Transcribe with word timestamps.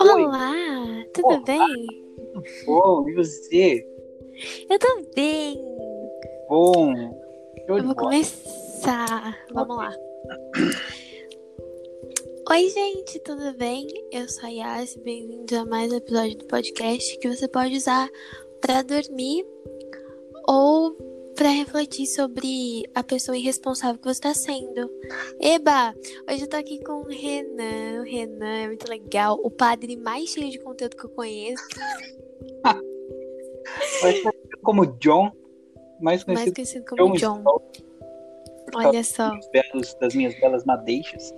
Olá, 0.00 0.52
tudo 1.12 1.28
Olá. 1.28 1.42
bem? 1.46 1.86
Bom, 2.66 3.08
e 3.08 3.14
você? 3.14 3.86
Eu 4.68 4.78
tô 4.78 5.02
bem. 5.14 5.64
Bom. 6.48 6.92
Eu 7.68 7.84
vou 7.84 7.94
começar. 7.94 9.38
Vamos 9.52 9.76
lá. 9.76 9.94
Oi, 12.50 12.68
gente, 12.68 13.20
tudo 13.20 13.54
bem? 13.54 13.86
Eu 14.10 14.28
sou 14.28 14.46
a 14.46 14.48
Yas, 14.48 14.96
bem-vindos 14.96 15.56
a 15.56 15.64
mais 15.64 15.92
um 15.92 15.96
episódio 15.96 16.38
do 16.38 16.46
podcast 16.46 17.16
que 17.18 17.28
você 17.28 17.46
pode 17.46 17.76
usar 17.76 18.10
pra 18.60 18.82
dormir 18.82 19.46
ou 20.48 20.96
pra 21.34 21.48
refletir 21.48 22.06
sobre 22.06 22.84
a 22.94 23.02
pessoa 23.02 23.36
irresponsável 23.36 24.00
que 24.00 24.06
você 24.06 24.20
tá 24.20 24.34
sendo. 24.34 24.90
Eba! 25.40 25.94
Hoje 26.30 26.42
eu 26.42 26.48
tô 26.48 26.56
aqui 26.56 26.82
com 26.82 27.00
o 27.00 27.04
Renan. 27.04 28.00
O 28.00 28.04
Renan 28.04 28.54
é 28.62 28.66
muito 28.68 28.88
legal, 28.88 29.38
o 29.42 29.50
padre 29.50 29.96
mais 29.96 30.30
cheio 30.30 30.50
de 30.50 30.58
conteúdo 30.58 30.96
que 30.96 31.04
eu 31.04 31.10
conheço. 31.10 31.62
Mais 34.02 34.20
conhecido 34.22 34.58
como 34.62 34.86
John, 34.98 35.32
mais 36.00 36.24
mais 36.24 36.52
conhecido 36.52 36.54
conhecido 36.54 36.84
como 36.88 37.16
John. 37.16 37.42
Causa 37.42 38.88
Olha 38.88 39.04
só. 39.04 39.30
belos- 39.52 39.94
das 39.94 40.14
minhas 40.14 40.34
belas 40.40 40.64
madeixas. 40.64 41.32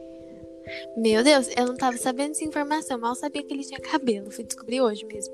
Meu 0.97 1.23
Deus, 1.23 1.49
eu 1.57 1.67
não 1.67 1.77
tava 1.77 1.97
sabendo 1.97 2.31
dessa 2.31 2.45
informação, 2.45 2.99
mal 2.99 3.15
sabia 3.15 3.43
que 3.43 3.55
ele 3.55 3.63
tinha 3.65 3.79
cabelo. 3.79 4.31
Fui 4.33 4.43
descobrir 4.43 4.81
hoje 4.81 5.05
mesmo. 5.05 5.33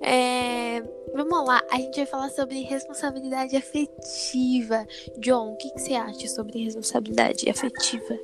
É, 0.00 0.82
Vamos 1.18 1.48
lá, 1.48 1.62
a 1.70 1.76
gente 1.78 1.96
vai 1.96 2.06
falar 2.06 2.30
sobre 2.30 2.62
responsabilidade 2.62 3.56
afetiva. 3.56 4.86
John, 5.18 5.52
o 5.52 5.56
que, 5.56 5.70
que 5.70 5.80
você 5.80 5.94
acha 5.94 6.28
sobre 6.28 6.62
responsabilidade 6.62 7.50
afetiva? 7.50 8.18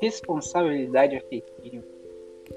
Responsabilidade 0.00 1.16
afetiva. 1.16 1.84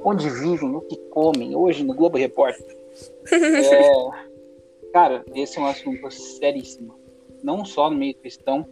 Onde 0.02 0.30
vivem, 0.30 0.76
o 0.76 0.82
que 0.82 0.98
comem, 1.12 1.56
hoje 1.56 1.84
no 1.84 1.94
Globo 1.94 2.18
Repórter. 2.18 2.66
É, 3.32 4.92
cara, 4.92 5.24
esse 5.36 5.58
é 5.58 5.62
um 5.62 5.66
assunto 5.66 6.10
seríssimo. 6.12 6.96
Não 7.44 7.66
só 7.66 7.90
no 7.90 7.98
meio 7.98 8.16
cristão, 8.16 8.66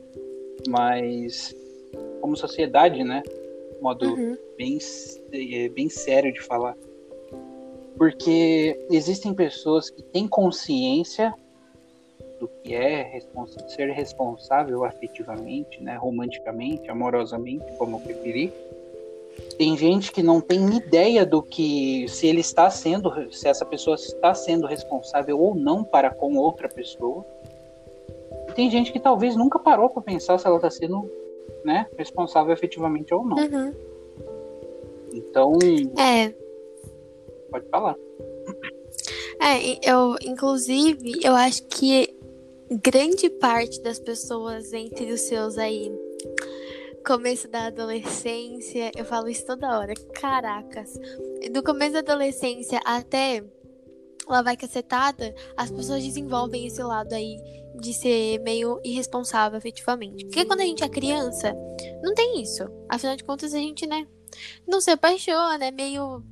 mas 0.67 1.55
como 2.19 2.35
sociedade, 2.35 3.03
né? 3.03 3.23
Modo 3.81 4.15
Uhum, 4.15 4.37
bem, 4.57 4.77
é, 5.31 5.69
bem 5.69 5.89
sério 5.89 6.31
de 6.31 6.41
falar. 6.41 6.75
Porque 7.97 8.79
existem 8.89 9.33
pessoas 9.33 9.89
que 9.89 10.01
têm 10.01 10.27
consciência 10.27 11.33
do 12.39 12.47
que 12.47 12.73
é 12.73 13.03
respons- 13.03 13.55
ser 13.67 13.91
responsável 13.91 14.83
afetivamente, 14.83 15.81
né, 15.81 15.95
romanticamente, 15.95 16.89
amorosamente, 16.89 17.65
como 17.77 17.97
eu 17.97 17.99
preferir. 18.01 18.51
Tem 19.57 19.77
gente 19.77 20.11
que 20.11 20.23
não 20.23 20.41
tem 20.41 20.75
ideia 20.75 21.25
do 21.25 21.41
que 21.41 22.07
se 22.07 22.27
ele 22.27 22.41
está 22.41 22.69
sendo, 22.69 23.31
se 23.31 23.47
essa 23.47 23.65
pessoa 23.65 23.95
está 23.95 24.33
sendo 24.33 24.65
responsável 24.65 25.39
ou 25.39 25.53
não 25.53 25.83
para 25.83 26.09
com 26.09 26.35
outra 26.35 26.67
pessoa. 26.67 27.23
Tem 28.55 28.69
gente 28.69 28.91
que 28.91 28.99
talvez 28.99 29.35
nunca 29.35 29.59
parou 29.59 29.89
para 29.89 30.01
pensar 30.01 30.37
se 30.37 30.47
ela 30.47 30.57
está 30.57 30.69
sendo, 30.69 31.09
né, 31.63 31.85
responsável 31.97 32.51
efetivamente 32.51 33.13
ou 33.13 33.23
não. 33.23 33.37
uhum. 33.37 33.73
Então, 35.13 35.53
É, 35.99 36.33
pode 37.51 37.69
falar. 37.69 37.95
é, 39.39 39.91
eu, 39.91 40.15
inclusive, 40.21 41.19
eu 41.23 41.35
acho 41.35 41.63
que 41.67 42.15
grande 42.83 43.29
parte 43.29 43.81
das 43.81 43.99
pessoas 43.99 44.71
entre 44.73 45.11
os 45.11 45.21
seus 45.21 45.57
aí, 45.57 45.91
começo 47.05 47.47
da 47.49 47.65
adolescência, 47.65 48.91
eu 48.95 49.03
falo 49.03 49.27
isso 49.27 49.45
toda 49.45 49.77
hora, 49.77 49.93
caracas. 50.13 50.93
Do 51.51 51.61
começo 51.61 51.93
da 51.93 51.99
adolescência 51.99 52.79
até 52.85 53.43
lá 54.27 54.41
vai 54.41 54.55
cacetada, 54.55 55.33
as 55.57 55.69
pessoas 55.69 56.03
desenvolvem 56.03 56.65
esse 56.65 56.81
lado 56.81 57.13
aí 57.13 57.37
de 57.79 57.93
ser 57.93 58.39
meio 58.39 58.79
irresponsável 58.83 59.57
afetivamente. 59.57 60.25
Porque 60.25 60.45
quando 60.45 60.61
a 60.61 60.65
gente 60.65 60.83
é 60.83 60.89
criança, 60.89 61.53
não 62.01 62.13
tem 62.13 62.41
isso. 62.41 62.63
Afinal 62.87 63.15
de 63.15 63.23
contas, 63.23 63.53
a 63.53 63.57
gente, 63.57 63.85
né, 63.85 64.07
não 64.67 64.79
se 64.79 64.91
apaixona, 64.91 65.65
é 65.65 65.71
meio. 65.71 66.23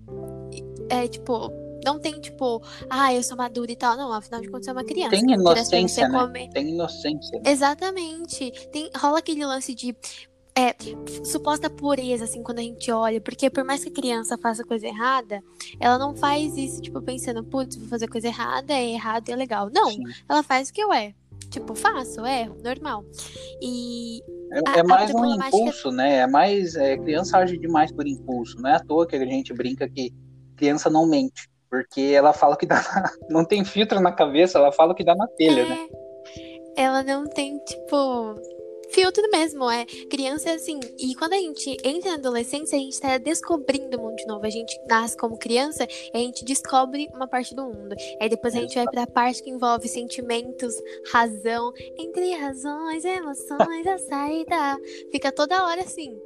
É 0.90 1.08
tipo. 1.08 1.52
Não 1.86 1.98
tem, 1.98 2.20
tipo, 2.20 2.62
ah, 2.90 3.14
eu 3.14 3.24
sou 3.24 3.38
madura 3.38 3.72
e 3.72 3.76
tal. 3.76 3.96
Não, 3.96 4.12
afinal 4.12 4.42
de 4.42 4.50
contas, 4.50 4.68
é 4.68 4.74
uma 4.74 4.84
criança. 4.84 5.12
Tem 5.12 5.24
Criança, 5.26 5.42
inocência, 5.42 6.10
né? 6.10 6.50
Tem 6.54 6.70
inocência. 6.72 7.42
Exatamente. 7.46 8.52
Tem, 8.70 8.90
rola 8.98 9.20
aquele 9.20 9.46
lance 9.46 9.74
de 9.74 9.96
é, 10.58 10.76
suposta 11.24 11.70
pureza, 11.70 12.26
assim, 12.26 12.44
quando 12.44 12.60
a 12.60 12.64
gente 12.64 12.92
olha. 12.92 13.22
Porque 13.22 13.50
por 13.50 13.64
mais 13.64 13.82
que 13.82 13.90
a 13.90 13.94
criança 13.94 14.38
faça 14.38 14.62
coisa 14.66 14.88
errada, 14.88 15.42
ela 15.80 15.98
não 15.98 16.14
faz 16.14 16.58
isso, 16.58 16.82
tipo, 16.82 17.02
pensando, 17.02 17.46
putz, 17.46 17.78
vou 17.78 17.88
fazer 17.88 18.10
coisa 18.10 18.28
errada, 18.28 18.74
é 18.74 18.90
errado 18.92 19.30
e 19.30 19.32
é 19.32 19.36
legal. 19.38 19.70
Não, 19.74 19.90
Sim. 19.90 20.04
ela 20.28 20.44
faz 20.44 20.68
o 20.70 20.74
que 20.74 20.82
eu 20.84 20.92
é. 20.92 21.14
Tipo, 21.50 21.74
faço, 21.76 22.26
é, 22.26 22.50
normal. 22.62 23.06
E. 23.62 24.22
É, 24.52 24.60
A- 24.70 24.80
é 24.80 24.84
mais 24.84 25.14
um 25.16 25.26
impulso, 25.26 25.92
né? 25.92 26.18
É 26.18 26.28
mais. 26.28 26.76
É, 26.76 26.98
criança 26.98 27.38
age 27.38 27.58
demais 27.58 27.90
por 27.90 28.06
impulso. 28.06 28.60
Não 28.60 28.70
é 28.70 28.76
à 28.76 28.80
toa 28.80 29.08
que 29.08 29.16
a 29.16 29.26
gente 29.26 29.54
brinca 29.54 29.88
que 29.88 30.12
criança 30.60 30.90
não 30.90 31.08
mente. 31.08 31.50
Porque 31.70 32.02
ela 32.02 32.34
fala 32.34 32.58
que 32.58 32.66
dá. 32.66 32.76
na- 32.76 33.12
Não 33.30 33.46
tem 33.46 33.64
filtro 33.64 34.00
na 34.02 34.12
cabeça, 34.12 34.58
ela 34.58 34.72
fala 34.72 34.94
que 34.96 35.04
dá 35.04 35.16
na 35.16 35.28
telha, 35.28 35.66
né? 35.70 35.88
É, 36.76 36.84
ela 36.84 37.04
não 37.04 37.26
tem, 37.26 37.58
tipo. 37.60 38.36
Filtro 38.92 39.22
mesmo, 39.32 39.70
é. 39.70 39.86
Criança 40.10 40.50
é 40.50 40.54
assim. 40.56 40.80
E 40.98 41.14
quando 41.14 41.34
a 41.34 41.38
gente 41.38 41.78
entra 41.86 42.10
na 42.10 42.18
adolescência, 42.18 42.76
a 42.76 42.82
gente 42.82 43.00
tá 43.00 43.20
descobrindo 43.20 43.98
o 43.98 44.02
mundo 44.02 44.16
de 44.16 44.26
novo. 44.26 44.44
A 44.44 44.50
gente 44.50 44.76
nasce 44.90 45.16
como 45.16 45.38
criança 45.38 45.86
e 46.12 46.18
a 46.18 46.18
gente 46.18 46.44
descobre 46.44 47.08
uma 47.14 47.28
parte 47.28 47.54
do 47.54 47.66
mundo. 47.66 47.96
Aí 48.20 48.28
depois 48.28 48.56
a 48.56 48.62
gente 48.62 48.74
vai 48.74 48.86
pra 48.86 49.06
parte 49.06 49.44
que 49.44 49.52
envolve 49.52 49.88
sentimentos, 49.88 50.74
razão. 51.12 51.72
Entre 52.00 52.34
razões, 52.34 53.06
emoções, 53.06 53.86
a 53.86 53.98
saída. 54.00 54.80
Fica 55.12 55.32
toda 55.32 55.64
hora 55.68 55.82
assim. 55.82 56.18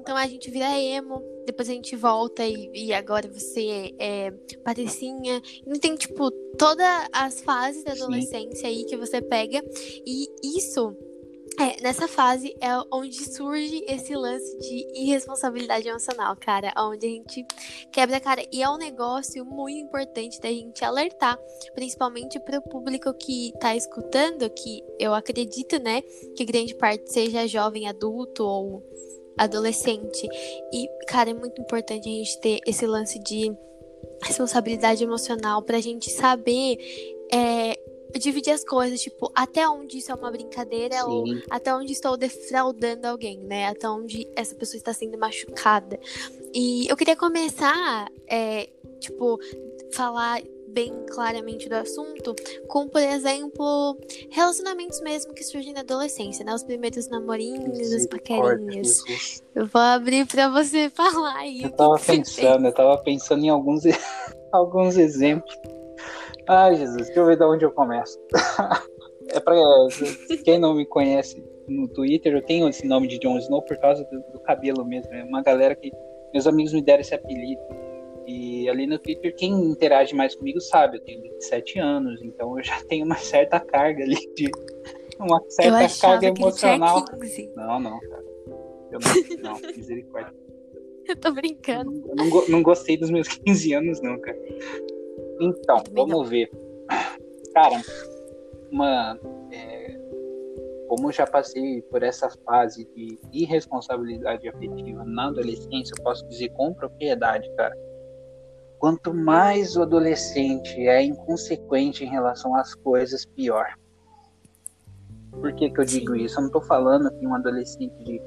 Então 0.00 0.16
a 0.16 0.26
gente 0.26 0.50
vira 0.50 0.78
emo, 0.78 1.22
depois 1.44 1.68
a 1.68 1.72
gente 1.72 1.94
volta 1.94 2.44
e, 2.44 2.70
e 2.74 2.92
agora 2.92 3.28
você 3.28 3.94
é 3.98 4.30
patricinha. 4.64 5.42
Não 5.66 5.78
tem, 5.78 5.94
tipo, 5.94 6.30
todas 6.58 6.86
as 7.12 7.40
fases 7.40 7.84
da 7.84 7.94
Sim. 7.94 8.02
adolescência 8.02 8.68
aí 8.68 8.84
que 8.84 8.96
você 8.96 9.20
pega. 9.20 9.62
E 10.06 10.26
isso, 10.58 10.96
é, 11.58 11.82
nessa 11.82 12.08
fase, 12.08 12.56
é 12.60 12.68
onde 12.90 13.24
surge 13.30 13.84
esse 13.86 14.14
lance 14.14 14.58
de 14.58 14.86
irresponsabilidade 14.94 15.86
emocional, 15.86 16.34
cara. 16.36 16.72
Onde 16.78 17.06
a 17.06 17.10
gente 17.10 17.44
quebra 17.92 18.16
a 18.16 18.20
cara. 18.20 18.42
E 18.50 18.62
é 18.62 18.70
um 18.70 18.78
negócio 18.78 19.44
muito 19.44 19.78
importante 19.78 20.40
da 20.40 20.48
gente 20.48 20.84
alertar, 20.84 21.38
principalmente 21.74 22.40
para 22.40 22.58
o 22.58 22.62
público 22.62 23.12
que 23.12 23.52
tá 23.60 23.76
escutando, 23.76 24.48
que 24.50 24.82
eu 24.98 25.12
acredito, 25.12 25.78
né, 25.78 26.00
que 26.36 26.44
grande 26.44 26.74
parte 26.74 27.12
seja 27.12 27.46
jovem 27.46 27.88
adulto 27.88 28.44
ou 28.44 28.82
adolescente. 29.36 30.28
E, 30.72 30.88
cara, 31.06 31.30
é 31.30 31.34
muito 31.34 31.60
importante 31.60 32.08
a 32.08 32.12
gente 32.12 32.40
ter 32.40 32.60
esse 32.66 32.86
lance 32.86 33.18
de 33.18 33.52
responsabilidade 34.22 35.02
emocional 35.02 35.62
pra 35.62 35.80
gente 35.80 36.10
saber 36.10 36.76
é, 37.32 37.78
dividir 38.18 38.52
as 38.52 38.64
coisas, 38.64 39.00
tipo, 39.00 39.30
até 39.34 39.68
onde 39.68 39.98
isso 39.98 40.10
é 40.10 40.14
uma 40.14 40.30
brincadeira 40.30 41.06
ou 41.06 41.26
Sim. 41.26 41.42
até 41.48 41.74
onde 41.74 41.92
estou 41.92 42.16
defraudando 42.16 43.06
alguém, 43.06 43.38
né? 43.38 43.66
Até 43.66 43.88
onde 43.88 44.28
essa 44.34 44.54
pessoa 44.54 44.78
está 44.78 44.92
sendo 44.92 45.16
machucada. 45.18 45.98
E 46.52 46.86
eu 46.88 46.96
queria 46.96 47.16
começar, 47.16 48.10
é, 48.26 48.68
tipo, 48.98 49.38
falar 49.92 50.42
bem 50.72 50.92
claramente 51.10 51.68
do 51.68 51.74
assunto 51.74 52.34
com, 52.66 52.88
por 52.88 53.00
exemplo, 53.00 53.98
relacionamentos 54.30 55.00
mesmo 55.00 55.34
que 55.34 55.44
surgem 55.44 55.72
na 55.72 55.80
adolescência, 55.80 56.44
né? 56.44 56.54
Os 56.54 56.62
primeiros 56.62 57.08
namorinhos, 57.08 58.06
paquerinhas. 58.06 59.02
Jesus. 59.06 59.42
Eu 59.54 59.66
vou 59.66 59.80
abrir 59.80 60.26
pra 60.26 60.48
você 60.48 60.88
falar 60.94 61.36
aí. 61.36 61.62
Eu 61.62 61.70
tava 61.70 61.98
pensando, 61.98 62.66
eu 62.66 62.72
tava 62.72 62.98
pensando 62.98 63.44
em 63.44 63.48
alguns, 63.48 63.82
alguns 64.52 64.96
exemplos. 64.96 65.54
Ai, 66.48 66.76
Jesus, 66.76 67.06
deixa 67.06 67.20
eu 67.20 67.26
ver 67.26 67.36
de 67.36 67.44
onde 67.44 67.64
eu 67.64 67.72
começo. 67.72 68.18
é 69.28 69.40
pra 69.40 69.54
quem 70.44 70.58
não 70.58 70.74
me 70.74 70.86
conhece 70.86 71.42
no 71.68 71.86
Twitter, 71.88 72.34
eu 72.34 72.42
tenho 72.42 72.68
esse 72.68 72.86
nome 72.86 73.06
de 73.06 73.18
Jon 73.18 73.38
Snow 73.38 73.62
por 73.62 73.76
causa 73.78 74.04
do, 74.04 74.20
do 74.32 74.40
cabelo 74.40 74.84
mesmo. 74.84 75.12
É 75.14 75.22
uma 75.22 75.42
galera 75.42 75.74
que 75.74 75.92
meus 76.32 76.46
amigos 76.46 76.72
me 76.72 76.82
deram 76.82 77.00
esse 77.00 77.14
apelido. 77.14 77.60
E 78.30 78.68
ali 78.68 78.86
no 78.86 78.96
Twitter, 78.96 79.34
quem 79.34 79.52
interage 79.52 80.14
mais 80.14 80.36
comigo 80.36 80.60
sabe, 80.60 80.98
eu 80.98 81.00
tenho 81.02 81.20
27 81.22 81.80
anos, 81.80 82.22
então 82.22 82.56
eu 82.56 82.62
já 82.64 82.80
tenho 82.88 83.04
uma 83.04 83.16
certa 83.16 83.58
carga 83.58 84.04
ali 84.04 84.16
de. 84.34 84.48
Uma 85.18 85.36
Eu 85.36 85.50
certa 85.50 86.00
carga 86.00 86.28
emocional. 86.28 87.04
15. 87.04 87.52
Não, 87.54 87.78
não, 87.78 88.00
cara. 88.00 88.24
Eu 88.90 88.98
não, 89.42 89.52
não, 89.52 89.60
misericórdia. 89.76 90.32
Eu 91.06 91.16
tô 91.16 91.30
brincando. 91.32 91.92
Eu 92.08 92.16
não, 92.16 92.30
go- 92.30 92.44
não 92.48 92.62
gostei 92.62 92.96
dos 92.96 93.10
meus 93.10 93.28
15 93.28 93.74
anos, 93.74 94.00
não, 94.00 94.18
cara. 94.18 94.38
Então, 95.38 95.84
vamos 95.92 96.26
ver. 96.26 96.50
Cara, 97.52 97.82
uma. 98.72 99.20
é, 99.52 99.98
como 100.88 101.12
já 101.12 101.26
passei 101.26 101.82
por 101.82 102.02
essa 102.02 102.30
fase 102.46 102.88
de 102.96 103.18
irresponsabilidade 103.30 104.48
afetiva 104.48 105.04
na 105.04 105.26
adolescência, 105.28 105.92
eu 105.98 106.02
posso 106.02 106.26
dizer 106.28 106.48
com 106.54 106.72
propriedade, 106.72 107.46
cara. 107.56 107.76
Quanto 108.80 109.12
mais 109.12 109.76
o 109.76 109.82
adolescente 109.82 110.88
é 110.88 111.02
inconsequente 111.02 112.02
em 112.02 112.08
relação 112.08 112.56
às 112.56 112.74
coisas, 112.74 113.26
pior. 113.26 113.74
Por 115.32 115.52
que, 115.52 115.68
que 115.68 115.78
eu 115.78 115.84
digo 115.84 116.16
isso? 116.16 116.38
Eu 116.38 116.40
não 116.40 116.46
estou 116.46 116.62
falando 116.62 117.10
que 117.18 117.26
um 117.26 117.34
adolescente 117.34 117.94
de 118.02 118.22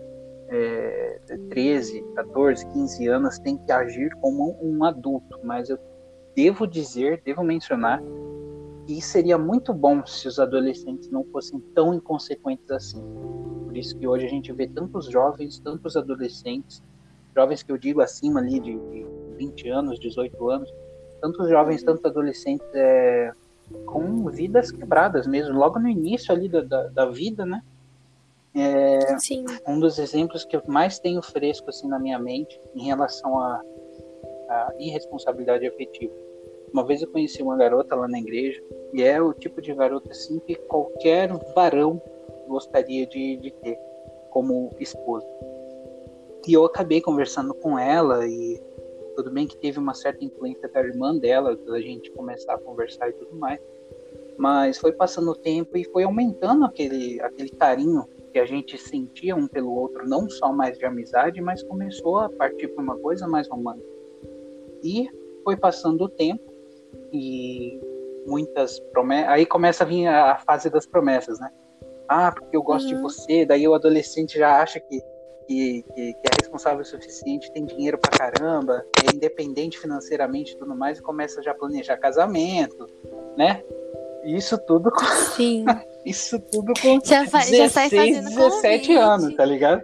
é, 0.49 1.19
13, 1.49 2.03
14, 2.13 2.67
15 2.67 3.07
anos 3.07 3.39
tem 3.39 3.57
que 3.57 3.71
agir 3.71 4.13
como 4.21 4.55
um 4.61 4.83
adulto, 4.83 5.39
mas 5.43 5.71
eu 5.71 5.79
devo 6.35 6.67
dizer, 6.67 7.23
devo 7.25 7.43
mencionar 7.43 7.99
que 8.85 9.01
seria 9.01 9.39
muito 9.39 9.73
bom 9.73 10.05
se 10.05 10.27
os 10.27 10.37
adolescentes 10.37 11.09
não 11.09 11.23
fossem 11.25 11.59
tão 11.73 11.95
inconsequentes 11.95 12.69
assim. 12.69 13.01
Por 13.65 13.75
isso 13.75 13.97
que 13.97 14.07
hoje 14.07 14.27
a 14.27 14.29
gente 14.29 14.53
vê 14.53 14.67
tantos 14.67 15.07
jovens, 15.07 15.57
tantos 15.59 15.97
adolescentes, 15.97 16.83
jovens 17.35 17.63
que 17.63 17.71
eu 17.71 17.77
digo 17.77 18.01
acima 18.01 18.39
ali 18.39 18.59
de, 18.59 18.77
de 18.77 19.22
20 19.47 19.69
anos, 19.69 19.99
18 19.99 20.49
anos, 20.49 20.73
tantos 21.21 21.49
jovens, 21.49 21.83
tantos 21.83 22.05
adolescentes 22.05 22.67
é, 22.73 23.31
com 23.85 24.25
vidas 24.29 24.71
quebradas 24.71 25.25
mesmo, 25.27 25.57
logo 25.57 25.79
no 25.79 25.87
início 25.87 26.33
ali 26.33 26.49
da, 26.49 26.61
da, 26.61 26.87
da 26.87 27.05
vida, 27.05 27.45
né? 27.45 27.61
É, 28.55 29.17
Sim. 29.17 29.45
Um 29.67 29.79
dos 29.79 29.97
exemplos 29.97 30.45
que 30.45 30.55
eu 30.55 30.61
mais 30.67 30.99
tenho 30.99 31.21
fresco 31.23 31.69
assim 31.69 31.87
na 31.87 31.97
minha 31.97 32.19
mente 32.19 32.59
em 32.75 32.85
relação 32.85 33.39
à 33.39 33.61
irresponsabilidade 34.77 35.65
afetiva 35.65 36.13
uma 36.73 36.83
vez 36.83 37.03
eu 37.03 37.07
conheci 37.07 37.41
uma 37.43 37.55
garota 37.55 37.95
lá 37.95 38.07
na 38.07 38.17
igreja, 38.17 38.61
e 38.93 39.03
é 39.03 39.21
o 39.21 39.31
tipo 39.31 39.61
de 39.61 39.73
garota 39.75 40.09
assim 40.09 40.39
que 40.39 40.55
qualquer 40.55 41.29
varão 41.53 42.01
gostaria 42.47 43.05
de, 43.05 43.37
de 43.37 43.51
ter 43.51 43.77
como 44.31 44.75
esposa. 44.79 45.27
E 46.47 46.53
eu 46.53 46.65
acabei 46.65 46.99
conversando 46.99 47.53
com 47.53 47.77
ela, 47.77 48.27
e 48.27 48.59
tudo 49.15 49.31
bem 49.31 49.47
que 49.47 49.57
teve 49.57 49.79
uma 49.79 49.93
certa 49.93 50.23
influência 50.23 50.67
da 50.69 50.81
irmã 50.81 51.17
dela, 51.17 51.55
da 51.55 51.79
gente 51.79 52.11
começar 52.11 52.53
a 52.53 52.57
conversar 52.57 53.09
e 53.09 53.13
tudo 53.13 53.35
mais. 53.35 53.59
Mas 54.37 54.77
foi 54.77 54.91
passando 54.91 55.31
o 55.31 55.35
tempo 55.35 55.77
e 55.77 55.83
foi 55.85 56.03
aumentando 56.03 56.65
aquele, 56.65 57.21
aquele 57.21 57.49
carinho 57.49 58.07
que 58.31 58.39
a 58.39 58.45
gente 58.45 58.77
sentia 58.77 59.35
um 59.35 59.47
pelo 59.47 59.71
outro, 59.71 60.07
não 60.07 60.27
só 60.27 60.51
mais 60.51 60.77
de 60.77 60.85
amizade, 60.85 61.39
mas 61.39 61.61
começou 61.61 62.19
a 62.19 62.29
partir 62.29 62.67
para 62.69 62.83
uma 62.83 62.97
coisa 62.97 63.27
mais 63.27 63.47
romântica. 63.47 63.87
E 64.83 65.07
foi 65.43 65.55
passando 65.55 66.05
o 66.05 66.09
tempo 66.09 66.51
e 67.11 67.79
muitas 68.25 68.79
promessas. 68.91 69.29
Aí 69.29 69.45
começa 69.45 69.83
a 69.83 69.87
vir 69.87 70.07
a 70.07 70.37
fase 70.39 70.69
das 70.69 70.85
promessas, 70.85 71.39
né? 71.39 71.49
Ah, 72.07 72.31
porque 72.31 72.55
eu 72.55 72.63
gosto 72.63 72.89
uhum. 72.89 72.95
de 72.95 73.01
você. 73.01 73.45
Daí 73.45 73.67
o 73.67 73.73
adolescente 73.73 74.37
já 74.37 74.61
acha 74.61 74.79
que, 74.79 74.99
que, 75.53 75.83
que, 75.93 76.13
que, 76.13 76.27
é 76.27 76.31
responsável 76.41 76.81
o 76.81 76.85
suficiente, 76.85 77.51
tem 77.51 77.65
dinheiro 77.65 77.97
pra 77.97 78.11
caramba, 78.11 78.85
é 79.05 79.15
independente 79.15 79.77
financeiramente 79.77 80.53
e 80.53 80.57
tudo 80.57 80.75
mais, 80.75 80.99
e 80.99 81.01
começa 81.01 81.41
já 81.41 81.51
a 81.51 81.55
planejar 81.55 81.97
casamento, 81.97 82.87
né? 83.37 83.63
Isso 84.23 84.57
tudo 84.65 84.89
com. 84.91 85.05
Sim. 85.35 85.65
Isso 86.05 86.37
tudo 86.51 86.73
com 86.81 86.99
já 87.05 87.23
16, 87.23 88.25
17 88.25 88.93
anos, 88.95 89.35
tá 89.35 89.45
ligado? 89.45 89.81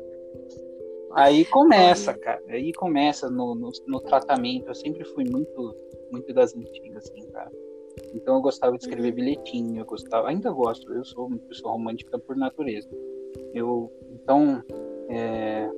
Aí 1.13 1.45
começa, 1.45 2.13
cara. 2.13 2.41
Aí 2.49 2.73
começa 2.73 3.29
no, 3.29 3.55
no, 3.55 3.71
no 3.87 4.01
tratamento. 4.01 4.67
Eu 4.67 4.75
sempre 4.75 5.05
fui 5.05 5.23
muito 5.23 5.75
muito 6.11 6.33
das 6.33 6.55
antigas, 6.55 7.09
assim, 7.09 7.25
cara. 7.31 7.51
Então 8.13 8.35
eu 8.35 8.41
gostava 8.41 8.77
de 8.77 8.83
escrever 8.83 9.09
uhum. 9.09 9.15
bilhetinho, 9.15 9.81
eu 9.81 9.85
gostava, 9.85 10.27
ainda 10.29 10.51
gosto, 10.51 10.91
eu 10.93 11.05
sou 11.05 11.27
uma 11.27 11.37
pessoa 11.37 11.73
romântica 11.73 12.17
por 12.17 12.35
natureza. 12.35 12.89
Eu, 13.53 13.91
então, 14.11 14.63
é, 15.09 15.69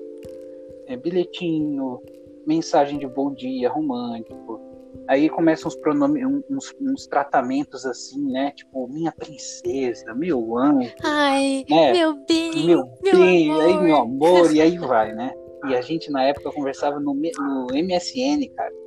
é 0.88 0.98
bilhetinho, 0.98 2.02
mensagem 2.46 3.00
de 3.00 3.08
bom 3.08 3.34
dia 3.34 3.70
romântico. 3.70 4.60
Aí 5.08 5.30
começam 5.30 5.68
uns 5.68 5.76
pronomes, 5.76 6.24
uns, 6.50 6.76
uns, 6.80 7.08
tratamentos 7.08 7.86
assim, 7.86 8.32
né? 8.32 8.52
Tipo, 8.52 8.88
minha 8.88 9.12
princesa, 9.12 10.14
meu 10.14 10.58
anjo. 10.58 10.94
Ai, 11.04 11.66
né? 11.70 11.94
meu 11.94 12.16
bem. 12.28 12.66
Meu, 12.66 12.86
meu 13.02 13.18
bem, 13.18 13.52
amor. 13.52 13.64
aí 13.64 13.78
meu 13.80 13.96
amor, 13.96 14.56
e 14.56 14.62
aí 14.62 14.78
vai, 14.78 15.14
né? 15.14 15.34
E 15.68 15.76
a 15.76 15.82
gente 15.82 16.12
na 16.12 16.24
época 16.24 16.52
conversava 16.52 17.00
no, 17.00 17.14
no 17.14 17.68
MSN, 17.72 18.48
cara 18.56 18.82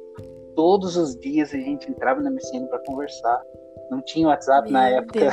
todos 0.55 0.97
os 0.97 1.17
dias 1.17 1.53
a 1.53 1.59
gente 1.59 1.91
entrava 1.91 2.21
na 2.21 2.31
MSN 2.31 2.67
para 2.67 2.79
conversar. 2.81 3.43
Não 3.91 4.01
tinha 4.03 4.29
WhatsApp 4.29 4.71
Meu 4.71 4.81
na 4.81 4.89
época. 4.89 5.31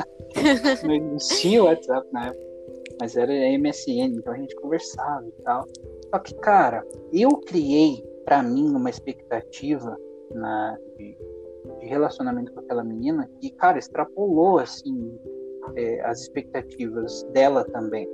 não 0.84 0.94
existia 0.94 1.62
WhatsApp 1.62 2.06
na 2.12 2.26
época. 2.28 2.53
Mas 3.00 3.16
era 3.16 3.32
MSN, 3.32 4.16
então 4.16 4.32
a 4.32 4.36
gente 4.36 4.54
conversava 4.56 5.26
e 5.26 5.42
tal. 5.42 5.66
Só 6.10 6.18
que, 6.20 6.34
cara, 6.36 6.86
eu 7.12 7.30
criei 7.38 8.04
para 8.24 8.42
mim 8.42 8.74
uma 8.74 8.88
expectativa 8.88 9.96
na, 10.30 10.78
de, 10.96 11.16
de, 11.80 11.86
relacionamento 11.86 12.52
com 12.52 12.60
aquela 12.60 12.84
menina 12.84 13.28
que, 13.40 13.50
cara, 13.50 13.78
extrapolou 13.78 14.58
assim 14.58 15.18
é, 15.76 16.00
as 16.02 16.22
expectativas 16.22 17.24
dela 17.32 17.64
também. 17.64 18.08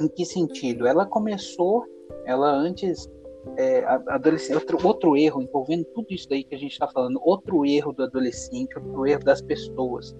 Em 0.00 0.08
que 0.08 0.24
sentido? 0.24 0.86
Ela 0.86 1.04
começou, 1.04 1.84
ela 2.24 2.50
antes 2.50 3.10
é, 3.56 3.84
adolescente, 4.08 4.54
outro, 4.54 4.86
outro 4.86 5.16
erro 5.16 5.42
envolvendo 5.42 5.84
tudo 5.94 6.06
isso 6.10 6.28
daí 6.28 6.44
que 6.44 6.54
a 6.54 6.58
gente 6.58 6.72
está 6.72 6.88
falando, 6.88 7.20
outro 7.22 7.64
erro 7.64 7.92
do 7.92 8.04
adolescente, 8.04 8.76
outro 8.78 9.06
erro 9.06 9.24
das 9.24 9.40
pessoas. 9.40 10.16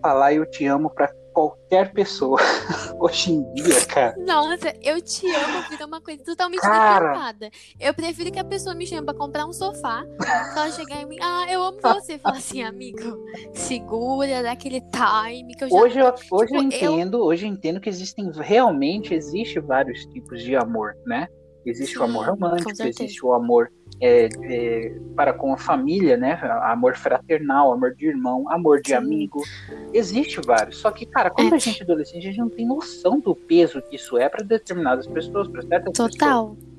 Falar 0.00 0.34
eu 0.34 0.46
te 0.46 0.66
amo 0.66 0.90
para 0.90 1.14
qualquer 1.34 1.92
pessoa. 1.92 2.38
Hoje 2.98 3.32
em 3.32 3.52
dia, 3.52 3.84
cara. 3.86 4.14
Nossa, 4.18 4.72
eu 4.80 5.02
te 5.02 5.26
amo 5.26 5.68
virou 5.68 5.88
uma 5.88 6.00
coisa 6.00 6.22
totalmente 6.24 6.60
cara... 6.60 7.34
Eu 7.80 7.92
prefiro 7.92 8.30
que 8.30 8.38
a 8.38 8.44
pessoa 8.44 8.74
me 8.74 8.86
chame 8.86 9.04
pra 9.04 9.14
comprar 9.14 9.44
um 9.44 9.52
sofá. 9.52 10.04
Ela 10.56 10.70
chegar 10.70 11.02
em 11.02 11.06
mim, 11.06 11.18
ah, 11.20 11.46
eu 11.50 11.62
amo 11.62 11.78
você. 11.82 12.18
Fala 12.18 12.36
assim, 12.36 12.62
amigo, 12.62 13.18
segura, 13.52 14.42
dá 14.42 14.52
aquele 14.52 14.80
time 14.80 15.54
que 15.54 15.64
eu 15.64 15.68
já. 15.68 15.76
Hoje 15.76 15.98
eu, 15.98 16.06
hoje 16.06 16.22
tipo, 16.22 16.56
eu 16.56 16.62
entendo, 16.62 17.18
eu... 17.18 17.24
hoje 17.24 17.46
eu 17.46 17.50
entendo 17.50 17.80
que 17.80 17.88
existem, 17.88 18.30
realmente, 18.32 19.12
existe 19.12 19.58
vários 19.58 20.06
tipos 20.06 20.40
de 20.40 20.54
amor, 20.54 20.96
né? 21.04 21.26
Existe 21.66 21.94
Sim, 21.94 22.00
o 22.00 22.04
amor 22.04 22.26
romântico, 22.28 22.70
existe 22.70 23.24
o 23.24 23.32
amor 23.32 23.70
é, 24.00 24.28
é, 24.42 24.98
para 25.14 25.32
com 25.32 25.52
a 25.52 25.56
família, 25.56 26.16
né? 26.16 26.38
Amor 26.64 26.96
fraternal, 26.96 27.72
amor 27.72 27.94
de 27.94 28.06
irmão, 28.06 28.50
amor 28.50 28.80
de 28.80 28.88
Sim. 28.88 28.94
amigo. 28.94 29.42
Existe 29.92 30.40
vários. 30.40 30.78
Só 30.78 30.90
que, 30.90 31.06
cara, 31.06 31.30
quando 31.30 31.52
é. 31.52 31.56
a 31.56 31.58
gente 31.58 31.80
é 31.80 31.84
adolescente, 31.84 32.26
a 32.26 32.30
gente 32.30 32.38
não 32.38 32.50
tem 32.50 32.66
noção 32.66 33.20
do 33.20 33.34
peso 33.34 33.82
que 33.82 33.96
isso 33.96 34.18
é 34.18 34.28
para 34.28 34.44
determinadas 34.44 35.06
pessoas, 35.06 35.48
para 35.48 35.62
certas 35.62 35.92
Total. 35.92 36.50
Pessoas. 36.50 36.74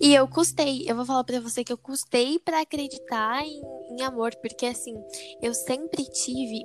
E 0.00 0.14
eu 0.14 0.26
custei, 0.28 0.84
eu 0.86 0.96
vou 0.96 1.04
falar 1.04 1.24
para 1.24 1.40
você 1.40 1.64
que 1.64 1.72
eu 1.72 1.78
custei 1.78 2.38
para 2.38 2.60
acreditar 2.60 3.42
em, 3.42 3.62
em, 3.90 4.02
amor, 4.02 4.34
porque 4.36 4.66
assim, 4.66 4.94
eu 5.40 5.54
sempre 5.54 6.04
tive, 6.04 6.64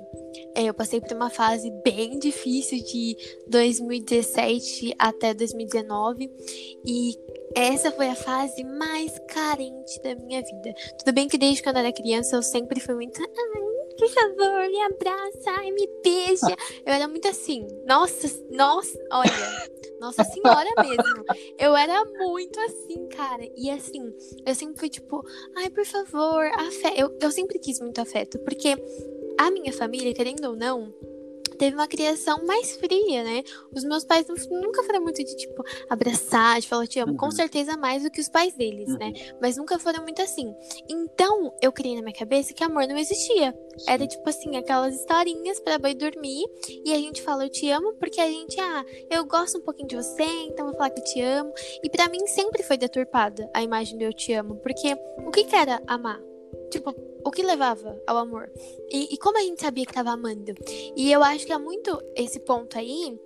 é, 0.54 0.64
eu 0.64 0.74
passei 0.74 1.00
por 1.00 1.12
uma 1.14 1.30
fase 1.30 1.70
bem 1.84 2.18
difícil 2.18 2.78
de 2.84 3.16
2017 3.48 4.94
até 4.98 5.32
2019 5.32 6.30
e 6.84 7.14
essa 7.54 7.90
foi 7.90 8.08
a 8.08 8.14
fase 8.14 8.64
mais 8.64 9.18
carente 9.28 10.00
da 10.02 10.14
minha 10.14 10.42
vida. 10.42 10.74
Tudo 10.98 11.12
bem 11.12 11.28
que 11.28 11.38
desde 11.38 11.62
quando 11.62 11.76
eu 11.76 11.80
era 11.80 11.92
criança 11.92 12.36
eu 12.36 12.42
sempre 12.42 12.80
fui 12.80 12.94
muito, 12.94 13.20
por 13.98 14.08
favor, 14.10 14.68
me 14.68 14.80
abraça, 14.82 15.50
ai, 15.58 15.72
me 15.72 15.88
beija. 16.04 16.56
Eu 16.86 16.92
era 16.92 17.08
muito 17.08 17.26
assim. 17.26 17.66
Nossa, 17.84 18.28
nossa, 18.50 18.96
olha. 19.10 19.68
Nossa 20.00 20.22
senhora 20.22 20.70
mesmo. 20.78 21.24
Eu 21.58 21.74
era 21.74 22.04
muito 22.04 22.60
assim, 22.60 23.08
cara. 23.08 23.42
E 23.56 23.68
assim, 23.68 24.14
eu 24.46 24.54
sempre 24.54 24.78
fui 24.78 24.88
tipo, 24.88 25.24
ai, 25.56 25.68
por 25.68 25.84
favor, 25.84 26.46
afeto. 26.54 26.96
Eu, 26.96 27.18
eu 27.20 27.32
sempre 27.32 27.58
quis 27.58 27.80
muito 27.80 28.00
afeto. 28.00 28.38
Porque 28.40 28.76
a 29.36 29.50
minha 29.50 29.72
família, 29.72 30.14
querendo 30.14 30.44
ou 30.44 30.54
não, 30.54 30.94
teve 31.58 31.76
uma 31.76 31.88
criação 31.88 32.44
mais 32.46 32.76
fria, 32.76 33.24
né? 33.24 33.42
Os 33.74 33.84
meus 33.84 34.04
pais 34.04 34.26
nunca 34.50 34.82
foram 34.84 35.02
muito 35.02 35.22
de, 35.22 35.36
tipo, 35.36 35.62
abraçar, 35.88 36.60
de 36.60 36.68
falar 36.68 36.86
te 36.86 36.98
amo. 37.00 37.12
Uhum. 37.12 37.18
Com 37.18 37.30
certeza 37.30 37.76
mais 37.76 38.02
do 38.02 38.10
que 38.10 38.20
os 38.20 38.28
pais 38.28 38.54
deles, 38.54 38.88
né? 38.96 39.06
uhum. 39.06 39.12
né? 39.12 39.36
Mas 39.40 39.56
nunca 39.56 39.78
foram 39.78 40.02
muito 40.02 40.22
assim. 40.22 40.54
Então, 40.88 41.52
eu 41.60 41.72
criei 41.72 41.96
na 41.96 42.02
minha 42.02 42.14
cabeça 42.14 42.54
que 42.54 42.64
amor 42.64 42.86
não 42.86 42.96
existia. 42.96 43.54
Era, 43.86 44.06
tipo 44.06 44.28
assim, 44.28 44.56
aquelas 44.56 44.94
historinhas 44.94 45.60
pra 45.60 45.78
boi 45.78 45.94
dormir. 45.94 46.44
E 46.84 46.92
a 46.92 46.96
gente 46.96 47.22
fala, 47.22 47.44
eu 47.44 47.50
te 47.50 47.68
amo, 47.70 47.94
porque 47.94 48.20
a 48.20 48.28
gente, 48.28 48.58
ah, 48.60 48.84
eu 49.10 49.24
gosto 49.24 49.58
um 49.58 49.62
pouquinho 49.62 49.88
de 49.88 49.96
você, 49.96 50.24
então 50.46 50.66
vou 50.66 50.74
falar 50.74 50.90
que 50.90 51.00
eu 51.00 51.04
te 51.04 51.20
amo. 51.20 51.52
E 51.82 51.90
para 51.90 52.08
mim 52.08 52.26
sempre 52.26 52.62
foi 52.62 52.76
deturpada 52.76 53.50
a 53.54 53.62
imagem 53.62 53.98
do 53.98 54.04
eu 54.04 54.12
te 54.12 54.32
amo. 54.32 54.56
Porque 54.56 54.94
o 55.26 55.30
que, 55.30 55.44
que 55.44 55.56
era 55.56 55.82
amar? 55.86 56.20
Tipo, 56.70 56.94
o 57.24 57.30
que 57.30 57.42
levava 57.42 58.00
ao 58.06 58.16
amor? 58.16 58.50
E, 58.90 59.14
e 59.14 59.18
como 59.18 59.38
a 59.38 59.42
gente 59.42 59.60
sabia 59.60 59.84
que 59.84 59.90
estava 59.90 60.10
amando? 60.10 60.54
E 60.96 61.10
eu 61.10 61.22
acho 61.22 61.46
que 61.46 61.52
é 61.52 61.58
muito 61.58 62.00
esse 62.14 62.40
ponto 62.40 62.78
aí 62.78 63.18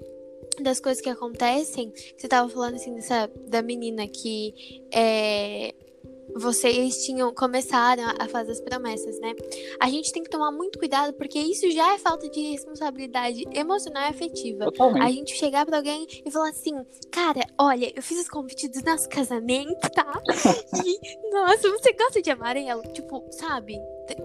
das 0.60 0.80
coisas 0.80 1.02
que 1.02 1.08
acontecem. 1.08 1.90
Que 1.90 2.14
você 2.16 2.28
tava 2.28 2.48
falando 2.48 2.74
assim 2.74 2.94
dessa 2.94 3.30
da 3.48 3.62
menina 3.62 4.06
que 4.06 4.84
é, 4.92 5.74
vocês 6.34 7.04
tinham 7.04 7.32
começaram 7.34 8.04
a 8.18 8.26
fazer 8.28 8.52
as 8.52 8.60
promessas, 8.60 9.18
né? 9.20 9.34
A 9.80 9.88
gente 9.88 10.12
tem 10.12 10.22
que 10.22 10.30
tomar 10.30 10.50
muito 10.50 10.78
cuidado 10.78 11.12
porque 11.14 11.38
isso 11.38 11.70
já 11.70 11.94
é 11.94 11.98
falta 11.98 12.28
de 12.28 12.40
responsabilidade 12.50 13.44
emocional 13.52 14.04
e 14.04 14.06
afetiva. 14.06 14.64
Totalmente. 14.66 15.02
A 15.04 15.10
gente 15.10 15.34
chegar 15.36 15.66
pra 15.66 15.76
alguém 15.78 16.06
e 16.24 16.30
falar 16.30 16.50
assim, 16.50 16.74
cara, 17.10 17.40
olha, 17.58 17.92
eu 17.94 18.02
fiz 18.02 18.18
os 18.20 18.28
convites 18.28 18.68
do 18.70 18.84
nosso 18.88 19.08
casamento, 19.08 19.88
tá? 19.90 20.20
e, 20.84 21.30
nossa, 21.32 21.70
você 21.70 21.92
gosta 21.92 22.22
de 22.22 22.30
amarelo? 22.30 22.82
Tipo, 22.92 23.24
sabe? 23.30 23.78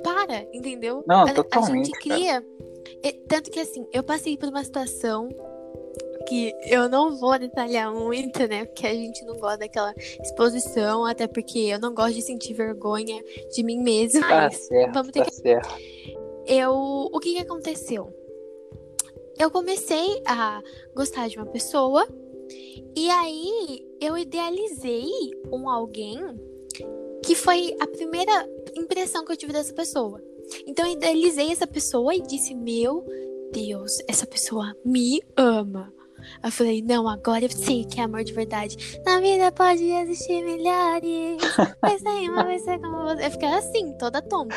Para, 0.04 0.48
entendeu? 0.54 1.04
Não, 1.08 1.22
a, 1.22 1.30
a 1.30 1.34
totalmente, 1.34 1.88
gente 1.88 2.00
cria. 2.00 2.44
e- 3.04 3.14
Tanto 3.28 3.52
que 3.52 3.60
assim, 3.60 3.86
eu 3.92 4.04
passei 4.04 4.38
por 4.38 4.50
uma 4.50 4.64
situação 4.64 5.30
que 6.28 6.54
eu 6.64 6.90
não 6.90 7.16
vou 7.16 7.40
detalhar 7.40 7.94
muito, 7.94 8.46
né? 8.48 8.66
Porque 8.66 8.86
a 8.86 8.94
gente 8.94 9.24
não 9.26 9.38
gosta 9.38 9.60
daquela 9.60 9.94
exposição, 10.22 11.06
até 11.06 11.26
porque 11.26 11.60
eu 11.60 11.80
não 11.80 11.94
gosto 11.94 12.16
de 12.16 12.22
sentir 12.22 12.54
vergonha 12.54 13.24
de 13.52 13.64
mim 13.64 13.82
mesma. 13.82 14.22
Tá 14.22 14.28
Mas 14.28 14.58
certo, 14.58 14.94
vamos 14.94 15.12
ter 15.12 15.24
tá 15.24 15.32
certo. 15.32 15.76
eu. 16.46 16.74
O 16.74 17.20
que 17.20 17.34
que 17.34 17.40
aconteceu? 17.40 18.14
Eu 19.40 19.50
comecei 19.52 20.22
a 20.26 20.62
gostar 20.96 21.28
de 21.30 21.38
uma 21.38 21.46
pessoa 21.46 22.08
e 22.96 23.10
aí 23.10 23.86
eu 24.02 24.18
idealizei 24.18 25.06
um 25.52 25.70
alguém 25.70 26.18
que 27.24 27.36
foi 27.36 27.76
a 27.80 27.88
primeira 27.88 28.50
impressão 28.76 29.24
que 29.24 29.32
eu 29.32 29.38
tive 29.38 29.54
dessa 29.54 29.74
pessoa. 29.74 30.22
Então 30.66 30.86
eu 30.86 30.94
idealizei 30.94 31.52
essa 31.52 31.68
pessoa 31.68 32.14
e 32.16 32.22
disse: 32.22 32.54
Meu 32.56 33.06
Deus, 33.52 34.00
essa 34.08 34.26
pessoa 34.26 34.76
me 34.84 35.22
ama. 35.36 35.94
Eu 36.44 36.52
falei, 36.52 36.82
não, 36.82 37.08
agora 37.08 37.46
eu 37.46 37.50
sei 37.50 37.86
que 37.86 38.00
é 38.00 38.04
amor 38.04 38.24
de 38.24 38.34
verdade. 38.34 39.00
Na 39.06 39.20
vida 39.20 39.52
pode 39.52 39.84
existir 39.84 40.44
milhares, 40.44 41.42
mas 41.82 42.02
nenhuma 42.04 42.44
vai 42.44 42.60
ser 42.60 42.80
como 42.80 43.04
você. 43.04 43.26
Eu 43.26 43.32
ficava 43.32 43.58
assim, 43.58 43.94
toda 43.98 44.22
tonta. 44.22 44.56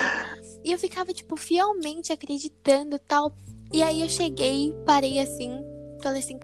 E 0.64 0.72
eu 0.72 0.78
ficava, 0.78 1.12
tipo, 1.12 1.36
fielmente 1.36 2.12
acreditando 2.12 2.98
tal. 2.98 3.32
E 3.72 3.82
aí 3.82 4.02
eu 4.02 4.08
cheguei, 4.08 4.74
parei 4.84 5.20
assim, 5.20 5.62
falei 6.02 6.20
assim: 6.20 6.38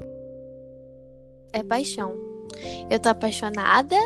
é 1.53 1.63
paixão. 1.63 2.15
Eu 2.89 2.99
tô 2.99 3.09
apaixonada, 3.11 3.97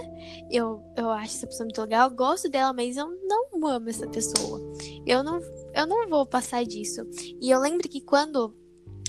eu, 0.51 0.83
eu 0.97 1.11
acho 1.11 1.37
essa 1.37 1.47
pessoa 1.47 1.67
muito 1.67 1.81
legal, 1.83 2.11
eu 2.11 2.17
gosto 2.17 2.49
dela, 2.49 2.73
mas 2.73 2.97
eu 2.97 3.07
não 3.29 3.67
amo 3.67 3.89
essa 3.89 4.09
pessoa. 4.09 4.61
Eu 5.07 5.23
não, 5.23 5.41
eu 5.75 5.87
não 5.87 6.09
vou 6.09 6.27
passar 6.27 6.65
disso. 6.65 7.03
E 7.41 7.51
eu 7.51 7.61
lembro 7.61 7.89
que 7.89 8.01
quando 8.01 8.55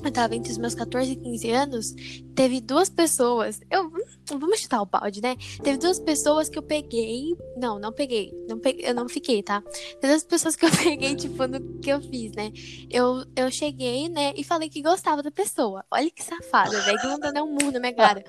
eu 0.04 0.12
tava 0.12 0.36
entre 0.36 0.52
os 0.52 0.58
meus 0.58 0.76
14 0.76 1.12
e 1.12 1.16
15 1.16 1.52
anos, 1.52 1.96
teve 2.36 2.62
duas 2.62 2.90
pessoas. 2.90 3.60
Eu. 3.70 3.92
Vamos 4.30 4.60
chutar 4.62 4.82
o 4.82 4.86
balde, 4.86 5.22
né? 5.22 5.36
Teve 5.62 5.78
duas 5.78 6.00
pessoas 6.00 6.48
que 6.48 6.58
eu 6.58 6.64
peguei. 6.64 7.36
Não, 7.58 7.78
não 7.78 7.92
peguei. 7.92 8.32
Não 8.48 8.60
peguei 8.60 8.90
eu 8.90 8.94
não 8.94 9.08
fiquei, 9.10 9.44
tá? 9.44 9.62
Teve 10.00 10.14
duas 10.14 10.24
pessoas 10.24 10.56
que 10.56 10.66
eu 10.66 10.70
peguei, 10.84 11.16
tipo, 11.16 11.48
no 11.48 11.80
que 11.80 11.90
eu 11.90 12.02
fiz, 12.02 12.32
né? 12.34 12.52
Eu, 12.90 13.26
eu 13.36 13.52
cheguei, 13.52 14.10
né, 14.10 14.34
e 14.36 14.44
falei 14.44 14.70
que 14.70 14.82
gostava 14.82 15.22
da 15.22 15.32
pessoa. 15.32 15.84
Olha 15.92 16.10
que 16.10 16.24
safada, 16.24 16.80
velho, 16.82 17.00
que 17.00 17.08
mandando 17.08 17.44
um 17.44 17.54
murro 17.54 17.72
na 17.72 17.80
minha 17.80 17.94
cara. 17.94 18.24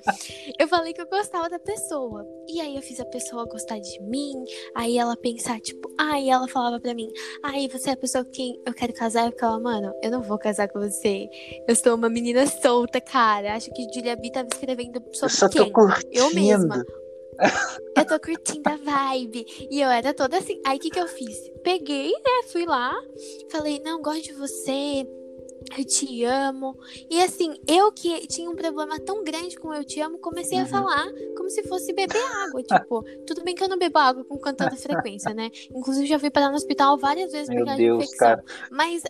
Eu 0.59 0.69
falei 0.69 0.93
que 0.93 1.00
eu 1.00 1.09
gostava 1.09 1.49
da 1.49 1.59
pessoa. 1.59 2.26
E 2.49 2.61
aí 2.61 2.76
eu 2.76 2.83
fiz 2.83 3.00
a 3.00 3.05
pessoa 3.05 3.47
gostar 3.47 3.79
de 3.79 4.00
mim. 4.02 4.33
Aí 4.75 4.99
ela 4.99 5.17
pensar, 5.17 5.61
tipo, 5.61 5.88
aí 5.99 6.29
ela 6.29 6.49
falava 6.49 6.81
pra 6.81 6.95
mim, 6.95 7.09
ai, 7.43 7.69
você 7.69 7.91
é 7.91 7.93
a 7.93 7.97
pessoa 7.97 8.25
quem 8.25 8.61
eu 8.67 8.75
quero 8.75 8.93
casar. 8.93 9.26
Eu 9.26 9.33
ficava, 9.33 9.59
mano, 9.59 9.93
eu 10.02 10.11
não 10.11 10.23
vou 10.23 10.38
casar 10.38 10.69
com 10.69 10.81
você. 10.81 11.29
Eu 11.69 11.76
sou 11.76 11.95
uma 11.95 12.09
menina 12.09 12.47
solta, 12.47 13.00
cara. 13.00 13.54
Acho 13.54 13.71
que 13.73 13.87
Julia 13.95 14.16
B 14.16 14.31
tava 14.31 14.49
escrevendo 14.52 15.00
Eu 15.07 15.14
sobre 15.14 15.35
só 15.35 15.49
tô 15.49 15.64
quem? 15.64 15.73
curtindo. 15.73 16.09
Eu 16.12 16.35
mesma. 16.35 16.85
Eu 17.97 18.04
tô 18.07 18.21
curtindo 18.21 18.69
a 18.69 18.76
vibe. 18.76 19.45
E 19.71 19.81
eu 19.81 19.88
era 19.90 20.14
toda 20.14 20.38
assim. 20.38 20.61
Aí 20.66 20.76
o 20.76 20.81
que, 20.81 20.90
que 20.90 21.00
eu 21.00 21.09
fiz? 21.09 21.37
Peguei, 21.64 22.11
né? 22.11 22.42
Fui 22.50 22.64
lá. 22.64 22.95
Falei, 23.50 23.81
não, 23.85 24.00
gosto 24.00 24.23
de 24.25 24.33
você. 24.35 25.07
Eu 25.76 25.85
te 25.85 26.25
amo. 26.25 26.76
E 27.11 27.21
assim, 27.23 27.54
eu 27.66 27.90
que 27.92 28.26
tinha 28.26 28.50
um 28.50 28.54
problema 28.54 28.99
tão 29.00 29.23
grande 29.25 29.57
com 29.57 29.73
eu 29.73 29.85
te 29.85 30.00
amo, 30.00 30.19
comecei 30.19 30.59
a 30.59 30.62
Uhum. 30.62 30.69
falar 30.69 31.07
como 31.37 31.49
se 31.50 31.62
fosse 31.64 31.92
beber 31.92 32.21
água. 32.47 32.62
Tipo, 32.64 33.02
tudo 33.26 33.42
bem 33.45 33.54
que 33.54 33.62
eu 33.64 33.69
não 33.69 33.78
bebo 33.78 33.99
água 33.99 34.25
com 34.25 34.37
tanta 34.38 34.71
frequência, 34.76 35.33
né? 35.35 35.50
Inclusive, 35.75 36.07
já 36.07 36.19
fui 36.19 36.31
parar 36.31 36.50
no 36.50 36.57
hospital 36.57 36.99
várias 36.99 37.33
vezes 37.33 37.47
por 37.49 37.54
Meu 37.57 37.64
causa 37.64 37.78
de 37.81 37.85
Deus, 37.87 37.99
infecção. 38.04 38.28
cara. 38.28 38.45
Mas 38.71 39.02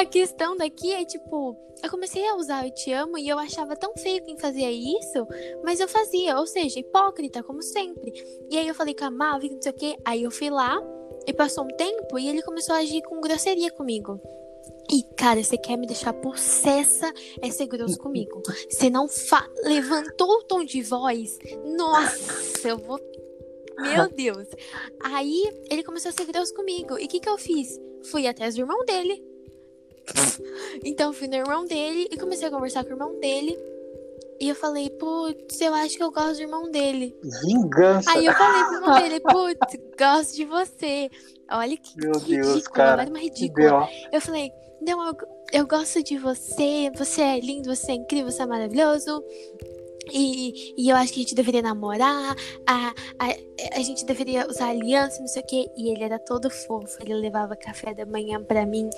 a, 0.00 0.04
questão 0.06 0.56
daqui 0.56 0.92
é, 0.92 1.04
tipo, 1.04 1.56
eu 1.82 1.90
comecei 1.90 2.26
a 2.26 2.36
usar 2.36 2.66
Eu 2.66 2.74
Te 2.74 2.92
Amo 2.92 3.18
e 3.18 3.28
eu 3.28 3.38
achava 3.38 3.76
tão 3.76 3.94
feio 3.96 4.24
quem 4.24 4.38
fazia 4.38 4.70
isso, 4.70 5.26
mas 5.64 5.80
eu 5.80 5.88
fazia, 5.88 6.38
ou 6.38 6.46
seja, 6.46 6.80
hipócrita, 6.80 7.42
como 7.42 7.62
sempre. 7.62 8.12
E 8.50 8.58
aí 8.58 8.66
eu 8.68 8.74
falei 8.74 8.94
com 8.94 9.04
a 9.04 9.10
Malvin, 9.10 9.54
não 9.54 9.62
sei 9.62 9.72
o 9.72 9.74
quê. 9.74 9.96
Aí 10.04 10.22
eu 10.22 10.30
fui 10.30 10.50
lá 10.50 10.80
e 11.26 11.32
passou 11.32 11.64
um 11.64 11.76
tempo 11.76 12.18
e 12.18 12.28
ele 12.28 12.42
começou 12.42 12.74
a 12.74 12.78
agir 12.78 13.02
com 13.02 13.20
grosseria 13.20 13.70
comigo. 13.70 14.20
E, 14.90 15.02
cara, 15.16 15.42
você 15.42 15.58
quer 15.58 15.76
me 15.76 15.86
deixar 15.86 16.14
possessa 16.14 17.12
é 17.42 17.50
ser 17.50 17.66
grosso 17.66 17.98
comigo. 17.98 18.42
Você 18.70 18.88
não 18.88 19.06
fa... 19.06 19.46
levantou 19.62 20.30
o 20.30 20.42
tom 20.44 20.64
de 20.64 20.80
voz. 20.82 21.38
Nossa, 21.76 22.68
eu 22.68 22.78
vou. 22.78 22.98
Meu 23.78 24.08
Deus. 24.08 24.48
Aí 25.00 25.42
ele 25.70 25.82
começou 25.82 26.08
a 26.08 26.12
ser 26.12 26.24
grosso 26.24 26.54
comigo. 26.54 26.98
E 26.98 27.04
o 27.04 27.08
que, 27.08 27.20
que 27.20 27.28
eu 27.28 27.36
fiz? 27.36 27.78
Fui 28.10 28.26
atrás 28.26 28.54
do 28.54 28.62
irmão 28.62 28.82
dele. 28.86 29.27
Então 30.84 31.12
fui 31.12 31.28
no 31.28 31.34
irmão 31.34 31.64
dele 31.64 32.08
e 32.10 32.16
comecei 32.16 32.48
a 32.48 32.50
conversar 32.50 32.84
com 32.84 32.90
o 32.90 32.92
irmão 32.94 33.18
dele. 33.20 33.58
E 34.40 34.48
eu 34.48 34.54
falei, 34.54 34.88
putz, 34.90 35.60
eu 35.60 35.74
acho 35.74 35.96
que 35.96 36.02
eu 36.02 36.12
gosto 36.12 36.36
do 36.36 36.42
irmão 36.42 36.70
dele. 36.70 37.16
Vingança. 37.42 38.10
Aí 38.12 38.24
eu 38.24 38.32
falei 38.32 38.64
pro 38.64 38.74
irmão 38.74 39.02
dele, 39.02 39.20
putz, 39.20 39.78
gosto 39.98 40.36
de 40.36 40.44
você. 40.44 41.10
Olha 41.50 41.76
que, 41.76 41.96
Meu 41.96 42.12
que 42.12 42.36
Deus, 42.36 42.46
ridícula, 42.46 42.74
cara. 42.74 43.02
olha 43.02 43.10
uma 43.10 43.18
ridícula. 43.18 43.88
Eu 44.12 44.20
falei, 44.20 44.52
não, 44.80 45.06
eu, 45.06 45.16
eu 45.52 45.66
gosto 45.66 46.02
de 46.04 46.16
você, 46.18 46.90
você 46.94 47.22
é 47.22 47.40
lindo, 47.40 47.74
você 47.74 47.92
é 47.92 47.94
incrível, 47.96 48.30
você 48.30 48.42
é 48.42 48.46
maravilhoso. 48.46 49.24
E, 50.12 50.74
e 50.76 50.88
eu 50.88 50.96
acho 50.96 51.12
que 51.12 51.20
a 51.20 51.22
gente 51.22 51.34
deveria 51.34 51.62
namorar, 51.62 52.36
a, 52.66 52.94
a, 53.18 53.78
a 53.78 53.82
gente 53.82 54.04
deveria 54.04 54.46
usar 54.48 54.68
aliança, 54.70 55.20
não 55.20 55.28
sei 55.28 55.42
o 55.42 55.46
quê. 55.46 55.66
E 55.76 55.90
ele 55.90 56.04
era 56.04 56.18
todo 56.18 56.50
fofo, 56.50 56.98
ele 57.00 57.14
levava 57.14 57.56
café 57.56 57.94
da 57.94 58.06
manhã 58.06 58.42
pra 58.42 58.64
mim 58.66 58.88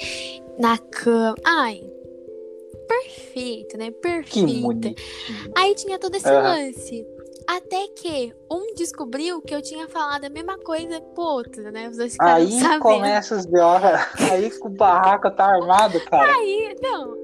na 0.58 0.78
cama. 0.78 1.34
Ai, 1.44 1.80
perfeito, 2.88 3.76
né? 3.76 3.90
Perfeito. 3.90 4.94
Aí 5.56 5.74
tinha 5.74 5.98
todo 5.98 6.14
esse 6.14 6.28
Aham. 6.28 6.42
lance. 6.42 7.06
Até 7.46 7.88
que 7.88 8.32
um 8.50 8.74
descobriu 8.74 9.40
que 9.42 9.52
eu 9.52 9.60
tinha 9.60 9.88
falado 9.88 10.24
a 10.24 10.28
mesma 10.28 10.56
coisa 10.58 11.00
pro 11.00 11.22
outro, 11.24 11.72
né? 11.72 11.88
Os 11.88 11.96
dois 11.96 12.16
Aí 12.20 12.60
sabendo. 12.60 12.80
começa 12.80 13.34
os 13.34 13.44
B.O. 13.46 13.76
Aí 14.32 14.50
que 14.50 14.66
o 14.66 14.70
barraco 14.70 15.30
tá 15.30 15.46
armado, 15.46 16.00
cara. 16.04 16.32
Aí, 16.32 16.76
não. 16.80 17.19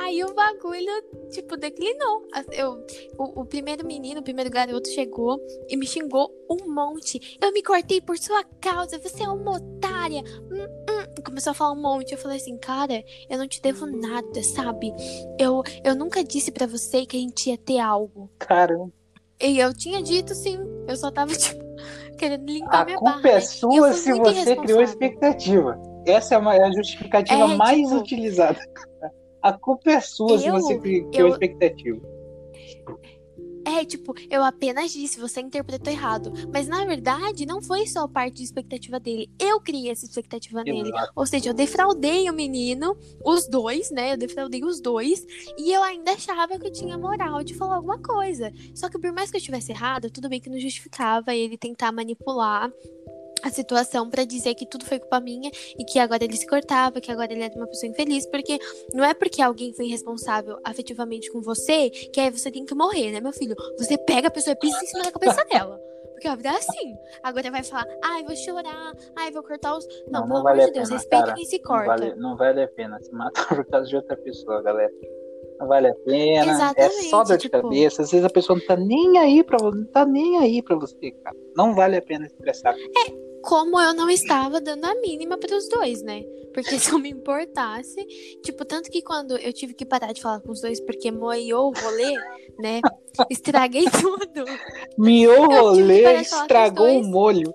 Aí 0.00 0.22
o 0.22 0.32
bagulho, 0.34 0.92
tipo, 1.30 1.56
declinou. 1.56 2.22
Eu, 2.52 2.84
o, 3.18 3.40
o 3.42 3.44
primeiro 3.44 3.84
menino, 3.86 4.20
o 4.20 4.22
primeiro 4.24 4.48
garoto 4.50 4.88
chegou 4.90 5.38
e 5.68 5.76
me 5.76 5.86
xingou 5.86 6.30
um 6.48 6.72
monte. 6.72 7.36
Eu 7.42 7.52
me 7.52 7.62
cortei 7.62 8.00
por 8.00 8.16
sua 8.18 8.44
causa, 8.60 8.98
você 8.98 9.24
é 9.24 9.28
uma 9.28 9.56
otária. 9.56 10.22
Hum, 10.50 10.66
hum. 10.90 11.22
Começou 11.24 11.50
a 11.50 11.54
falar 11.54 11.72
um 11.72 11.82
monte. 11.82 12.12
Eu 12.12 12.18
falei 12.18 12.36
assim, 12.36 12.56
cara, 12.58 13.02
eu 13.28 13.38
não 13.38 13.48
te 13.48 13.60
devo 13.60 13.86
nada, 13.86 14.42
sabe? 14.42 14.92
Eu, 15.38 15.62
eu 15.84 15.94
nunca 15.94 16.22
disse 16.22 16.50
pra 16.52 16.66
você 16.66 17.04
que 17.04 17.16
a 17.16 17.20
gente 17.20 17.50
ia 17.50 17.58
ter 17.58 17.78
algo. 17.80 18.30
Caramba. 18.38 18.90
E 19.40 19.58
eu 19.58 19.74
tinha 19.74 20.02
dito 20.02 20.34
sim. 20.34 20.58
Eu 20.86 20.96
só 20.96 21.10
tava, 21.10 21.32
tipo, 21.36 21.62
querendo 22.16 22.50
limpar 22.50 22.82
A 22.82 22.84
minha 22.84 22.98
culpa 22.98 23.14
barra. 23.16 23.28
é 23.30 23.34
né? 23.34 23.40
E 23.40 23.76
eu 23.76 23.84
sua 23.84 23.92
se 23.94 24.12
você 24.14 24.56
criou 24.56 24.80
expectativa. 24.82 25.80
Essa 26.06 26.36
é 26.36 26.38
uma- 26.38 26.54
é 26.56 26.62
a 26.62 26.72
justificativa 26.72 27.52
É, 27.52 27.56
mais 27.56 27.78
tipo, 27.80 27.96
utilizada. 27.96 28.58
A 29.42 29.52
culpa 29.52 29.90
é 29.90 30.00
sua 30.00 30.38
se 30.38 30.46
eu- 30.46 30.52
você 30.54 30.78
cri- 30.78 31.04
criou 31.10 31.28
eu- 31.28 31.32
expectativa. 31.34 32.00
É, 33.66 33.84
tipo, 33.84 34.14
eu 34.30 34.42
apenas 34.42 34.92
disse, 34.92 35.20
você 35.20 35.42
interpretou 35.42 35.92
errado. 35.92 36.32
Mas 36.50 36.66
na 36.66 36.86
verdade, 36.86 37.44
não 37.44 37.60
foi 37.60 37.86
só 37.86 38.08
parte 38.08 38.36
de 38.36 38.44
expectativa 38.44 38.98
dele. 38.98 39.28
Eu 39.38 39.60
criei 39.60 39.90
essa 39.90 40.06
expectativa 40.06 40.64
nele. 40.64 40.88
Exato. 40.88 41.12
Ou 41.14 41.26
seja, 41.26 41.50
eu 41.50 41.54
defraudei 41.54 42.30
o 42.30 42.32
menino, 42.32 42.96
os 43.22 43.46
dois, 43.46 43.90
né? 43.90 44.14
Eu 44.14 44.16
defraudei 44.16 44.64
os 44.64 44.80
dois. 44.80 45.26
E 45.58 45.70
eu 45.70 45.82
ainda 45.82 46.12
achava 46.12 46.58
que 46.58 46.66
eu 46.66 46.72
tinha 46.72 46.96
moral 46.96 47.44
de 47.44 47.52
falar 47.54 47.76
alguma 47.76 47.98
coisa. 47.98 48.50
Só 48.74 48.88
que 48.88 48.98
por 48.98 49.12
mais 49.12 49.30
que 49.30 49.36
eu 49.36 49.38
estivesse 49.38 49.70
errado, 49.70 50.10
tudo 50.10 50.30
bem 50.30 50.40
que 50.40 50.48
não 50.48 50.58
justificava 50.58 51.34
ele 51.34 51.58
tentar 51.58 51.92
manipular 51.92 52.72
a 53.42 53.50
situação 53.50 54.08
pra 54.10 54.24
dizer 54.24 54.54
que 54.54 54.66
tudo 54.66 54.84
foi 54.84 54.98
culpa 54.98 55.20
minha 55.20 55.50
e 55.78 55.84
que 55.84 55.98
agora 55.98 56.24
ele 56.24 56.36
se 56.36 56.46
cortava, 56.46 57.00
que 57.00 57.10
agora 57.10 57.32
ele 57.32 57.42
era 57.42 57.54
uma 57.54 57.66
pessoa 57.66 57.90
infeliz, 57.90 58.26
porque 58.26 58.58
não 58.94 59.04
é 59.04 59.14
porque 59.14 59.40
alguém 59.42 59.72
foi 59.72 59.86
responsável 59.86 60.58
afetivamente 60.64 61.30
com 61.30 61.40
você 61.40 61.90
que 61.90 62.20
aí 62.20 62.30
você 62.30 62.50
tem 62.50 62.64
que 62.64 62.74
morrer, 62.74 63.12
né, 63.12 63.20
meu 63.20 63.32
filho? 63.32 63.54
Você 63.78 63.96
pega 63.98 64.28
a 64.28 64.30
pessoa 64.30 64.52
e 64.52 64.58
pisa 64.58 64.76
em 64.82 64.86
cima 64.86 65.04
da 65.04 65.12
cabeça 65.12 65.44
dela. 65.50 65.78
Porque 66.12 66.26
a 66.26 66.34
vida 66.34 66.48
é 66.48 66.56
assim. 66.56 66.94
Agora 67.22 67.48
vai 67.50 67.62
falar, 67.62 67.86
ai, 68.02 68.24
vou 68.24 68.34
chorar, 68.34 68.92
ai, 69.16 69.30
vou 69.30 69.42
cortar 69.42 69.76
os. 69.76 69.86
Não, 70.10 70.20
Não, 70.20 70.22
pelo 70.22 70.34
não 70.34 70.42
vale 70.42 70.60
amor 70.62 70.72
de 70.72 70.78
Deus, 70.78 70.88
pena, 70.88 70.98
respeita 70.98 71.24
cara. 71.26 71.36
quem 71.36 71.44
se 71.44 71.56
Não 71.58 71.64
corta. 71.64 71.86
vale, 71.86 72.14
não 72.16 72.36
vale 72.36 72.62
a 72.64 72.68
pena 72.68 72.98
se 73.00 73.12
matar 73.12 73.46
por 73.54 73.64
causa 73.66 73.86
de 73.88 73.94
outra 73.96 74.16
pessoa, 74.16 74.60
galera. 74.60 74.92
Não 75.60 75.68
vale 75.68 75.88
a 75.88 75.94
pena. 75.94 76.52
Exatamente, 76.52 76.80
é 77.06 77.08
só 77.08 77.22
dor 77.22 77.36
de 77.36 77.42
tipo- 77.42 77.62
cabeça. 77.62 78.02
Às 78.02 78.10
vezes 78.10 78.24
a 78.26 78.30
pessoa 78.30 78.58
não 78.58 78.66
tá 78.66 78.76
nem 78.76 79.16
aí 79.18 79.44
pra 79.44 79.58
você. 79.58 79.78
Não 79.78 79.86
tá 79.86 80.04
nem 80.04 80.38
aí 80.38 80.60
pra 80.60 80.74
você, 80.76 81.10
cara. 81.22 81.36
Não 81.56 81.72
vale 81.74 81.96
a 81.96 82.02
pena 82.02 82.26
estressar. 82.26 82.74
Como 83.42 83.80
eu 83.80 83.94
não 83.94 84.10
estava 84.10 84.60
dando 84.60 84.84
a 84.84 84.94
mínima 84.96 85.38
para 85.38 85.56
os 85.56 85.68
dois, 85.68 86.02
né? 86.02 86.22
Porque 86.52 86.78
se 86.78 86.90
eu 86.90 86.98
me 86.98 87.10
importasse, 87.10 88.04
tipo, 88.42 88.64
tanto 88.64 88.90
que 88.90 89.02
quando 89.02 89.36
eu 89.36 89.52
tive 89.52 89.74
que 89.74 89.86
parar 89.86 90.12
de 90.12 90.20
falar 90.20 90.40
com 90.40 90.52
os 90.52 90.60
dois 90.60 90.80
porque 90.80 91.10
moiou 91.10 91.68
o 91.68 91.80
rolê, 91.80 92.14
né? 92.58 92.80
Estraguei 93.30 93.84
tudo. 94.00 94.44
Miou 94.96 95.46
o 95.46 95.60
rolê, 95.60 96.20
estragou 96.20 96.98
o 96.98 97.04
molho. 97.04 97.54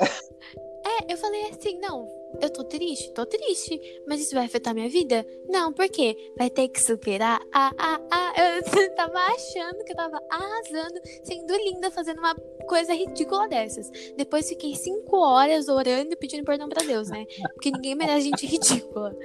É, 0.00 1.12
eu 1.12 1.16
falei 1.16 1.42
assim, 1.50 1.78
não, 1.80 2.08
eu 2.40 2.50
tô 2.50 2.62
triste, 2.64 3.12
tô 3.12 3.24
triste, 3.26 3.80
mas 4.06 4.20
isso 4.20 4.34
vai 4.34 4.44
afetar 4.44 4.74
minha 4.74 4.88
vida? 4.88 5.26
Não, 5.48 5.72
por 5.72 5.88
quê? 5.88 6.32
Vai 6.36 6.50
ter 6.50 6.68
que 6.68 6.82
superar. 6.82 7.40
Ah, 7.52 7.72
ah, 7.78 8.00
ah, 8.10 8.32
eu 8.36 8.62
tava 8.94 9.18
achando 9.18 9.84
que 9.84 9.92
eu 9.92 9.96
tava 9.96 10.20
arrasando, 10.30 11.00
sendo 11.24 11.54
linda, 11.56 11.90
fazendo 11.90 12.18
uma 12.18 12.34
coisa 12.66 12.92
ridícula 12.92 13.48
dessas. 13.48 13.90
Depois 14.16 14.48
fiquei 14.48 14.74
cinco 14.74 15.16
horas 15.16 15.68
orando 15.68 16.12
e 16.12 16.16
pedindo 16.16 16.44
perdão 16.44 16.68
pra 16.68 16.84
Deus, 16.84 17.08
né? 17.08 17.26
Porque 17.54 17.70
ninguém 17.70 17.94
merece 17.94 18.26
gente 18.26 18.46
ridícula. 18.46 19.16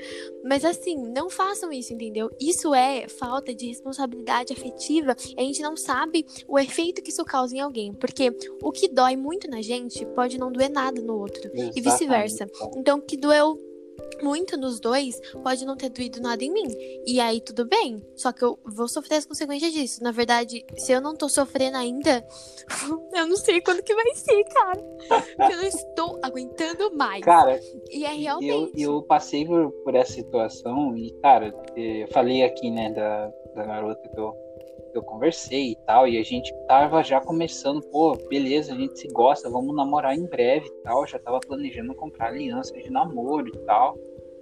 Mas 0.43 0.63
assim, 0.63 0.95
não 0.95 1.29
façam 1.29 1.71
isso, 1.71 1.93
entendeu? 1.93 2.29
Isso 2.39 2.73
é 2.73 3.07
falta 3.07 3.53
de 3.53 3.67
responsabilidade 3.67 4.53
afetiva 4.53 5.15
e 5.37 5.41
a 5.41 5.43
gente 5.43 5.61
não 5.61 5.75
sabe 5.75 6.25
o 6.47 6.57
efeito 6.57 7.01
que 7.01 7.09
isso 7.09 7.23
causa 7.25 7.55
em 7.55 7.59
alguém. 7.59 7.93
Porque 7.93 8.31
o 8.61 8.71
que 8.71 8.87
dói 8.87 9.15
muito 9.15 9.49
na 9.49 9.61
gente 9.61 10.05
pode 10.07 10.37
não 10.37 10.51
doer 10.51 10.69
nada 10.69 11.01
no 11.01 11.17
outro. 11.17 11.51
E 11.75 11.81
vice-versa. 11.81 12.45
Exatamente, 12.45 12.59
cara. 12.59 12.92
Então, 12.93 13.01
que 13.01 13.17
doeu 13.17 13.57
muito 14.21 14.55
nos 14.55 14.79
dois 14.79 15.19
pode 15.41 15.65
não 15.65 15.75
ter 15.75 15.89
doído 15.89 16.21
nada 16.21 16.43
em 16.43 16.51
mim. 16.51 16.67
E 17.07 17.19
aí, 17.19 17.41
tudo 17.41 17.65
bem. 17.65 18.05
Só 18.15 18.31
que 18.31 18.43
eu 18.43 18.59
vou 18.63 18.87
sofrer 18.87 19.15
as 19.15 19.25
consequências 19.25 19.73
disso. 19.73 20.03
Na 20.03 20.11
verdade, 20.11 20.63
se 20.77 20.91
eu 20.91 21.01
não 21.01 21.15
tô 21.15 21.27
sofrendo 21.27 21.77
ainda, 21.77 22.23
eu 23.15 23.25
não 23.25 23.35
sei 23.35 23.61
quando 23.61 23.81
que 23.81 23.95
vai 23.95 24.13
ser, 24.13 24.43
cara. 24.43 24.79
Eu 25.39 25.57
não 25.57 25.63
estou 25.63 26.19
aguentando 26.21 26.95
mais. 26.95 27.23
Cara, 27.23 27.59
e 27.89 28.05
é 28.05 28.13
eu, 28.13 28.37
realmente. 28.39 28.79
eu 28.79 29.01
passei 29.01 29.43
por, 29.43 29.71
por 29.83 29.95
essa 29.95 30.13
situação 30.13 30.95
e, 30.95 31.11
cara, 31.19 31.51
eu 31.75 32.07
falei 32.09 32.43
aqui, 32.43 32.69
né, 32.69 32.91
da, 32.91 33.27
da 33.55 33.63
garota 33.63 34.07
que 34.07 34.19
eu, 34.19 34.35
eu 34.93 35.03
conversei 35.03 35.71
e 35.71 35.75
tal, 35.85 36.07
e 36.07 36.17
a 36.17 36.23
gente 36.23 36.53
tava 36.67 37.03
já 37.03 37.19
começando, 37.21 37.81
pô, 37.87 38.15
beleza, 38.29 38.73
a 38.73 38.77
gente 38.77 38.99
se 38.99 39.07
gosta, 39.09 39.49
vamos 39.49 39.75
namorar 39.75 40.15
em 40.15 40.25
breve 40.25 40.67
e 40.67 40.83
tal, 40.83 41.05
já 41.07 41.19
tava 41.19 41.39
planejando 41.39 41.95
comprar 41.95 42.27
aliança 42.27 42.73
de 42.73 42.89
namoro 42.89 43.47
e 43.47 43.57
tal. 43.59 43.97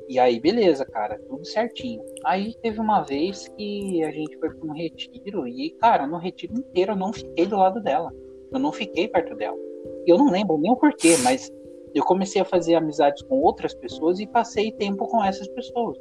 E 0.07 0.19
aí, 0.19 0.39
beleza, 0.39 0.85
cara, 0.85 1.17
tudo 1.27 1.45
certinho. 1.45 2.01
Aí 2.25 2.53
teve 2.61 2.79
uma 2.79 3.01
vez 3.01 3.47
que 3.49 4.03
a 4.03 4.11
gente 4.11 4.37
foi 4.39 4.49
pra 4.49 4.67
um 4.67 4.73
retiro 4.73 5.47
e, 5.47 5.71
cara, 5.79 6.05
no 6.05 6.17
retiro 6.17 6.53
inteiro 6.53 6.91
eu 6.91 6.97
não 6.97 7.13
fiquei 7.13 7.45
do 7.45 7.55
lado 7.55 7.81
dela. 7.81 8.11
Eu 8.51 8.59
não 8.59 8.73
fiquei 8.73 9.07
perto 9.07 9.35
dela. 9.35 9.57
Eu 10.05 10.17
não 10.17 10.29
lembro 10.29 10.57
nem 10.57 10.71
o 10.71 10.75
porquê, 10.75 11.15
mas 11.23 11.49
eu 11.93 12.03
comecei 12.03 12.41
a 12.41 12.45
fazer 12.45 12.75
amizades 12.75 13.21
com 13.23 13.39
outras 13.39 13.73
pessoas 13.73 14.19
e 14.19 14.27
passei 14.27 14.71
tempo 14.73 15.07
com 15.07 15.23
essas 15.23 15.47
pessoas. 15.47 15.97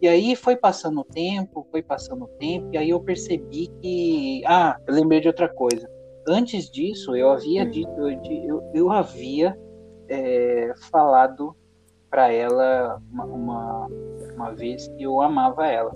E 0.00 0.08
aí 0.08 0.34
foi 0.34 0.56
passando 0.56 1.00
o 1.00 1.04
tempo, 1.04 1.66
foi 1.70 1.82
passando 1.82 2.24
o 2.24 2.28
tempo, 2.38 2.68
e 2.72 2.78
aí 2.78 2.90
eu 2.90 3.00
percebi 3.00 3.68
que. 3.80 4.42
Ah, 4.46 4.78
eu 4.86 4.94
lembrei 4.94 5.20
de 5.20 5.28
outra 5.28 5.48
coisa. 5.48 5.88
Antes 6.26 6.70
disso, 6.70 7.14
eu 7.14 7.30
havia 7.30 7.64
Hum. 7.64 7.70
dito, 7.70 7.90
eu, 7.98 8.20
eu, 8.44 8.70
eu 8.74 8.90
havia 8.90 9.58
é, 10.08 10.72
falado 10.90 11.54
para 12.08 12.32
ela 12.32 13.00
uma, 13.12 13.24
uma, 13.24 13.88
uma 14.34 14.50
vez 14.52 14.88
que 14.88 15.02
eu 15.02 15.20
amava 15.20 15.66
ela. 15.66 15.92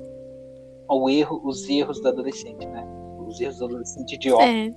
O 0.89 1.09
erro, 1.09 1.41
os 1.45 1.69
erros 1.69 2.01
da 2.01 2.11
adolescente, 2.11 2.67
né? 2.67 2.87
Os 3.35 3.41
erros 3.41 3.59
do 3.59 3.65
adolescente 3.65 4.15
idiota. 4.15 4.45
É. 4.45 4.71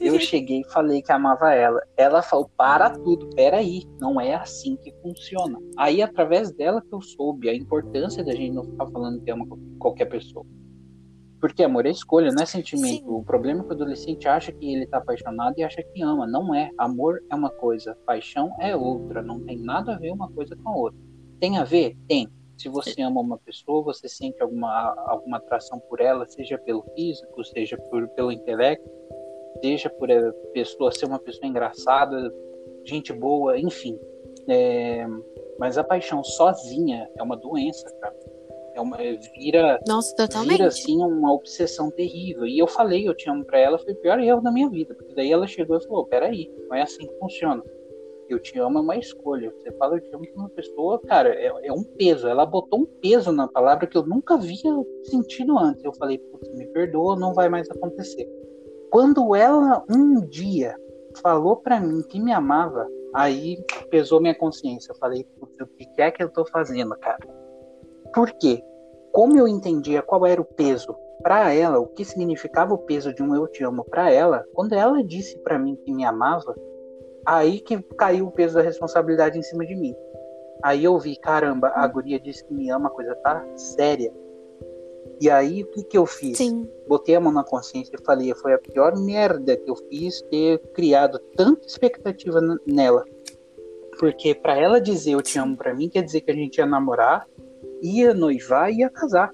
Eu 0.00 0.18
cheguei 0.20 0.60
e 0.60 0.72
falei 0.72 1.00
que 1.00 1.10
amava 1.10 1.54
ela. 1.54 1.80
Ela 1.96 2.20
falou: 2.22 2.50
para 2.56 2.90
tudo, 2.90 3.30
peraí, 3.30 3.82
não 3.98 4.20
é 4.20 4.34
assim 4.34 4.76
que 4.76 4.92
funciona. 5.00 5.58
Aí, 5.78 6.02
através 6.02 6.52
dela, 6.52 6.82
que 6.82 6.92
eu 6.92 7.00
soube 7.00 7.48
a 7.48 7.54
importância 7.54 8.22
da 8.22 8.32
gente 8.32 8.52
não 8.52 8.64
ficar 8.64 8.86
falando 8.90 9.22
que 9.22 9.30
ama 9.30 9.46
qualquer 9.78 10.04
pessoa. 10.06 10.44
Porque 11.40 11.62
amor 11.62 11.84
é 11.84 11.90
escolha, 11.90 12.32
não 12.32 12.42
é 12.42 12.46
sentimento. 12.46 13.04
Sim. 13.04 13.08
O 13.08 13.22
problema 13.22 13.60
é 13.60 13.62
que 13.64 13.68
o 13.70 13.72
adolescente 13.72 14.28
acha 14.28 14.50
que 14.52 14.66
ele 14.66 14.86
tá 14.86 14.98
apaixonado 14.98 15.54
e 15.58 15.62
acha 15.62 15.82
que 15.82 16.02
ama. 16.02 16.26
Não 16.26 16.54
é. 16.54 16.70
Amor 16.78 17.22
é 17.30 17.34
uma 17.34 17.50
coisa, 17.50 17.96
paixão 18.06 18.50
é 18.60 18.74
outra. 18.74 19.22
Não 19.22 19.40
tem 19.40 19.58
nada 19.58 19.94
a 19.94 19.98
ver 19.98 20.10
uma 20.10 20.30
coisa 20.30 20.56
com 20.56 20.70
a 20.70 20.76
outra. 20.76 21.00
Tem 21.40 21.58
a 21.58 21.64
ver? 21.64 21.96
Tem. 22.08 22.28
Se 22.56 22.68
você 22.68 23.02
ama 23.02 23.20
uma 23.20 23.38
pessoa, 23.38 23.82
você 23.82 24.08
sente 24.08 24.42
alguma, 24.42 24.94
alguma 25.06 25.38
atração 25.38 25.78
por 25.80 26.00
ela, 26.00 26.26
seja 26.26 26.56
pelo 26.58 26.82
físico, 26.94 27.44
seja 27.44 27.76
por, 27.76 28.08
pelo 28.10 28.32
intelecto, 28.32 28.88
seja 29.62 29.90
por 29.90 30.10
a 30.10 30.32
pessoa 30.52 30.92
ser 30.92 31.06
uma 31.06 31.18
pessoa 31.18 31.46
engraçada, 31.46 32.32
gente 32.84 33.12
boa, 33.12 33.58
enfim. 33.58 33.98
É, 34.48 35.06
mas 35.58 35.78
a 35.78 35.84
paixão 35.84 36.22
sozinha 36.22 37.08
é 37.16 37.22
uma 37.22 37.36
doença, 37.36 37.88
cara. 38.00 38.14
É 38.74 38.80
uma, 38.80 38.96
vira, 39.36 39.80
Nossa, 39.86 40.14
totalmente. 40.16 40.50
vira 40.50 40.66
assim 40.66 41.00
uma 41.00 41.32
obsessão 41.32 41.90
terrível. 41.92 42.44
E 42.44 42.58
eu 42.58 42.66
falei, 42.66 43.06
eu 43.08 43.14
te 43.14 43.30
amo 43.30 43.44
pra 43.44 43.58
ela, 43.58 43.78
foi 43.78 43.92
o 43.92 43.96
pior 43.96 44.18
erro 44.18 44.40
da 44.40 44.50
minha 44.50 44.68
vida. 44.68 44.94
Porque 44.94 45.14
daí 45.14 45.30
ela 45.30 45.46
chegou 45.46 45.76
e 45.76 45.84
falou: 45.84 46.04
peraí, 46.06 46.50
não 46.68 46.76
é 46.76 46.82
assim 46.82 47.06
que 47.06 47.18
funciona. 47.18 47.62
Eu 48.28 48.40
te 48.40 48.58
amo 48.58 48.78
é 48.78 48.82
uma 48.82 48.96
escolha. 48.96 49.50
Você 49.50 49.70
fala 49.72 49.96
eu 49.96 50.00
te 50.00 50.14
amo 50.14 50.24
pra 50.26 50.42
uma 50.42 50.48
pessoa, 50.50 51.00
cara, 51.00 51.28
é, 51.30 51.52
é 51.66 51.72
um 51.72 51.82
peso. 51.82 52.26
Ela 52.26 52.46
botou 52.46 52.80
um 52.80 52.86
peso 52.86 53.32
na 53.32 53.46
palavra 53.46 53.86
que 53.86 53.96
eu 53.96 54.06
nunca 54.06 54.34
havia 54.34 54.72
sentido 55.04 55.58
antes. 55.58 55.84
Eu 55.84 55.92
falei, 55.94 56.18
putz, 56.18 56.48
me 56.56 56.66
perdoa, 56.66 57.16
não 57.16 57.34
vai 57.34 57.48
mais 57.48 57.68
acontecer. 57.70 58.28
Quando 58.90 59.34
ela 59.34 59.84
um 59.90 60.20
dia 60.20 60.74
falou 61.22 61.56
pra 61.56 61.80
mim 61.80 62.02
que 62.08 62.20
me 62.20 62.32
amava, 62.32 62.88
aí 63.14 63.58
pesou 63.90 64.20
minha 64.20 64.34
consciência. 64.34 64.92
Eu 64.92 64.96
falei, 64.96 65.24
putz, 65.38 65.56
o 65.60 65.66
que 65.66 66.02
é 66.02 66.10
que 66.10 66.22
eu 66.22 66.28
tô 66.28 66.44
fazendo, 66.46 66.96
cara? 66.96 67.26
Por 68.14 68.30
quê? 68.32 68.62
Como 69.12 69.38
eu 69.38 69.46
entendia 69.46 70.02
qual 70.02 70.26
era 70.26 70.40
o 70.40 70.44
peso 70.44 70.94
para 71.22 71.52
ela, 71.52 71.78
o 71.78 71.86
que 71.86 72.04
significava 72.04 72.74
o 72.74 72.78
peso 72.78 73.14
de 73.14 73.22
um 73.22 73.34
eu 73.34 73.46
te 73.46 73.64
amo 73.64 73.84
para 73.84 74.10
ela, 74.10 74.44
quando 74.52 74.72
ela 74.72 75.02
disse 75.02 75.38
para 75.38 75.58
mim 75.58 75.76
que 75.84 75.92
me 75.92 76.04
amava, 76.04 76.54
aí 77.24 77.60
que 77.60 77.80
caiu 77.96 78.26
o 78.26 78.30
peso 78.30 78.54
da 78.54 78.62
responsabilidade 78.62 79.38
em 79.38 79.42
cima 79.42 79.64
de 79.66 79.74
mim. 79.74 79.94
Aí 80.62 80.84
eu 80.84 80.98
vi, 80.98 81.16
caramba, 81.16 81.72
a 81.74 81.86
guria 81.86 82.18
disse 82.18 82.44
que 82.44 82.54
me 82.54 82.70
ama, 82.70 82.88
a 82.88 82.90
coisa 82.90 83.14
tá 83.16 83.44
séria. 83.56 84.12
E 85.20 85.30
aí 85.30 85.62
o 85.62 85.66
que 85.66 85.84
que 85.84 85.98
eu 85.98 86.06
fiz? 86.06 86.38
Sim. 86.38 86.68
Botei 86.88 87.14
a 87.14 87.20
mão 87.20 87.32
na 87.32 87.44
consciência 87.44 87.94
e 87.94 88.04
falei, 88.04 88.34
foi 88.34 88.54
a 88.54 88.58
pior 88.58 88.98
merda 88.98 89.56
que 89.56 89.70
eu 89.70 89.76
fiz 89.76 90.22
ter 90.22 90.58
criado 90.72 91.18
tanta 91.36 91.66
expectativa 91.66 92.40
nela. 92.66 93.04
Porque 93.98 94.34
para 94.34 94.58
ela 94.58 94.80
dizer 94.80 95.12
eu 95.12 95.22
te 95.22 95.38
amo 95.38 95.56
para 95.56 95.72
mim 95.72 95.88
quer 95.88 96.02
dizer 96.02 96.22
que 96.22 96.30
a 96.30 96.34
gente 96.34 96.58
ia 96.58 96.66
namorar, 96.66 97.28
ia 97.80 98.12
noivar 98.12 98.72
e 98.72 98.78
ia 98.78 98.90
casar. 98.90 99.32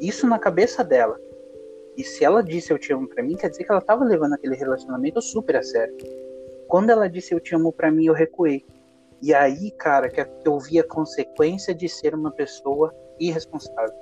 Isso 0.00 0.26
na 0.26 0.38
cabeça 0.38 0.82
dela. 0.82 1.20
E 1.96 2.02
se 2.02 2.24
ela 2.24 2.42
disse 2.42 2.72
eu 2.72 2.78
te 2.78 2.92
amo 2.92 3.08
para 3.08 3.22
mim, 3.22 3.36
quer 3.36 3.50
dizer 3.50 3.64
que 3.64 3.70
ela 3.70 3.80
tava 3.80 4.04
levando 4.04 4.32
aquele 4.32 4.56
relacionamento 4.56 5.20
super 5.20 5.56
a 5.56 5.62
sério. 5.62 5.94
Quando 6.68 6.90
ela 6.90 7.08
disse 7.08 7.34
eu 7.34 7.40
te 7.40 7.54
amo 7.54 7.72
para 7.72 7.90
mim, 7.90 8.06
eu 8.06 8.14
recuei. 8.14 8.64
E 9.22 9.32
aí, 9.32 9.70
cara, 9.72 10.08
que 10.08 10.20
eu 10.44 10.58
vi 10.58 10.78
a 10.78 10.86
consequência 10.86 11.74
de 11.74 11.88
ser 11.88 12.14
uma 12.14 12.30
pessoa 12.30 12.94
irresponsável. 13.18 13.94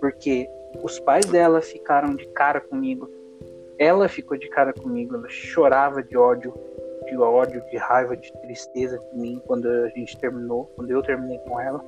Porque 0.00 0.48
os 0.82 0.98
pais 1.00 1.26
dela 1.26 1.60
ficaram 1.60 2.14
de 2.14 2.26
cara 2.28 2.60
comigo. 2.60 3.08
Ela 3.78 4.08
ficou 4.08 4.36
de 4.38 4.48
cara 4.48 4.72
comigo, 4.72 5.14
ela 5.14 5.28
chorava 5.28 6.02
de 6.02 6.16
ódio, 6.16 6.54
de 7.06 7.16
ódio, 7.16 7.62
de 7.70 7.76
raiva, 7.76 8.16
de 8.16 8.32
tristeza 8.40 8.98
de 8.98 9.18
mim 9.18 9.42
quando 9.46 9.68
a 9.68 9.88
gente 9.90 10.18
terminou, 10.18 10.64
quando 10.76 10.90
eu 10.90 11.02
terminei 11.02 11.38
com 11.40 11.60
ela, 11.60 11.78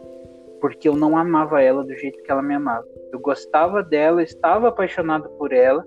porque 0.61 0.89
eu 0.89 0.97
não 0.97 1.17
amava 1.17 1.63
ela 1.63 1.83
do 1.83 1.95
jeito 1.95 2.23
que 2.23 2.31
ela 2.31 2.43
me 2.43 2.55
amava. 2.55 2.87
Eu 3.11 3.19
gostava 3.19 3.83
dela, 3.83 4.23
estava 4.23 4.69
apaixonado 4.69 5.29
por 5.31 5.53
ela, 5.53 5.87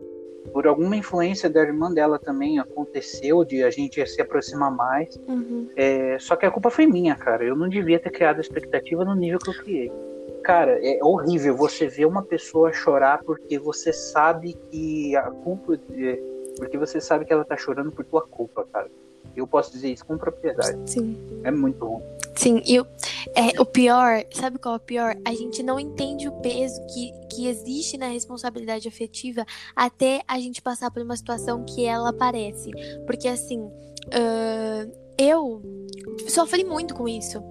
por 0.52 0.68
alguma 0.68 0.96
influência 0.96 1.50
da 1.50 1.62
irmã 1.62 1.92
dela 1.94 2.18
também 2.18 2.60
aconteceu 2.60 3.44
de 3.46 3.64
a 3.64 3.70
gente 3.70 4.06
se 4.06 4.22
aproximar 4.22 4.72
mais. 4.72 5.16
Uhum. 5.28 5.70
É, 5.76 6.18
só 6.20 6.36
que 6.36 6.46
a 6.46 6.52
culpa 6.52 6.70
foi 6.70 6.86
minha, 6.88 7.16
cara. 7.16 7.44
Eu 7.44 7.56
não 7.56 7.70
devia 7.70 8.00
ter 8.00 8.10
criado 8.10 8.42
expectativa 8.42 9.06
no 9.06 9.16
nível 9.16 9.40
que 9.40 9.50
eu 9.50 9.54
criei. 9.54 9.92
Cara, 10.44 10.80
é 10.82 11.00
horrível 11.04 11.56
você 11.56 11.88
ver 11.88 12.06
uma 12.06 12.24
pessoa 12.24 12.74
chorar 12.74 13.22
porque 13.24 13.60
você 13.60 13.94
sabe 13.94 14.54
que 14.70 15.16
a 15.16 15.30
culpa. 15.30 15.80
é, 15.94 16.20
porque 16.58 16.78
você 16.78 17.00
sabe 17.00 17.26
que 17.26 17.34
ela 17.34 17.46
tá 17.46 17.56
chorando 17.56 17.92
por 17.92 18.04
tua 18.06 18.22
culpa, 18.22 18.66
cara. 18.72 18.90
Eu 19.36 19.48
posso 19.48 19.72
dizer 19.72 19.90
isso 19.90 20.06
com 20.06 20.18
propriedade. 20.18 20.78
Sim. 20.90 21.18
É 21.44 21.52
muito 21.52 21.86
ruim. 21.86 22.04
Sim, 22.36 22.62
e 22.66 22.80
o, 22.80 22.88
é, 23.36 23.60
o 23.60 23.66
pior, 23.66 24.24
sabe 24.34 24.58
qual 24.58 24.76
é 24.76 24.78
o 24.78 24.80
pior? 24.80 25.16
A 25.26 25.34
gente 25.34 25.62
não 25.62 25.80
entende 25.80 26.28
o 26.28 26.42
peso 26.42 26.82
que, 26.88 27.12
que 27.30 27.48
existe 27.48 27.98
na 27.98 28.08
responsabilidade 28.08 28.88
afetiva 28.88 29.46
até 29.76 30.22
a 30.28 30.40
gente 30.40 30.62
passar 30.62 30.92
por 30.92 31.02
uma 31.02 31.18
situação 31.18 31.66
que 31.66 31.86
ela 31.86 32.10
aparece. 32.10 32.72
Porque 33.06 33.28
assim, 33.28 33.70
ah, 34.12 34.88
eu 35.18 35.62
sofri 36.28 36.64
muito 36.64 36.94
com 36.94 37.08
isso. 37.08 37.44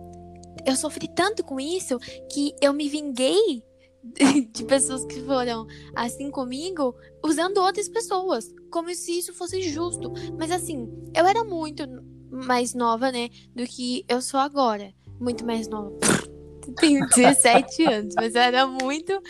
Eu 0.66 0.76
sofri 0.76 1.08
tanto 1.08 1.44
com 1.44 1.60
isso 1.60 1.98
que 2.30 2.54
eu 2.60 2.72
me 2.72 2.88
vinguei 2.88 3.62
de 4.52 4.64
pessoas 4.64 5.04
que 5.04 5.20
foram 5.22 5.66
assim 5.94 6.30
comigo, 6.30 6.94
usando 7.24 7.58
outras 7.58 7.88
pessoas, 7.88 8.52
como 8.70 8.94
se 8.94 9.18
isso 9.18 9.32
fosse 9.34 9.62
justo. 9.62 10.12
Mas 10.38 10.50
assim, 10.50 10.88
eu 11.14 11.26
era 11.26 11.44
muito 11.44 11.86
mais 12.30 12.74
nova, 12.74 13.10
né, 13.10 13.28
do 13.54 13.64
que 13.64 14.04
eu 14.08 14.20
sou 14.20 14.40
agora. 14.40 14.92
Muito 15.20 15.44
mais 15.44 15.68
nova. 15.68 15.92
Tenho 16.80 17.06
17 17.08 17.84
anos, 17.84 18.14
mas 18.16 18.34
eu 18.34 18.40
era 18.40 18.66
muito. 18.66 19.20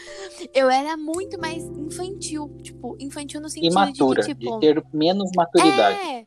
Eu 0.52 0.68
era 0.68 0.96
muito 0.96 1.40
mais 1.40 1.62
infantil. 1.64 2.54
Tipo, 2.62 2.96
infantil 3.00 3.40
no 3.40 3.48
sentido 3.48 3.72
Imatura, 3.72 4.22
de 4.22 4.28
que, 4.28 4.34
tipo. 4.34 4.58
de 4.58 4.60
ter 4.60 4.84
menos 4.92 5.30
maturidade. 5.34 5.98
É. 5.98 6.26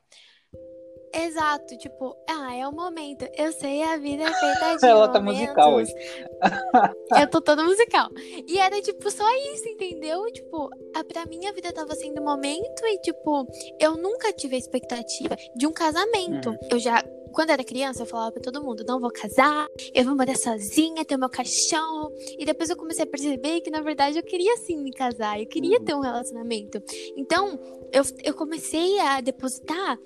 Exato, 1.13 1.77
tipo, 1.77 2.15
ah, 2.27 2.55
é 2.55 2.67
o 2.67 2.71
momento. 2.71 3.25
Eu 3.37 3.51
sei, 3.51 3.83
a 3.83 3.97
vida 3.97 4.23
é 4.23 4.33
feita 4.33 4.77
de 4.77 4.85
Ela 4.85 5.07
tá 5.09 5.21
musical 5.21 5.75
hoje. 5.75 5.93
Eu 7.21 7.29
tô 7.29 7.39
toda 7.41 7.63
musical. 7.63 8.09
E 8.47 8.57
era, 8.57 8.81
tipo, 8.81 9.09
só 9.11 9.23
isso, 9.53 9.67
entendeu? 9.69 10.23
Tipo, 10.31 10.69
a, 10.95 11.03
pra 11.03 11.25
mim 11.27 11.45
a 11.45 11.51
vida 11.51 11.71
tava 11.71 11.93
sendo 11.95 12.21
momento 12.23 12.85
e, 12.85 12.97
tipo, 13.01 13.45
eu 13.79 13.95
nunca 13.95 14.33
tive 14.33 14.55
a 14.55 14.59
expectativa 14.59 15.35
de 15.55 15.67
um 15.67 15.71
casamento. 15.71 16.49
Uhum. 16.49 16.57
Eu 16.71 16.79
já, 16.79 17.03
quando 17.31 17.51
era 17.51 17.63
criança, 17.63 18.01
eu 18.01 18.05
falava 18.07 18.31
pra 18.31 18.41
todo 18.41 18.63
mundo, 18.63 18.83
não 18.87 18.99
vou 18.99 19.11
casar, 19.11 19.67
eu 19.93 20.03
vou 20.03 20.15
morar 20.15 20.35
sozinha, 20.35 21.05
ter 21.05 21.15
o 21.15 21.19
meu 21.19 21.29
cachorro. 21.29 22.11
E 22.39 22.45
depois 22.45 22.69
eu 22.69 22.75
comecei 22.75 23.03
a 23.03 23.07
perceber 23.07 23.61
que, 23.61 23.69
na 23.69 23.81
verdade, 23.81 24.17
eu 24.17 24.23
queria 24.23 24.57
sim 24.57 24.77
me 24.81 24.91
casar, 24.91 25.39
eu 25.39 25.45
queria 25.47 25.77
Uhum. 25.77 25.85
ter 25.85 25.93
um 25.93 26.01
relacionamento. 26.01 26.81
Então, 27.15 27.59
eu, 27.91 28.01
eu 28.23 28.33
comecei 28.33 28.99
a 28.99 29.21
depositar 29.21 29.97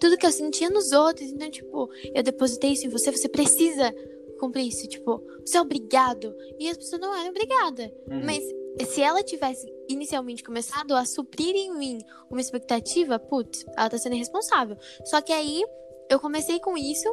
tudo 0.00 0.16
que 0.16 0.26
eu 0.26 0.32
sentia 0.32 0.70
nos 0.70 0.92
outros. 0.92 1.28
Então, 1.30 1.50
tipo, 1.50 1.88
eu 2.14 2.22
depositei 2.22 2.72
isso 2.72 2.86
em 2.86 2.90
você, 2.90 3.10
você 3.10 3.28
precisa 3.28 3.94
cumprir 4.38 4.66
isso. 4.66 4.88
Tipo, 4.88 5.22
você 5.44 5.56
é 5.56 5.60
obrigado. 5.60 6.34
E 6.58 6.68
as 6.68 6.76
pessoas 6.76 7.00
não 7.00 7.14
eram 7.16 7.30
obrigadas. 7.30 7.90
Uhum. 8.10 8.22
Mas 8.24 8.42
se 8.88 9.02
ela 9.02 9.22
tivesse 9.22 9.70
inicialmente 9.88 10.42
começado 10.42 10.94
a 10.96 11.04
suprir 11.04 11.54
em 11.54 11.76
mim 11.76 11.98
uma 12.30 12.40
expectativa, 12.40 13.18
putz, 13.18 13.64
ela 13.76 13.90
tá 13.90 13.98
sendo 13.98 14.14
irresponsável. 14.14 14.76
Só 15.04 15.20
que 15.20 15.32
aí 15.32 15.62
eu 16.10 16.18
comecei 16.18 16.58
com 16.58 16.76
isso 16.76 17.08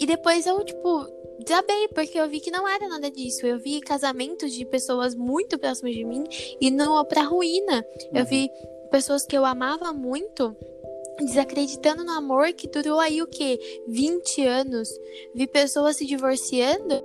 e 0.00 0.06
depois 0.06 0.46
eu, 0.46 0.62
tipo, 0.64 1.06
desabei, 1.44 1.88
porque 1.88 2.18
eu 2.18 2.28
vi 2.28 2.40
que 2.40 2.50
não 2.50 2.68
era 2.68 2.86
nada 2.88 3.10
disso. 3.10 3.46
Eu 3.46 3.58
vi 3.58 3.80
casamentos 3.80 4.52
de 4.52 4.64
pessoas 4.66 5.14
muito 5.14 5.58
próximas 5.58 5.94
de 5.94 6.04
mim 6.04 6.24
e 6.60 6.70
não 6.70 7.02
pra 7.04 7.22
ruína. 7.22 7.84
Eu 8.12 8.20
Uhum. 8.22 8.26
vi 8.26 8.50
pessoas 8.90 9.24
que 9.24 9.36
eu 9.36 9.44
amava 9.44 9.92
muito 9.92 10.56
desacreditando 11.18 12.04
no 12.04 12.12
amor 12.12 12.52
que 12.52 12.68
durou 12.68 12.98
aí 12.98 13.22
o 13.22 13.26
quê? 13.26 13.58
20 13.86 14.44
anos. 14.44 14.88
Vi 15.34 15.46
pessoas 15.46 15.96
se 15.96 16.06
divorciando 16.06 17.02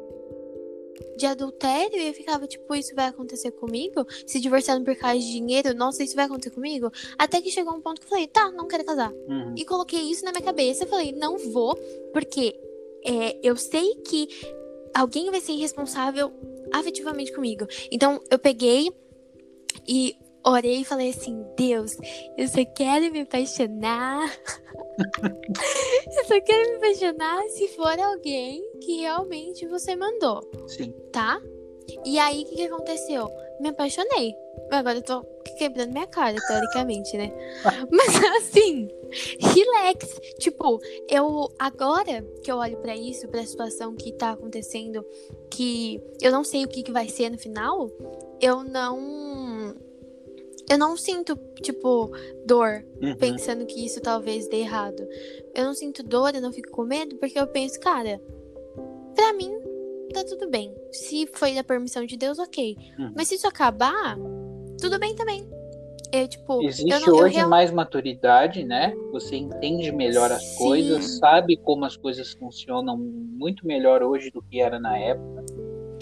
de 1.17 1.25
adultério 1.25 1.97
e 1.99 2.07
eu 2.07 2.13
ficava 2.13 2.47
tipo, 2.47 2.73
isso 2.73 2.95
vai 2.95 3.07
acontecer 3.07 3.51
comigo? 3.51 4.05
Se 4.25 4.39
divorciando 4.39 4.85
por 4.85 4.95
causa 4.95 5.19
de 5.19 5.31
dinheiro, 5.31 5.75
nossa, 5.75 6.03
isso 6.03 6.15
vai 6.15 6.25
acontecer 6.25 6.51
comigo? 6.51 6.91
Até 7.17 7.41
que 7.41 7.51
chegou 7.51 7.73
um 7.73 7.81
ponto 7.81 7.99
que 7.99 8.05
eu 8.05 8.09
falei, 8.09 8.27
tá, 8.27 8.51
não 8.51 8.67
quero 8.67 8.85
casar. 8.85 9.11
Uhum. 9.11 9.53
E 9.55 9.65
coloquei 9.65 9.99
isso 9.99 10.23
na 10.23 10.31
minha 10.31 10.43
cabeça. 10.43 10.85
Eu 10.85 10.87
falei, 10.87 11.11
não 11.11 11.37
vou, 11.37 11.75
porque 12.13 12.57
é, 13.05 13.37
eu 13.43 13.55
sei 13.57 13.95
que 13.95 14.27
alguém 14.93 15.29
vai 15.29 15.41
ser 15.41 15.51
irresponsável 15.51 16.31
afetivamente 16.71 17.33
comigo. 17.33 17.67
Então 17.91 18.21
eu 18.29 18.39
peguei 18.39 18.91
e 19.87 20.15
orei 20.45 20.81
e 20.81 20.85
falei 20.85 21.09
assim: 21.09 21.43
Deus, 21.57 21.97
eu 22.37 22.47
só 22.47 22.63
quero 22.75 23.11
me 23.11 23.21
apaixonar. 23.21 24.31
eu 24.99 26.25
só 26.25 26.41
quero 26.41 26.69
me 26.69 26.75
apaixonar 26.77 27.41
se 27.49 27.67
for 27.69 27.99
alguém 27.99 28.61
que 28.81 29.01
realmente 29.01 29.67
você 29.67 29.95
mandou, 29.95 30.41
Sim. 30.67 30.93
tá? 31.11 31.41
E 32.05 32.19
aí, 32.19 32.43
o 32.43 32.45
que, 32.45 32.55
que 32.55 32.63
aconteceu? 32.63 33.29
Me 33.59 33.69
apaixonei. 33.69 34.33
Agora 34.71 34.97
eu 34.97 35.01
tô 35.01 35.23
quebrando 35.57 35.91
minha 35.91 36.07
cara, 36.07 36.35
teoricamente, 36.47 37.17
né? 37.17 37.31
Mas 37.91 38.15
assim, 38.37 38.87
relax. 39.39 40.19
Tipo, 40.39 40.79
eu 41.09 41.49
agora 41.57 42.23
que 42.43 42.51
eu 42.51 42.57
olho 42.57 42.77
pra 42.77 42.95
isso, 42.95 43.27
pra 43.27 43.45
situação 43.45 43.95
que 43.95 44.13
tá 44.13 44.31
acontecendo, 44.31 45.05
que 45.49 46.01
eu 46.21 46.31
não 46.31 46.43
sei 46.43 46.65
o 46.65 46.67
que, 46.67 46.83
que 46.83 46.91
vai 46.91 47.09
ser 47.09 47.29
no 47.29 47.37
final, 47.37 47.89
eu 48.39 48.63
não. 48.63 49.58
Eu 50.69 50.77
não 50.77 50.95
sinto, 50.95 51.35
tipo, 51.61 52.11
dor 52.45 52.83
Uhum. 53.01 53.15
pensando 53.17 53.65
que 53.65 53.83
isso 53.85 53.99
talvez 54.01 54.47
dê 54.47 54.57
errado. 54.57 55.03
Eu 55.55 55.65
não 55.65 55.73
sinto 55.73 56.03
dor, 56.03 56.35
eu 56.35 56.41
não 56.41 56.51
fico 56.53 56.69
com 56.71 56.83
medo, 56.83 57.15
porque 57.17 57.39
eu 57.39 57.47
penso, 57.47 57.79
cara, 57.79 58.21
pra 59.15 59.33
mim 59.33 59.51
tá 60.13 60.23
tudo 60.23 60.49
bem. 60.49 60.73
Se 60.91 61.27
foi 61.33 61.55
da 61.55 61.63
permissão 61.63 62.05
de 62.05 62.15
Deus, 62.17 62.37
ok. 62.39 62.77
Uhum. 62.99 63.13
Mas 63.15 63.27
se 63.29 63.35
isso 63.35 63.47
acabar, 63.47 64.15
tudo 64.79 64.99
bem 64.99 65.15
também. 65.15 65.47
Eu, 66.11 66.27
tipo, 66.27 66.63
Existe 66.63 67.05
não, 67.05 67.15
hoje 67.17 67.35
real- 67.35 67.49
mais 67.49 67.69
maturidade, 67.71 68.63
né? 68.63 68.95
Você 69.11 69.35
entende 69.35 69.91
melhor 69.91 70.31
as 70.31 70.43
Sim. 70.43 70.57
coisas, 70.57 71.17
sabe 71.19 71.55
como 71.57 71.85
as 71.85 71.95
coisas 71.95 72.31
funcionam 72.33 72.97
muito 72.97 73.65
melhor 73.65 74.01
hoje 74.01 74.31
do 74.31 74.41
que 74.41 74.59
era 74.59 74.79
na 74.79 74.97
época. 74.97 75.45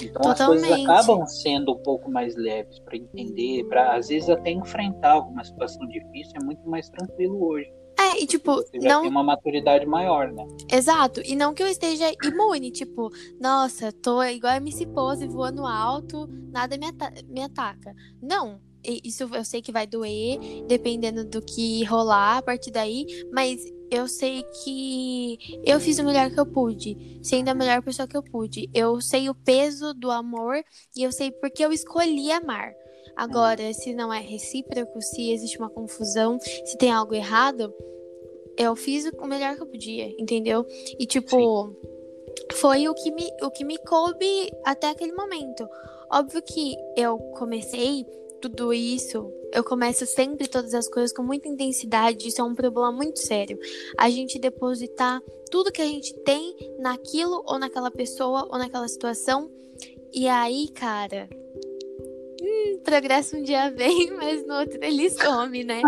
Então 0.10 0.32
as 0.32 0.38
coisas 0.46 0.62
Totalmente. 0.67 0.89
acabam 0.89 1.26
sendo 1.28 1.74
um 1.74 1.78
pouco 1.84 2.10
mais 2.12 2.36
leves 2.36 2.80
para 2.80 2.98
entender, 2.98 3.63
para 3.65 3.96
às 3.96 4.08
vezes 4.08 4.30
até 4.30 4.52
enfrentar 4.52 5.12
alguma 5.13 5.43
situação 5.43 5.86
difícil 5.88 6.34
é 6.41 6.43
muito 6.43 6.67
mais 6.70 6.89
tranquilo 6.89 7.43
hoje. 7.46 7.72
É, 8.00 8.22
e 8.22 8.28
tipo, 8.28 8.54
Você 8.58 8.80
já 8.80 8.89
não. 8.89 9.02
tem 9.02 9.10
uma 9.10 9.24
maturidade 9.24 9.86
maior, 9.86 10.32
né? 10.32 10.46
Exato. 10.72 11.20
E 11.26 11.36
não 11.36 11.52
que 11.54 11.63
eu 11.63 11.67
esteja 11.67 12.06
imune, 12.24 12.70
tipo, 12.72 13.10
nossa, 13.41 13.91
tô 13.91 14.22
igual 14.24 14.54
a 14.54 14.58
MC 14.58 14.86
Pose 14.88 15.28
voando 15.28 15.65
alto, 15.65 16.28
nada 16.52 16.78
me, 16.78 16.86
ata- 16.86 17.12
me 17.28 17.41
ataca. 17.41 17.93
Não. 18.22 18.60
Isso 19.04 19.28
eu 19.34 19.43
sei 19.43 19.62
que 19.62 19.72
vai 19.72 19.86
doer, 19.88 20.39
dependendo 20.67 21.26
do 21.26 21.41
que 21.41 21.84
rolar 21.86 22.38
a 22.38 22.41
partir 22.41 22.72
daí, 22.72 23.06
mas 23.34 23.60
eu 23.89 24.08
sei 24.08 24.43
que 24.63 25.62
eu 25.65 25.80
fiz 25.80 26.00
o 26.00 26.04
melhor 26.04 26.30
que 26.30 26.39
eu 26.39 26.45
pude, 26.45 27.19
sendo 27.23 27.50
a 27.50 27.54
melhor 27.54 27.82
pessoa 27.82 28.08
que 28.08 28.17
eu 28.17 28.23
pude. 28.23 28.69
Eu 28.73 29.00
sei 29.02 29.30
o 29.30 29.36
peso 29.36 29.93
do 29.93 30.12
amor 30.12 30.63
e 30.95 31.04
eu 31.04 31.12
sei 31.12 31.32
porque 31.32 31.63
eu 31.63 31.71
escolhi 31.71 32.32
amar. 32.32 32.73
Agora, 33.15 33.73
se 33.73 33.93
não 33.93 34.13
é 34.13 34.19
recíproco, 34.19 35.02
se 35.02 35.32
existe 35.32 35.58
uma 35.58 35.69
confusão, 35.69 36.38
se 36.39 36.78
tem 36.78 36.91
algo 36.91 37.15
errado, 37.15 37.73
eu 38.58 38.76
fiz 38.76 39.10
o 39.17 39.28
melhor 39.28 39.56
que 39.56 39.62
eu 39.62 39.67
podia, 39.67 40.08
entendeu? 40.19 40.65
E 41.00 41.06
tipo, 41.06 41.76
foi 42.54 42.88
o 42.88 42.93
que 42.93 43.12
me, 43.12 43.28
o 43.41 43.50
que 43.50 43.63
me 43.63 43.78
coube 43.80 44.52
até 44.65 44.89
aquele 44.89 45.13
momento. 45.13 45.67
Óbvio 46.12 46.41
que 46.41 46.76
eu 46.95 47.17
comecei 47.38 48.06
tudo 48.41 48.73
isso, 48.73 49.32
eu 49.54 49.63
começo 49.63 50.06
sempre 50.06 50.47
todas 50.47 50.73
as 50.73 50.88
coisas 50.88 51.13
com 51.13 51.23
muita 51.23 51.47
intensidade, 51.47 52.28
isso 52.28 52.41
é 52.41 52.43
um 52.43 52.56
problema 52.56 52.91
muito 52.91 53.19
sério. 53.19 53.58
A 53.97 54.10
gente 54.10 54.39
depositar 54.39 55.21
tudo 55.50 55.71
que 55.71 55.82
a 55.82 55.86
gente 55.86 56.13
tem 56.19 56.56
naquilo 56.80 57.43
ou 57.45 57.58
naquela 57.58 57.91
pessoa 57.91 58.47
ou 58.50 58.58
naquela 58.58 58.88
situação. 58.88 59.50
E 60.13 60.28
aí, 60.28 60.67
cara, 60.69 61.30
hum, 62.41 62.80
progresso 62.84 63.38
um 63.38 63.43
dia 63.43 63.69
vem, 63.71 64.12
mas 64.15 64.45
no 64.45 64.56
outro 64.60 64.80
ele 64.82 65.10
some, 65.10 65.63
né? 65.63 65.82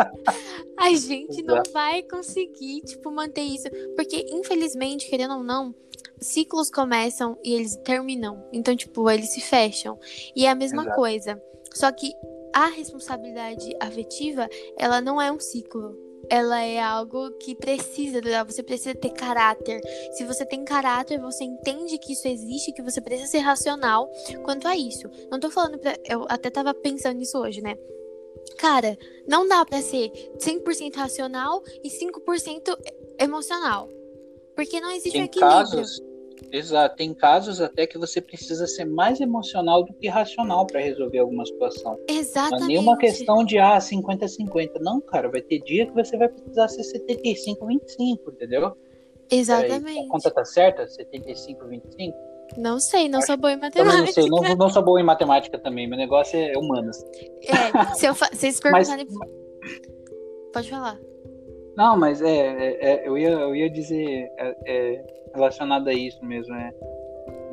A 0.78 0.94
gente 0.94 1.42
não 1.44 1.62
vai 1.72 2.02
conseguir, 2.04 2.82
tipo, 2.82 3.12
manter 3.12 3.42
isso. 3.42 3.68
Porque, 3.96 4.26
infelizmente, 4.30 5.10
querendo 5.10 5.36
ou 5.36 5.44
não, 5.44 5.76
ciclos 6.20 6.70
começam 6.70 7.38
e 7.44 7.54
eles 7.54 7.76
terminam. 7.78 8.44
Então, 8.52 8.76
tipo, 8.76 9.10
eles 9.10 9.34
se 9.34 9.42
fecham. 9.42 10.00
E 10.36 10.46
é 10.46 10.50
a 10.50 10.56
mesma 10.56 10.84
Exato. 10.84 10.96
coisa. 10.96 11.44
Só 11.74 11.92
que 11.92 12.12
a 12.54 12.68
responsabilidade 12.68 13.76
afetiva, 13.80 14.48
ela 14.78 15.02
não 15.02 15.22
é 15.22 15.32
um 15.32 15.40
ciclo. 15.40 15.98
Ela 16.30 16.62
é 16.62 16.80
algo 16.80 17.32
que 17.40 17.56
precisa 17.56 18.22
durar. 18.22 18.46
Você 18.46 18.62
precisa 18.62 18.94
ter 18.94 19.10
caráter. 19.12 19.82
Se 20.12 20.24
você 20.26 20.46
tem 20.46 20.64
caráter, 20.64 21.20
você 21.20 21.44
entende 21.44 21.98
que 21.98 22.14
isso 22.14 22.28
existe, 22.28 22.74
que 22.74 22.84
você 22.84 23.02
precisa 23.02 23.28
ser 23.30 23.40
racional 23.40 24.08
quanto 24.44 24.68
a 24.68 24.76
isso. 24.76 25.10
Não 25.32 25.40
tô 25.40 25.50
falando 25.50 25.80
pra. 25.80 25.98
Eu 26.08 26.26
até 26.30 26.50
tava 26.52 26.74
pensando 26.74 27.18
nisso 27.18 27.38
hoje, 27.40 27.62
né? 27.62 27.76
Cara, 28.58 28.98
não 29.28 29.48
dá 29.48 29.66
pra 29.66 29.82
ser 29.82 30.12
100% 30.38 30.96
racional 30.96 31.64
e 31.84 31.90
5% 31.90 32.78
emocional. 33.20 33.90
Porque 34.56 34.80
não 34.82 34.92
existe 34.92 35.18
um 35.18 35.22
Tem 35.22 35.24
equilíbrio. 35.24 35.58
casos, 35.58 36.02
exato, 36.52 36.96
tem 36.96 37.14
casos 37.14 37.60
até 37.62 37.86
que 37.88 37.98
você 37.98 38.20
precisa 38.22 38.66
ser 38.68 38.86
mais 38.86 39.20
emocional 39.22 39.84
do 39.84 39.94
que 39.94 40.08
racional 40.08 40.66
para 40.66 40.80
resolver 40.82 41.20
alguma 41.20 41.46
situação. 41.46 41.94
Não 41.94 42.16
é 42.16 42.20
Exatamente. 42.20 42.68
nenhuma 42.68 42.98
questão 42.98 43.44
de 43.44 43.58
ah, 43.60 43.78
50-50. 43.78 44.80
Não, 44.82 45.00
cara, 45.02 45.30
vai 45.30 45.42
ter 45.42 45.60
dia 45.64 45.86
que 45.86 45.94
você 45.94 46.18
vai 46.18 46.30
precisar 46.30 46.68
ser 46.68 46.82
75-25, 46.84 48.34
entendeu? 48.34 48.72
Peraí, 48.72 49.42
Exatamente. 49.42 50.00
a 50.00 50.10
conta 50.10 50.32
tá 50.32 50.44
certa? 50.46 50.86
75-25? 50.86 52.14
Não 52.58 52.80
sei, 52.80 53.08
não 53.08 53.20
Acho- 53.20 53.28
sou 53.28 53.38
boa 53.38 53.54
em 53.54 53.60
Também 53.60 53.72
não 53.78 53.86
matemática. 53.86 54.22
sei, 54.22 54.30
não, 54.30 54.56
não 54.56 54.70
sou 54.72 54.84
boa 54.84 55.00
em 55.00 55.04
matemática 55.04 55.60
também, 55.60 55.88
meu 55.88 55.98
negócio 55.98 56.36
é 56.38 56.58
humanas. 56.58 56.98
É, 57.44 57.96
se 57.96 58.08
eu 58.08 58.16
fa... 58.16 58.28
vocês 58.34 58.60
Mas- 58.72 58.90
perguntarem. 58.90 59.08
Pode 60.52 60.70
falar. 60.70 61.00
Não, 61.80 61.98
mas 61.98 62.22
é, 62.22 62.28
é- 62.28 62.78
é, 62.92 63.08
eu, 63.08 63.18
ia, 63.18 63.30
eu 63.30 63.56
ia 63.56 63.70
dizer 63.70 64.30
é, 64.38 64.56
é, 64.66 65.06
relacionado 65.34 65.88
a 65.88 65.94
isso 65.94 66.24
mesmo, 66.26 66.54
é. 66.54 66.74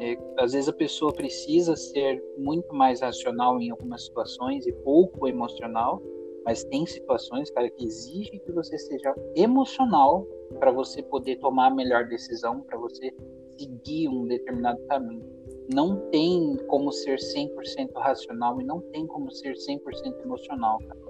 É, 0.00 0.18
às 0.36 0.52
vezes 0.52 0.68
a 0.68 0.72
pessoa 0.72 1.12
precisa 1.12 1.76
ser 1.76 2.20
muito 2.36 2.74
mais 2.74 3.02
racional 3.02 3.60
em 3.60 3.70
algumas 3.70 4.04
situações 4.04 4.66
e 4.66 4.72
pouco 4.82 5.28
emocional, 5.28 6.02
mas 6.44 6.64
tem 6.64 6.84
situações, 6.84 7.52
cara, 7.52 7.70
que 7.70 7.84
exige 7.84 8.30
que 8.40 8.50
você 8.50 8.76
seja 8.76 9.14
emocional 9.36 10.26
para 10.58 10.72
você 10.72 11.04
poder 11.04 11.36
tomar 11.36 11.68
a 11.68 11.74
melhor 11.74 12.08
decisão, 12.08 12.62
para 12.62 12.76
você 12.78 13.14
seguir 13.56 14.08
um 14.08 14.26
determinado 14.26 14.80
caminho. 14.88 15.24
Não 15.72 16.10
tem 16.10 16.56
como 16.66 16.90
ser 16.90 17.20
100% 17.20 17.92
racional 17.94 18.60
e 18.60 18.64
não 18.64 18.80
tem 18.90 19.06
como 19.06 19.30
ser 19.30 19.54
100% 19.54 20.20
emocional, 20.24 20.78
cara. 20.80 21.05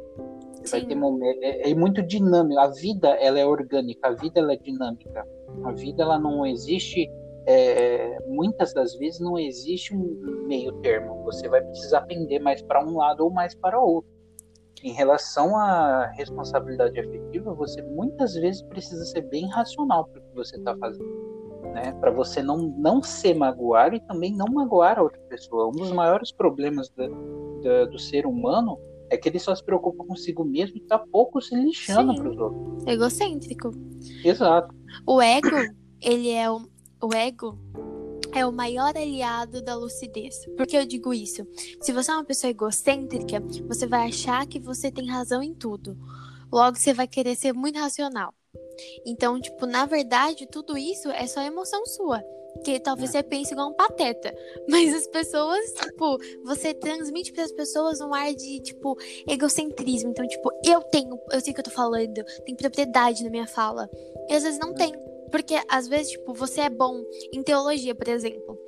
Vai 0.71 0.85
ter 0.85 0.95
momento, 0.95 1.43
é, 1.43 1.71
é, 1.71 1.75
muito 1.75 2.03
dinâmico. 2.03 2.61
A 2.61 2.69
vida 2.69 3.09
ela 3.21 3.39
é 3.39 3.47
orgânica, 3.47 4.09
a 4.09 4.13
vida 4.13 4.41
ela 4.41 4.53
é 4.53 4.57
dinâmica. 4.57 5.27
A 5.65 5.73
vida 5.73 6.03
ela 6.03 6.19
não 6.19 6.47
existe 6.47 7.09
é, 7.47 8.19
muitas 8.27 8.75
das 8.75 8.97
vezes 8.97 9.21
não 9.21 9.39
existe 9.39 9.95
um 9.95 10.45
meio 10.47 10.73
termo. 10.81 11.23
Você 11.25 11.49
vai 11.49 11.63
precisar 11.63 12.03
pender 12.03 12.41
mais 12.41 12.61
para 12.61 12.85
um 12.85 12.97
lado 12.97 13.21
ou 13.21 13.31
mais 13.31 13.55
para 13.55 13.81
outro. 13.81 14.11
Em 14.83 14.93
relação 14.93 15.57
à 15.57 16.07
responsabilidade 16.17 16.99
afetiva, 16.99 17.55
você 17.55 17.81
muitas 17.83 18.35
vezes 18.35 18.63
precisa 18.63 19.05
ser 19.07 19.23
bem 19.23 19.49
racional 19.49 20.07
para 20.07 20.21
o 20.21 20.25
que 20.25 20.35
você 20.35 20.57
está 20.57 20.77
fazendo, 20.77 21.09
né? 21.73 21.93
Para 22.01 22.11
você 22.11 22.43
não 22.43 22.59
não 22.77 23.03
se 23.03 23.33
magoar 23.33 23.95
e 23.95 24.01
também 24.01 24.37
não 24.37 24.47
magoar 24.47 24.99
a 24.99 25.03
outra 25.03 25.21
pessoa. 25.29 25.69
Um 25.69 25.73
dos 25.73 25.93
maiores 25.93 26.31
problemas 26.31 26.91
da, 26.91 27.09
da, 27.63 27.85
do 27.87 27.99
ser 27.99 28.27
humano 28.27 28.79
é 29.11 29.17
que 29.17 29.29
ele 29.29 29.39
só 29.39 29.55
se 29.55 29.65
preocupa 29.65 30.05
consigo 30.05 30.45
mesmo 30.45 30.77
e 30.77 30.81
está 30.81 30.99
pouco 30.99 31.41
se 31.41 31.55
lixando 31.55 32.15
para 32.15 32.31
os 32.31 32.39
outros. 32.39 32.87
Egocêntrico. 32.87 33.71
Exato. 34.25 34.75
O 35.07 35.21
ego, 35.21 35.49
ele 36.01 36.31
é 36.31 36.51
o, 36.51 36.63
o 37.03 37.15
ego 37.15 37.59
é 38.35 38.45
o 38.45 38.53
maior 38.53 38.97
aliado 38.97 39.63
da 39.63 39.75
lucidez. 39.75 40.45
Por 40.57 40.67
que 40.67 40.77
eu 40.77 40.85
digo 40.85 41.15
isso? 41.15 41.47
Se 41.81 41.93
você 41.93 42.11
é 42.11 42.15
uma 42.15 42.25
pessoa 42.25 42.51
egocêntrica, 42.51 43.43
você 43.67 43.87
vai 43.87 44.09
achar 44.09 44.47
que 44.47 44.61
você 44.61 44.91
tem 44.91 45.09
razão 45.09 45.43
em 45.43 45.55
tudo. 45.55 45.97
Logo, 46.53 46.77
você 46.77 46.93
vai 46.93 47.09
querer 47.09 47.35
ser 47.35 47.53
muito 47.55 47.79
racional. 47.79 48.35
Então, 49.07 49.41
tipo, 49.41 49.65
na 49.67 49.87
verdade, 49.87 50.47
tudo 50.47 50.77
isso 50.77 51.09
é 51.11 51.27
só 51.27 51.41
emoção 51.41 51.87
sua. 51.87 52.23
Que 52.67 52.81
talvez 52.81 53.13
você 53.13 53.23
pense 53.23 53.53
igual 53.53 53.71
um 53.71 53.75
pateta. 53.75 54.35
Mas 54.69 54.93
as 54.93 55.07
pessoas, 55.07 55.73
tipo, 55.73 56.19
você 56.43 56.75
transmite 56.75 57.33
para 57.33 57.45
as 57.45 57.53
pessoas 57.53 58.01
um 58.01 58.13
ar 58.13 58.35
de, 58.35 58.59
tipo, 58.59 58.99
egocentrismo. 59.29 60.11
Então, 60.11 60.27
tipo, 60.27 60.51
eu 60.65 60.83
tenho, 60.83 61.17
eu 61.31 61.41
sei 61.41 61.53
o 61.53 61.55
que 61.55 61.61
eu 61.61 61.65
tô 61.65 61.71
falando, 61.71 62.25
tem 62.45 62.57
propriedade 62.57 63.23
na 63.23 63.31
minha 63.31 63.47
fala. 63.47 63.89
E 64.29 64.35
às 64.35 64.43
vezes 64.43 64.59
não 64.59 64.75
tem. 64.75 64.93
Porque 65.31 65.55
às 65.69 65.87
vezes, 65.87 66.11
tipo, 66.11 66.35
você 66.35 66.63
é 66.63 66.69
bom 66.69 67.05
em 67.33 67.41
teologia, 67.41 67.95
por 67.95 68.09
exemplo. 68.09 68.59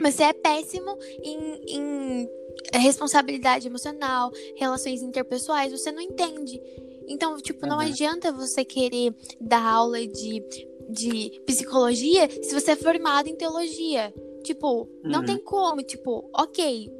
Mas 0.00 0.16
você 0.16 0.24
é 0.24 0.32
péssimo 0.32 0.98
em, 1.22 1.60
em 1.68 2.28
responsabilidade 2.74 3.68
emocional, 3.68 4.32
relações 4.56 5.00
interpessoais, 5.00 5.70
você 5.70 5.92
não 5.92 6.00
entende. 6.00 6.60
Então, 7.08 7.36
tipo, 7.36 7.66
não 7.66 7.76
uhum. 7.76 7.82
adianta 7.82 8.32
você 8.32 8.64
querer 8.64 9.14
dar 9.40 9.64
aula 9.64 10.04
de, 10.04 10.40
de 10.88 11.40
psicologia 11.46 12.28
se 12.42 12.54
você 12.54 12.72
é 12.72 12.76
formado 12.76 13.28
em 13.28 13.36
teologia. 13.36 14.12
Tipo, 14.42 14.88
não 15.02 15.20
uhum. 15.20 15.26
tem 15.26 15.38
como, 15.38 15.82
tipo, 15.82 16.30
ok, 16.34 16.90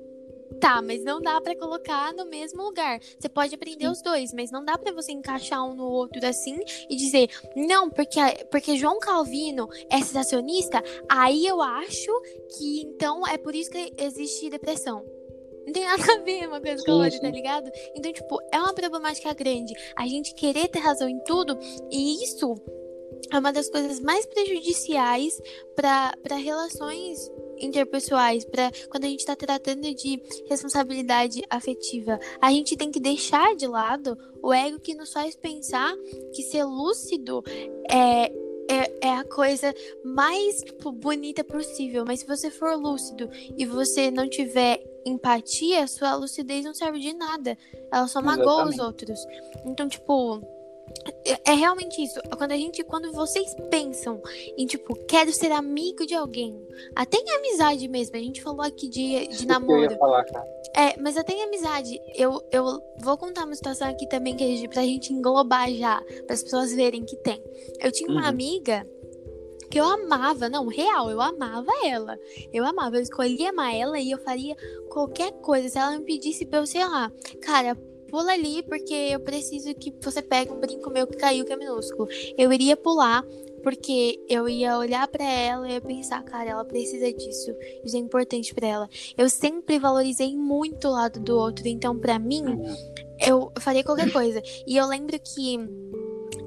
Tá, 0.61 0.83
mas 0.83 1.05
não 1.05 1.21
dá 1.21 1.41
para 1.41 1.57
colocar 1.57 2.13
no 2.15 2.27
mesmo 2.27 2.63
lugar. 2.63 2.99
Você 3.19 3.29
pode 3.29 3.55
aprender 3.55 3.85
Sim. 3.85 3.93
os 3.93 4.03
dois, 4.03 4.33
mas 4.33 4.51
não 4.51 4.65
dá 4.65 4.77
para 4.77 4.93
você 4.93 5.13
encaixar 5.13 5.65
um 5.65 5.75
no 5.75 5.85
outro 5.85 6.25
assim 6.27 6.59
e 6.91 6.97
dizer, 6.97 7.29
não, 7.55 7.89
porque, 7.89 8.19
porque 8.51 8.77
João 8.77 8.99
Calvino 8.99 9.69
é 9.91 9.99
sensacionista, 9.99 10.83
aí 11.09 11.47
eu 11.47 11.63
acho 11.63 12.11
que 12.57 12.81
então 12.81 13.27
é 13.27 13.39
por 13.39 13.55
isso 13.55 13.71
que 13.71 13.93
existe 13.99 14.51
depressão. 14.51 15.05
Não 15.65 15.73
tem 15.73 15.85
nada 15.85 16.03
a 16.15 16.19
ver 16.21 16.49
uma 16.49 16.61
coisa 16.61 16.83
com 16.83 16.93
a 16.93 16.97
outra, 17.05 17.21
tá 17.21 17.31
ligado? 17.31 17.71
Então, 17.95 18.11
tipo, 18.11 18.39
é 18.51 18.59
uma 18.59 18.73
problemática 18.73 19.35
grande. 19.35 19.75
A 19.95 20.07
gente 20.07 20.35
querer 20.35 20.69
ter 20.69 20.79
razão 20.79 21.09
em 21.09 21.23
tudo, 21.25 21.59
e 21.91 22.25
isso 22.25 22.55
é 23.31 23.39
uma 23.39 23.53
das 23.53 23.69
coisas 23.69 24.01
mais 24.01 24.27
prejudiciais 24.27 25.41
para 25.75 26.37
relações 26.37 27.31
interpessoais, 27.61 28.45
para 28.45 28.71
quando 28.91 29.05
a 29.05 29.09
gente 29.09 29.21
está 29.21 29.35
tratando 29.35 29.93
de 29.95 30.23
responsabilidade 30.49 31.43
afetiva, 31.51 32.19
a 32.41 32.51
gente 32.51 32.77
tem 32.77 32.91
que 32.91 33.01
deixar 33.01 33.55
de 33.57 33.67
lado 33.67 34.17
o 34.43 34.53
ego 34.53 34.79
que 34.79 34.95
nos 34.95 35.13
faz 35.13 35.35
pensar 35.35 35.95
que 36.33 36.43
ser 36.43 36.65
lúcido 36.65 37.43
é 37.91 38.33
é, 38.71 39.09
é 39.09 39.11
a 39.15 39.25
coisa 39.25 39.75
mais 40.05 40.61
tipo, 40.63 40.93
bonita 40.93 41.43
possível. 41.43 42.05
Mas 42.07 42.21
se 42.21 42.27
você 42.27 42.51
for 42.51 42.77
lúcido 42.77 43.31
e 43.57 43.65
você 43.65 44.11
não 44.11 44.29
tiver 44.29 44.79
empatia, 45.07 45.87
sua 45.87 46.15
lucidez 46.15 46.65
não 46.65 46.75
serve 46.75 47.01
de 47.01 47.15
nada. 47.15 47.57
Ela 47.91 48.07
só 48.07 48.21
magoa 48.21 48.69
os 48.69 48.79
outros. 48.79 49.19
Então, 49.65 49.89
tipo, 49.89 50.43
é, 51.25 51.53
é 51.53 51.55
realmente 51.55 52.03
isso. 52.03 52.21
Quando 52.37 52.53
a 52.53 52.57
gente, 52.57 52.83
quando 52.85 53.13
vocês 53.13 53.55
pensam 53.71 54.21
em 54.57 54.67
tipo, 54.67 54.95
quero 55.07 55.33
ser 55.33 55.53
amigo 55.53 56.07
de 56.07 56.15
alguém, 56.15 56.61
até 56.95 57.19
em 57.19 57.31
amizade 57.37 57.89
mesmo. 57.89 58.17
A 58.17 58.21
gente 58.21 58.43
falou 58.43 58.63
aqui 58.63 58.89
de, 58.89 59.29
de 59.29 59.47
namoro. 59.47 59.85
Eu 59.85 59.91
ia 59.91 59.99
falar, 59.99 60.25
cara. 60.25 60.47
É, 60.77 61.01
mas 61.01 61.17
até 61.17 61.33
em 61.33 61.43
amizade. 61.43 62.01
Eu, 62.15 62.43
eu 62.51 62.65
vou 63.01 63.17
contar 63.17 63.45
uma 63.45 63.55
situação 63.55 63.89
aqui 63.89 64.07
também 64.09 64.37
que 64.37 64.45
a 64.45 64.47
gente, 64.47 64.69
pra 64.69 64.83
gente 64.83 65.13
englobar 65.13 65.71
já, 65.73 66.01
para 66.27 66.35
as 66.35 66.43
pessoas 66.43 66.73
verem 66.73 67.05
que 67.05 67.17
tem. 67.17 67.43
Eu 67.81 67.91
tinha 67.93 68.11
uma 68.11 68.23
uhum. 68.23 68.29
amiga 68.29 68.87
que 69.71 69.79
eu 69.79 69.85
amava, 69.85 70.49
não, 70.49 70.67
real, 70.67 71.11
eu 71.11 71.21
amava 71.21 71.71
ela. 71.85 72.19
Eu 72.53 72.65
amava, 72.65 72.97
eu 72.97 73.03
escolhia 73.03 73.51
amar 73.51 73.75
ela 73.75 73.99
e 73.99 74.11
eu 74.11 74.19
faria 74.19 74.57
qualquer 74.89 75.33
coisa. 75.33 75.69
Se 75.69 75.79
ela 75.79 75.99
me 75.99 76.05
pedisse 76.05 76.47
pra 76.47 76.61
eu, 76.61 76.67
sei 76.67 76.85
lá, 76.85 77.13
cara, 77.43 77.77
pula 78.11 78.33
ali 78.33 78.63
porque 78.63 78.95
eu 78.95 79.21
preciso 79.21 79.75
que 79.75 79.95
você 80.03 80.23
pegue 80.23 80.53
um 80.53 80.61
brinco 80.61 80.91
meu 80.91 81.07
que 81.07 81.17
caiu, 81.17 81.45
que 81.45 81.53
é 81.53 81.57
minúsculo. 81.57 82.09
Eu 82.37 82.53
iria 82.53 82.77
pular 82.77 83.25
porque 83.63 84.19
eu 84.29 84.49
ia 84.49 84.79
olhar 84.79 85.07
para 85.09 85.25
ela 85.25 85.69
e 85.69 85.73
ia 85.73 85.81
pensar, 85.81 86.23
cara, 86.23 86.51
ela 86.51 86.65
precisa 86.65 87.13
disso. 87.13 87.55
Isso 87.85 87.97
é 87.97 88.01
importante 88.01 88.55
para 88.55 88.67
ela. 88.67 88.89
Eu 89.17 89.29
sempre 89.29 89.79
valorizei 89.79 90.37
muito 90.37 90.89
o 90.89 90.93
lado 90.93 91.21
do 91.21 91.37
outro, 91.37 91.67
então 91.69 91.99
para 91.99 92.19
mim 92.19 92.45
eu 93.21 93.53
faria 93.61 93.85
qualquer 93.85 94.13
coisa. 94.13 94.43
E 94.67 94.77
eu 94.77 94.87
lembro 94.87 95.19
que 95.19 95.57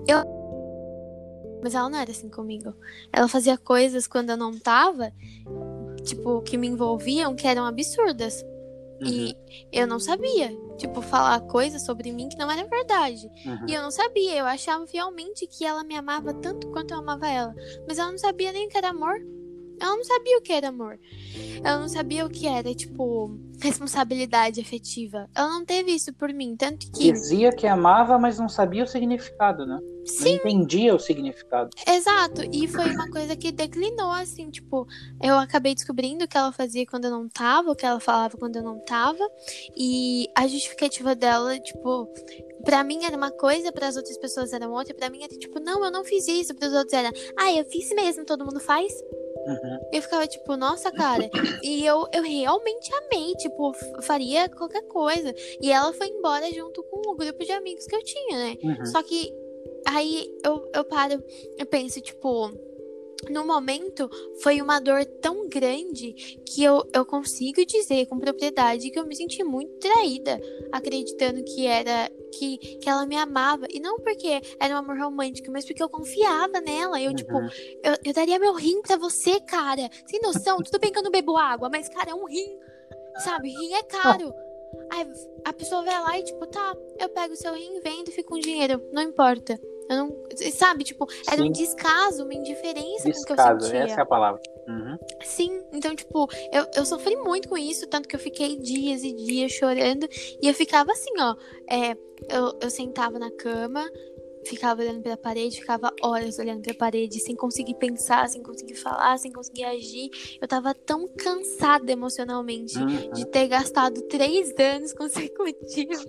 eu 0.08 0.41
mas 1.63 1.76
ela 1.76 1.89
não 1.89 2.00
era 2.00 2.10
assim 2.10 2.28
comigo. 2.28 2.74
Ela 3.13 3.28
fazia 3.28 3.56
coisas 3.56 4.08
quando 4.08 4.32
eu 4.32 4.38
não 4.38 4.58
tava, 4.58 5.13
tipo, 6.04 6.41
que 6.41 6.58
me 6.58 6.67
envolviam, 6.67 7.36
que 7.36 7.45
eram 7.45 7.65
absurdas. 7.65 8.43
Uhum. 9.02 9.10
E 9.10 9.36
eu 9.72 9.88
não 9.88 10.00
sabia, 10.00 10.56
tipo, 10.78 11.02
falar 11.02 11.42
coisas 11.42 11.84
sobre 11.84 12.12
mim 12.12 12.30
que 12.30 12.38
não 12.38 12.50
era 12.52 12.68
verdade. 12.68 13.28
Uhum. 13.46 13.66
E 13.68 13.74
eu 13.74 13.82
não 13.82 13.92
sabia, 13.92 14.38
eu 14.38 14.46
achava 14.46 14.86
fielmente 14.86 15.48
que 15.48 15.66
ela 15.66 15.84
me 15.84 15.96
amava 15.96 16.34
tanto 16.34 16.68
quanto 16.68 16.94
eu 16.94 17.00
amava 17.00 17.28
ela. 17.28 17.54
Mas 17.88 17.98
ela 17.98 18.12
não 18.12 18.18
sabia 18.18 18.52
nem 18.52 18.68
o 18.68 18.70
que 18.70 18.78
era 18.78 18.90
amor. 18.90 19.16
Ela 19.82 19.96
não 19.96 20.04
sabia 20.04 20.38
o 20.38 20.42
que 20.42 20.54
era 20.54 20.68
amor. 20.68 21.00
Ela 21.64 21.80
não 21.80 21.90
sabia 21.90 22.24
o 22.24 22.30
que 22.30 22.48
era, 22.48 22.74
tipo, 22.76 23.36
responsabilidade 23.60 24.62
afetiva. 24.62 25.28
Ela 25.36 25.50
não 25.50 25.66
teve 25.66 25.92
isso 25.92 26.14
por 26.14 26.32
mim, 26.32 26.56
tanto 26.56 26.92
que. 26.92 27.12
Dizia 27.12 27.52
que 27.52 27.66
amava, 27.66 28.20
mas 28.20 28.38
não 28.38 28.48
sabia 28.48 28.84
o 28.84 28.88
significado, 28.88 29.66
né? 29.66 29.80
Sim. 30.06 30.24
Não 30.24 30.52
entendia 30.52 30.96
o 30.96 31.00
significado. 31.00 31.70
Exato. 31.88 32.42
E 32.52 32.68
foi 32.68 32.90
uma 32.92 33.10
coisa 33.10 33.36
que 33.36 33.52
declinou, 33.52 34.12
assim, 34.12 34.50
tipo, 34.50 34.88
eu 35.22 35.38
acabei 35.38 35.76
descobrindo 35.76 36.26
o 36.26 36.28
que 36.28 36.38
ela 36.38 36.52
fazia 36.52 36.86
quando 36.86 37.06
eu 37.06 37.12
não 37.12 37.30
tava, 37.30 37.72
o 37.72 37.76
que 37.76 37.86
ela 37.86 38.00
falava 38.00 38.38
quando 38.38 38.56
eu 38.56 38.64
não 38.64 38.80
tava. 38.80 39.30
E 39.76 40.28
a 40.36 40.48
justificativa 40.48 41.16
dela, 41.16 41.60
tipo, 41.60 42.12
Pra 42.64 42.84
mim 42.84 43.04
era 43.04 43.18
uma 43.18 43.32
coisa, 43.32 43.72
para 43.72 43.88
as 43.88 43.98
outras 43.98 44.18
pessoas 44.18 44.54
era 44.54 44.70
outra. 44.70 44.94
Pra 44.94 45.10
mim 45.10 45.24
era 45.24 45.36
tipo, 45.38 45.60
não, 45.60 45.84
eu 45.84 45.92
não 45.92 46.04
fiz 46.04 46.28
isso. 46.28 46.56
Para 46.56 46.68
os 46.68 46.74
outros 46.74 46.94
era, 46.94 47.12
ah, 47.38 47.52
eu 47.52 47.66
fiz 47.66 47.90
mesmo, 47.90 48.26
todo 48.26 48.46
mundo 48.46 48.60
faz. 48.60 48.94
Uhum. 49.46 49.80
Eu 49.92 50.02
ficava 50.02 50.28
tipo, 50.28 50.56
nossa, 50.56 50.92
cara. 50.92 51.30
e 51.64 51.86
eu, 51.86 52.08
eu 52.14 52.24
realmente 52.24 52.92
amei, 52.94 53.34
tipo, 53.36 53.74
faria 54.04 54.48
qualquer 54.50 54.84
coisa. 54.84 55.34
E 55.60 55.72
ela 55.72 55.92
foi 55.94 56.08
embora 56.08 56.52
junto 56.54 56.84
com 56.84 57.12
o 57.12 57.16
grupo 57.16 57.44
de 57.44 57.52
amigos 57.52 57.86
que 57.86 57.96
eu 57.96 58.04
tinha, 58.04 58.38
né? 58.38 58.58
Uhum. 58.64 58.86
Só 58.86 59.02
que 59.02 59.34
aí 59.86 60.30
eu, 60.44 60.70
eu 60.74 60.84
paro, 60.84 61.24
eu 61.58 61.65
penso, 61.65 62.02
tipo 62.02 62.52
no 63.30 63.46
momento 63.46 64.10
foi 64.41 64.62
uma 64.62 64.80
dor 64.80 65.06
tão 65.06 65.48
grande 65.48 66.13
que 66.46 66.63
eu, 66.63 66.84
eu 66.94 67.06
consigo 67.06 67.63
dizer 67.65 68.08
com 68.08 68.20
propriedade 68.20 68.89
que 68.89 68.98
eu 68.98 69.06
me 69.06 69.15
senti 69.15 69.44
muito 69.44 69.78
traída, 69.78 70.41
acreditando 70.72 71.44
que 71.44 71.67
era 71.67 72.10
que, 72.32 72.58
que 72.58 72.89
ela 72.89 73.06
me 73.06 73.15
amava. 73.15 73.67
E 73.70 73.80
não 73.80 74.00
porque 74.00 74.41
era 74.60 74.74
um 74.74 74.78
amor 74.78 74.98
romântico, 74.98 75.52
mas 75.52 75.65
porque 75.65 75.84
eu 75.84 75.89
confiava 75.89 76.62
nela. 76.62 77.00
Eu, 77.02 77.13
tipo, 77.13 77.34
uhum. 77.34 77.48
tipo, 77.48 77.80
eu, 77.84 77.98
eu 78.06 78.13
daria 78.13 78.39
meu 78.39 78.54
rim 78.54 78.82
pra 78.82 78.98
você, 78.98 79.39
cara. 79.41 79.89
Sem 80.06 80.20
noção, 80.22 80.58
tudo 80.63 80.80
bem 80.80 80.91
que 80.91 80.98
eu 80.98 81.04
não 81.04 81.12
bebo 81.12 81.38
água, 81.38 81.70
mas, 81.70 81.89
cara, 81.89 82.12
é 82.12 82.15
um 82.15 82.26
rim. 82.26 82.58
Sabe, 83.17 83.50
rim 83.50 83.74
é 83.74 83.84
caro. 83.84 84.34
Aí 84.92 85.08
a 85.46 85.54
pessoa 85.54 85.84
vai 85.84 86.00
lá 86.02 86.20
e, 86.20 86.24
tipo, 86.24 86.46
tá, 86.48 86.76
eu 87.00 87.10
pego 87.10 87.34
o 87.34 87.38
seu 87.38 87.54
rim, 87.54 87.80
vendo 87.82 88.10
e 88.10 88.12
fico 88.12 88.30
com 88.30 88.40
dinheiro. 88.40 88.82
Não 88.92 89.02
importa. 89.02 89.60
Eu 89.90 89.98
não. 89.98 90.24
Sabe, 90.54 90.84
tipo, 90.84 91.08
era 91.28 91.42
Sim. 91.42 91.50
um 91.50 91.52
descaso, 91.52 92.24
uma 92.24 92.34
indiferença 92.34 93.10
descaso, 93.10 93.26
com 93.26 93.34
o 93.34 93.36
que 93.36 93.42
eu 93.42 93.60
sentia. 93.60 93.84
Essa 93.84 94.00
é 94.00 94.04
a 94.04 94.06
palavra. 94.06 94.42
Uhum. 94.68 94.98
Sim, 95.22 95.62
então, 95.74 95.96
tipo, 95.96 96.30
eu, 96.52 96.66
eu 96.76 96.86
sofri 96.86 97.16
muito 97.18 97.50
com 97.50 97.58
isso, 97.58 97.88
tanto 97.88 98.08
que 98.08 98.16
eu 98.16 98.20
fiquei 98.20 98.58
dias 98.58 99.04
e 99.04 99.14
dias 99.14 99.52
chorando. 99.52 100.08
E 100.42 100.48
eu 100.48 100.54
ficava 100.54 100.92
assim, 100.92 101.12
ó. 101.20 101.36
É, 101.70 101.92
eu, 102.30 102.58
eu 102.62 102.70
sentava 102.70 103.20
na 103.20 103.32
cama, 103.32 103.90
ficava 104.45 104.82
olhando 104.82 105.01
pra 105.01 105.15
parede, 105.17 105.60
ficava 105.60 105.91
horas 106.01 106.38
olhando 106.39 106.62
pra 106.62 106.73
parede, 106.73 107.19
sem 107.19 107.36
conseguir 107.36 107.75
pensar, 107.75 108.27
sem 108.30 108.41
conseguir 108.41 108.75
falar, 108.75 109.17
sem 109.17 109.32
conseguir 109.32 109.63
agir. 109.65 110.10
Eu 110.41 110.47
tava 110.47 110.73
tão 110.73 111.08
cansada 111.08 111.91
emocionalmente 111.91 112.77
Uhum. 112.77 113.12
de 113.13 113.25
ter 113.27 113.47
gastado 113.47 114.01
três 114.04 114.54
anos 114.60 114.93
consecutivos 114.97 116.06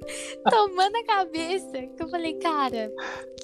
tomando 0.50 0.96
a 0.96 1.04
cabeça. 1.04 1.72
Que 1.96 2.02
eu 2.02 2.08
falei, 2.08 2.34
cara, 2.34 2.92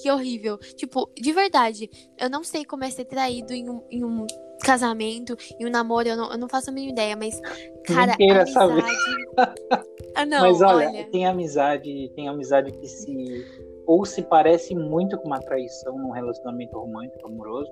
que 0.01 0.11
horrível. 0.11 0.59
Tipo, 0.59 1.11
de 1.19 1.33
verdade, 1.33 1.91
eu 2.19 2.29
não 2.31 2.43
sei 2.45 2.65
como 2.65 2.85
é 2.85 2.91
ser 2.91 3.05
traído 3.05 3.53
em 3.53 3.69
um, 3.69 3.83
em 3.91 4.05
um 4.05 4.27
casamento, 4.65 5.37
em 5.59 5.67
um 5.67 5.71
namoro, 5.71 6.09
eu 6.09 6.17
não, 6.17 6.31
eu 6.31 6.39
não 6.39 6.49
faço 6.49 6.71
a 6.71 6.73
mínima 6.73 6.93
ideia, 6.93 7.17
mas, 7.17 7.41
cara, 7.85 8.15
amizade. 8.15 8.53
saber. 8.53 8.85
ah, 10.15 10.25
não, 10.25 10.41
Mas 10.43 10.61
olha, 10.63 10.89
olha. 10.89 11.05
tem 11.11 11.27
amizade, 11.27 12.13
tem 12.15 12.29
amizade 12.29 12.71
que 12.71 12.87
se 12.87 13.45
ou 13.87 14.05
se 14.05 14.23
parece 14.23 14.75
muito 14.75 15.19
com 15.19 15.27
uma 15.27 15.41
traição 15.41 15.99
num 15.99 16.11
relacionamento 16.11 16.79
romântico, 16.79 17.27
amoroso, 17.27 17.71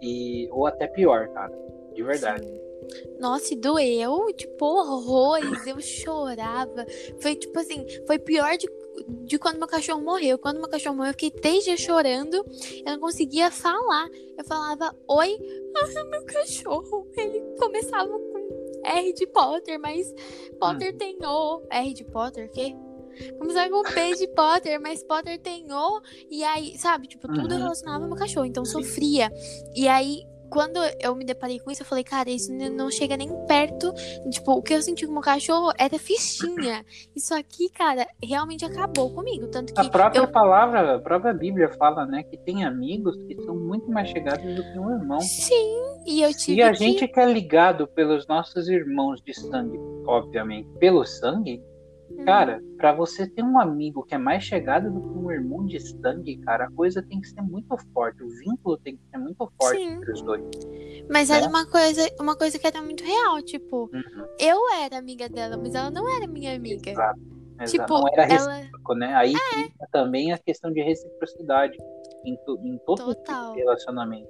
e 0.00 0.48
ou 0.50 0.66
até 0.66 0.86
pior, 0.86 1.28
cara, 1.28 1.52
de 1.94 2.02
verdade. 2.02 2.46
Sim. 2.46 2.66
Nossa, 3.18 3.54
e 3.54 3.56
doeu, 3.56 4.26
tipo, 4.34 4.64
horrores, 4.64 5.66
eu 5.66 5.80
chorava. 5.80 6.86
Foi 7.20 7.34
tipo 7.34 7.58
assim, 7.58 7.84
foi 8.06 8.18
pior 8.18 8.56
de, 8.56 8.68
de 9.24 9.38
quando 9.38 9.58
meu 9.58 9.66
cachorro 9.66 10.02
morreu. 10.02 10.38
Quando 10.38 10.60
meu 10.60 10.68
cachorro 10.68 10.94
morreu, 10.94 11.10
eu 11.10 11.14
fiquei 11.14 11.30
três 11.30 11.64
dias 11.64 11.80
chorando, 11.80 12.36
eu 12.84 12.92
não 12.92 13.00
conseguia 13.00 13.50
falar. 13.50 14.08
Eu 14.38 14.44
falava, 14.44 14.94
oi, 15.08 15.36
ah, 15.74 16.04
meu 16.04 16.24
cachorro. 16.26 17.08
Ele 17.16 17.40
começava 17.58 18.08
com 18.08 18.80
R 18.84 19.12
de 19.14 19.26
Potter, 19.26 19.80
mas 19.80 20.14
Potter 20.60 20.94
Hum. 20.94 20.98
tem 20.98 21.18
O. 21.24 21.62
R 21.70 21.92
de 21.94 22.04
Potter, 22.04 22.46
o 22.46 22.50
quê? 22.50 22.76
Começava 23.38 23.68
com 23.70 23.82
de 23.82 24.28
Potter, 24.28 24.80
mas 24.80 25.02
Potter 25.04 25.38
tem 25.40 25.66
O. 25.72 26.00
E 26.30 26.42
aí, 26.44 26.76
sabe, 26.78 27.06
tipo, 27.06 27.26
tudo 27.28 27.52
Uhum. 27.54 27.58
relacionava 27.60 28.04
ao 28.04 28.08
meu 28.08 28.16
cachorro, 28.18 28.46
então 28.46 28.64
sofria. 28.64 29.30
E 29.74 29.86
aí, 29.88 30.22
quando 30.48 30.78
eu 31.00 31.14
me 31.16 31.24
deparei 31.24 31.58
com 31.58 31.70
isso, 31.72 31.82
eu 31.82 31.86
falei, 31.86 32.04
cara, 32.04 32.30
isso 32.30 32.52
não 32.52 32.88
chega 32.90 33.16
nem 33.16 33.28
perto. 33.46 33.92
Tipo, 34.30 34.52
o 34.52 34.62
que 34.62 34.74
eu 34.74 34.80
senti 34.82 35.04
com 35.04 35.10
o 35.10 35.14
meu 35.14 35.22
cachorro 35.22 35.72
era 35.78 35.98
fichinha. 35.98 36.84
Isso 37.16 37.34
aqui, 37.34 37.68
cara, 37.70 38.06
realmente 38.22 38.64
acabou 38.64 39.12
comigo. 39.12 39.48
Tanto 39.48 39.74
que 39.74 39.80
A 39.80 39.88
própria 39.88 40.20
eu. 40.20 40.28
palavra, 40.28 40.94
a 40.96 40.98
própria 41.00 41.32
Bíblia 41.34 41.68
fala, 41.76 42.06
né, 42.06 42.22
que 42.22 42.36
tem 42.38 42.64
amigos 42.64 43.16
que 43.26 43.34
são 43.42 43.56
muito 43.56 43.90
mais 43.90 44.08
chegados 44.08 44.44
do 44.54 44.62
que 44.62 44.78
um 44.78 44.90
irmão. 44.92 45.20
Sim, 45.20 46.04
e 46.06 46.22
eu 46.22 46.32
tive 46.32 46.58
E 46.58 46.62
a 46.62 46.70
que. 46.72 46.78
gente 46.78 47.08
que 47.08 47.18
é 47.20 47.26
ligado 47.26 47.88
pelos 47.88 48.26
nossos 48.28 48.68
irmãos 48.68 49.20
de 49.22 49.34
sangue, 49.34 49.78
obviamente, 50.06 50.68
pelo 50.78 51.04
sangue, 51.04 51.60
cara, 52.24 52.62
pra 52.76 52.92
você 52.92 53.26
ter 53.28 53.42
um 53.42 53.58
amigo 53.58 54.02
que 54.04 54.14
é 54.14 54.18
mais 54.18 54.42
chegado 54.44 54.90
do 54.90 55.00
que 55.00 55.18
um 55.18 55.30
irmão 55.30 55.64
de 55.66 55.78
sangue, 55.80 56.36
cara, 56.38 56.66
a 56.66 56.70
coisa 56.70 57.02
tem 57.02 57.20
que 57.20 57.28
ser 57.28 57.42
muito 57.42 57.76
forte, 57.92 58.22
o 58.22 58.28
vínculo 58.28 58.76
tem 58.78 58.96
que 58.96 59.02
ser 59.10 59.18
muito 59.18 59.50
forte 59.60 59.76
Sim. 59.78 59.92
entre 59.94 60.12
os 60.12 60.22
dois. 60.22 60.42
Mas 61.10 61.30
era 61.30 61.42
né? 61.42 61.48
uma 61.48 61.66
coisa, 61.66 62.02
uma 62.20 62.36
coisa 62.36 62.58
que 62.58 62.66
era 62.66 62.82
muito 62.82 63.04
real. 63.04 63.40
Tipo, 63.42 63.90
Uhum, 63.92 64.26
eu 64.40 64.58
era 64.82 64.98
amiga 64.98 65.28
dela, 65.28 65.56
mas 65.56 65.74
ela 65.74 65.90
não 65.90 66.08
era 66.08 66.26
minha 66.26 66.54
amiga. 66.54 66.90
Exato. 66.90 67.20
exato. 67.60 67.70
Tipo, 67.70 67.98
Não 68.00 68.08
era 68.08 68.24
ela. 68.32 68.52
recíproco, 68.54 68.94
né? 68.94 69.14
Aí 69.14 69.32
entra 69.58 69.88
também 69.92 70.32
a 70.32 70.38
questão 70.38 70.72
de 70.72 70.82
reciprocidade 70.82 71.76
em, 72.24 72.36
to- 72.44 72.58
em 72.64 72.78
todo 72.86 72.98
tipo 72.98 73.14
Total. 73.14 73.52
de 73.52 73.58
relacionamento. 73.60 74.28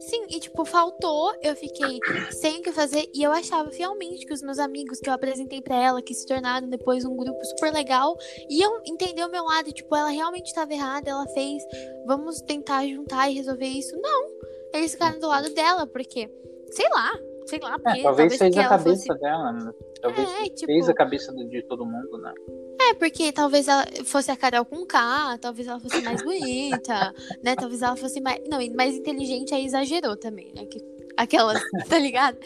Sim, 0.00 0.26
e 0.30 0.38
tipo, 0.38 0.64
faltou, 0.64 1.34
eu 1.42 1.56
fiquei 1.56 1.98
sem 2.30 2.60
o 2.60 2.62
que 2.62 2.72
fazer, 2.72 3.08
e 3.12 3.22
eu 3.22 3.32
achava 3.32 3.70
fielmente 3.70 4.24
que 4.24 4.32
os 4.32 4.42
meus 4.42 4.58
amigos 4.58 5.00
que 5.00 5.08
eu 5.08 5.12
apresentei 5.12 5.60
pra 5.60 5.76
ela, 5.76 6.02
que 6.02 6.14
se 6.14 6.26
tornaram 6.26 6.68
depois 6.68 7.04
um 7.04 7.16
grupo 7.16 7.44
super 7.44 7.72
legal, 7.72 8.16
iam 8.48 8.80
entender 8.86 9.24
o 9.24 9.30
meu 9.30 9.44
lado, 9.44 9.72
tipo, 9.72 9.94
ela 9.94 10.10
realmente 10.10 10.46
estava 10.46 10.72
errada, 10.72 11.10
ela 11.10 11.26
fez, 11.28 11.62
vamos 12.06 12.40
tentar 12.42 12.86
juntar 12.86 13.28
e 13.28 13.34
resolver 13.34 13.66
isso. 13.66 13.96
Não, 14.00 14.28
eles 14.72 14.92
ficaram 14.92 15.18
do 15.18 15.26
lado 15.26 15.52
dela, 15.52 15.86
porque, 15.86 16.30
sei 16.70 16.88
lá, 16.90 17.10
sei 17.48 17.58
lá, 17.60 17.78
porque 17.78 18.00
É, 18.00 18.02
talvez 18.02 18.36
fez 18.36 18.50
porque 18.54 18.60
a 18.64 18.68
cabeça 18.68 19.06
fosse... 19.06 19.20
dela, 19.20 19.52
né? 19.52 19.72
Talvez 20.00 20.28
É, 20.30 20.44
tipo- 20.44 20.66
fez 20.66 20.88
a 20.88 20.94
cabeça 20.94 21.32
de 21.32 21.62
todo 21.62 21.84
mundo, 21.86 22.18
né? 22.18 22.32
É, 22.80 22.94
porque 22.94 23.32
talvez 23.32 23.66
ela 23.68 23.84
fosse 24.04 24.30
a 24.30 24.36
Carol 24.36 24.64
com 24.64 24.86
K, 24.86 25.38
talvez 25.40 25.66
ela 25.66 25.80
fosse 25.80 26.00
mais 26.02 26.22
bonita, 26.22 27.12
né? 27.42 27.56
Talvez 27.56 27.82
ela 27.82 27.96
fosse 27.96 28.20
mais. 28.20 28.40
Não, 28.48 28.58
mais 28.74 28.94
inteligente, 28.96 29.54
aí 29.54 29.64
exagerou 29.64 30.16
também, 30.16 30.52
né? 30.54 30.64
Que... 30.66 30.78
Aquelas, 31.16 31.60
tá 31.88 31.98
ligado? 31.98 32.38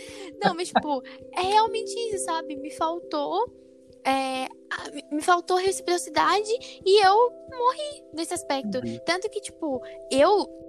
Não, 0.42 0.54
mas, 0.54 0.68
tipo, 0.68 1.02
é 1.36 1.42
realmente 1.42 1.92
isso, 2.08 2.24
sabe? 2.24 2.56
Me 2.56 2.70
faltou. 2.70 3.44
é, 4.04 4.48
Me 5.12 5.20
faltou 5.20 5.58
reciprocidade 5.58 6.50
e 6.84 7.04
eu 7.06 7.14
morri 7.50 8.04
nesse 8.14 8.32
aspecto. 8.32 8.78
Uhum. 8.78 8.98
Tanto 9.04 9.28
que, 9.28 9.40
tipo, 9.42 9.80
eu. 10.10 10.61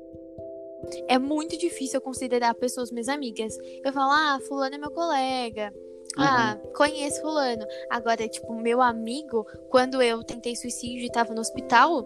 É 1.08 1.18
muito 1.18 1.58
difícil 1.58 1.98
eu 1.98 2.02
considerar 2.02 2.54
pessoas 2.56 2.92
minhas 2.92 3.10
amigas. 3.10 3.58
Eu 3.84 3.92
falo, 3.94 4.12
ah, 4.12 4.40
fulano 4.48 4.76
é 4.76 4.78
meu 4.78 4.92
colega. 4.92 5.74
Ah, 6.18 6.58
conheço 6.76 7.22
fulano. 7.22 7.66
Agora, 7.90 8.28
tipo, 8.28 8.54
meu 8.54 8.82
amigo, 8.82 9.46
quando 9.70 10.02
eu 10.02 10.24
tentei 10.24 10.56
suicídio 10.56 11.06
e 11.06 11.12
tava 11.12 11.34
no 11.34 11.42
hospital, 11.42 12.06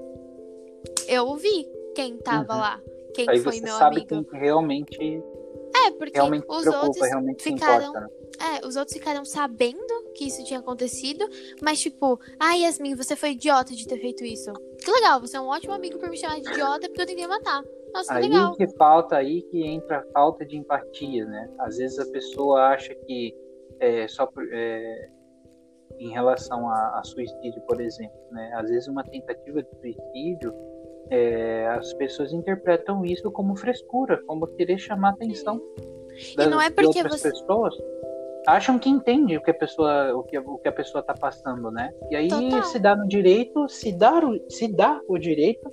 eu 1.07 1.35
vi 1.35 1.67
quem 1.95 2.17
tava 2.17 2.53
Uhum. 2.53 2.59
lá. 2.59 2.81
Quem 3.13 3.29
Aí 3.29 3.39
foi 3.39 3.53
você 3.55 3.61
meu 3.61 3.75
sabe 3.75 3.97
amigo. 3.97 4.07
quem 4.29 4.39
realmente, 4.39 5.23
É, 5.85 5.91
porque 5.91 6.17
realmente 6.17 6.45
os 6.47 6.61
preocupa, 6.61 6.85
outros 6.87 7.07
realmente 7.07 7.43
ficaram. 7.43 7.89
importa. 7.89 7.99
Né? 8.01 8.07
É, 8.61 8.67
os 8.67 8.75
outros 8.75 8.95
ficaram 8.95 9.25
sabendo 9.25 10.11
que 10.13 10.25
isso 10.25 10.43
tinha 10.45 10.59
acontecido, 10.59 11.27
mas 11.61 11.79
tipo, 11.79 12.19
ah, 12.39 12.53
Yasmin, 12.53 12.95
você 12.95 13.15
foi 13.15 13.31
idiota 13.31 13.73
de 13.75 13.87
ter 13.87 13.99
feito 13.99 14.23
isso. 14.23 14.53
Que 14.83 14.91
legal, 14.91 15.19
você 15.19 15.35
é 15.37 15.41
um 15.41 15.47
ótimo 15.47 15.73
amigo 15.73 15.97
por 15.97 16.09
me 16.09 16.17
chamar 16.17 16.39
de 16.39 16.47
idiota 16.49 16.87
porque 16.87 17.01
eu 17.01 17.05
tentei 17.07 17.25
matar. 17.27 17.63
Nossa, 17.93 18.13
Aí 18.15 18.23
legal. 18.27 18.55
que 18.55 18.67
falta, 18.77 19.15
aí 19.17 19.41
que 19.43 19.65
entra 19.65 19.99
a 19.99 20.03
falta 20.11 20.45
de 20.45 20.57
empatia, 20.57 21.25
né? 21.25 21.49
Às 21.59 21.77
vezes 21.77 21.97
a 21.99 22.11
pessoa 22.11 22.67
acha 22.67 22.93
que 23.05 23.35
é, 23.79 24.07
só 24.07 24.29
é, 24.51 25.09
em 25.99 26.11
relação 26.11 26.69
a, 26.69 26.99
a 26.99 27.03
suicídio, 27.03 27.61
por 27.67 27.79
exemplo, 27.81 28.17
né? 28.31 28.51
Às 28.55 28.69
vezes 28.69 28.87
uma 28.87 29.03
tentativa 29.03 29.63
de 29.63 29.69
suicídio, 29.79 30.53
é, 31.09 31.67
as 31.69 31.93
pessoas 31.93 32.33
interpretam 32.33 33.05
isso 33.05 33.31
como 33.31 33.55
frescura, 33.55 34.21
como 34.27 34.45
querer 34.47 34.77
chamar 34.77 35.09
atenção 35.11 35.61
das, 36.35 36.47
não 36.49 36.61
é 36.61 36.69
porque 36.69 36.87
outras 36.99 37.21
você- 37.21 37.29
pessoas. 37.31 37.73
Acham 38.47 38.79
que 38.79 38.89
entende 38.89 39.35
o 39.37 39.41
que 39.41 39.51
a 39.51 39.53
pessoa 39.53 40.15
o 40.15 40.23
que, 40.23 40.37
o 40.39 40.57
que 40.57 40.69
a 40.69 40.71
pessoa 40.71 41.01
está 41.01 41.13
passando, 41.13 41.69
né? 41.69 41.91
E 42.09 42.15
aí 42.15 42.27
Total. 42.29 42.63
se 42.63 42.79
dá 42.79 42.95
no 42.95 43.05
direito, 43.05 43.67
se 43.67 43.91
o, 43.91 44.39
se 44.49 44.67
dá 44.73 45.01
o 45.07 45.17
direito 45.17 45.69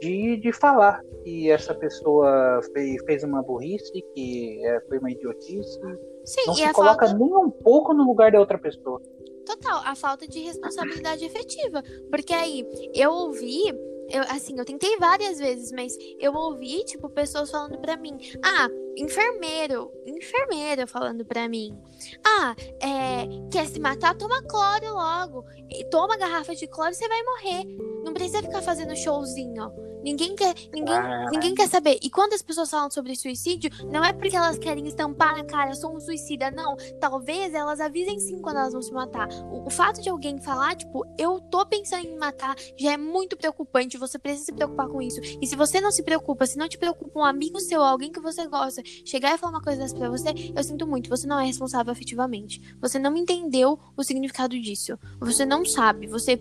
de, 0.00 0.36
de 0.36 0.52
falar 0.52 1.02
que 1.22 1.50
essa 1.50 1.74
pessoa 1.74 2.60
fez, 2.72 3.02
fez 3.04 3.24
uma 3.24 3.42
burrice, 3.42 3.92
que 4.14 4.64
é, 4.64 4.80
foi 4.88 4.98
uma 4.98 5.10
idiotice. 5.10 5.80
Sim, 6.24 6.42
Não 6.46 6.54
e 6.54 6.56
se 6.56 6.72
coloca 6.72 7.06
falta. 7.06 7.18
nem 7.18 7.34
um 7.34 7.50
pouco 7.50 7.94
no 7.94 8.04
lugar 8.04 8.32
da 8.32 8.40
outra 8.40 8.58
pessoa. 8.58 9.00
Total, 9.44 9.80
a 9.84 9.94
falta 9.94 10.26
de 10.26 10.40
responsabilidade 10.40 11.24
efetiva. 11.24 11.82
Porque 12.10 12.34
aí, 12.34 12.64
eu 12.92 13.12
ouvi, 13.12 13.68
eu, 14.10 14.22
assim, 14.28 14.58
eu 14.58 14.64
tentei 14.64 14.96
várias 14.98 15.38
vezes, 15.38 15.70
mas 15.72 15.96
eu 16.18 16.34
ouvi, 16.34 16.84
tipo, 16.84 17.08
pessoas 17.08 17.50
falando 17.50 17.78
pra 17.78 17.96
mim, 17.96 18.18
ah, 18.44 18.68
enfermeiro, 18.96 19.90
enfermeira 20.06 20.86
falando 20.86 21.24
pra 21.24 21.48
mim, 21.48 21.76
ah, 22.24 22.54
é, 22.80 23.26
quer 23.50 23.66
se 23.66 23.78
matar, 23.80 24.16
toma 24.16 24.42
cloro 24.42 24.94
logo, 24.94 25.44
toma 25.90 26.16
garrafa 26.16 26.54
de 26.54 26.66
cloro 26.66 26.90
e 26.90 26.94
você 26.94 27.08
vai 27.08 27.22
morrer. 27.22 27.64
Não 28.04 28.12
precisa 28.12 28.42
ficar 28.42 28.62
fazendo 28.62 28.96
showzinho. 28.96 29.86
Ninguém 30.04 30.36
quer, 30.36 30.54
ninguém, 30.72 30.94
Ah. 30.94 31.26
ninguém 31.32 31.52
quer 31.52 31.68
saber. 31.68 31.98
E 32.00 32.08
quando 32.08 32.32
as 32.32 32.40
pessoas 32.40 32.70
falam 32.70 32.88
sobre 32.88 33.16
suicídio, 33.16 33.68
não 33.90 34.04
é 34.04 34.12
porque 34.12 34.36
elas 34.36 34.56
querem 34.56 34.86
estampar 34.86 35.36
na 35.36 35.42
cara, 35.44 35.74
sou 35.74 35.96
um 35.96 35.98
suicida, 35.98 36.48
não. 36.48 36.76
Talvez 37.00 37.52
elas 37.52 37.80
avisem 37.80 38.20
sim 38.20 38.40
quando 38.40 38.58
elas 38.58 38.72
vão 38.72 38.80
se 38.82 38.92
matar. 38.92 39.26
O, 39.50 39.66
o 39.66 39.70
fato 39.70 40.00
de 40.00 40.08
alguém 40.08 40.38
falar, 40.40 40.76
tipo, 40.76 41.04
eu 41.18 41.40
tô 41.40 41.66
pensando 41.66 42.04
em 42.06 42.12
me 42.12 42.18
matar, 42.18 42.54
já 42.76 42.92
é 42.92 42.96
muito 42.96 43.36
preocupante. 43.36 43.98
Você 43.98 44.16
precisa 44.16 44.44
se 44.44 44.52
preocupar 44.52 44.86
com 44.86 45.02
isso. 45.02 45.18
E 45.42 45.44
se 45.44 45.56
você 45.56 45.80
não 45.80 45.90
se 45.90 46.04
preocupa, 46.04 46.46
se 46.46 46.56
não 46.56 46.68
te 46.68 46.78
preocupa 46.78 47.18
um 47.18 47.24
amigo 47.24 47.58
seu, 47.58 47.82
alguém 47.82 48.12
que 48.12 48.20
você 48.20 48.46
gosta, 48.46 48.82
chegar 49.04 49.34
e 49.34 49.38
falar 49.38 49.52
uma 49.52 49.62
coisa 49.62 49.80
dessa 49.80 49.96
pra 49.96 50.08
você, 50.08 50.28
eu 50.54 50.62
sinto 50.62 50.86
muito. 50.86 51.08
Você 51.10 51.26
não 51.26 51.38
é 51.38 51.44
responsável 51.44 51.92
afetivamente. 51.92 52.60
Você 52.80 52.98
não 52.98 53.16
entendeu 53.16 53.78
o 53.96 54.02
significado 54.02 54.58
disso. 54.60 54.98
Você 55.20 55.44
não 55.44 55.64
sabe. 55.64 56.06
Você. 56.06 56.40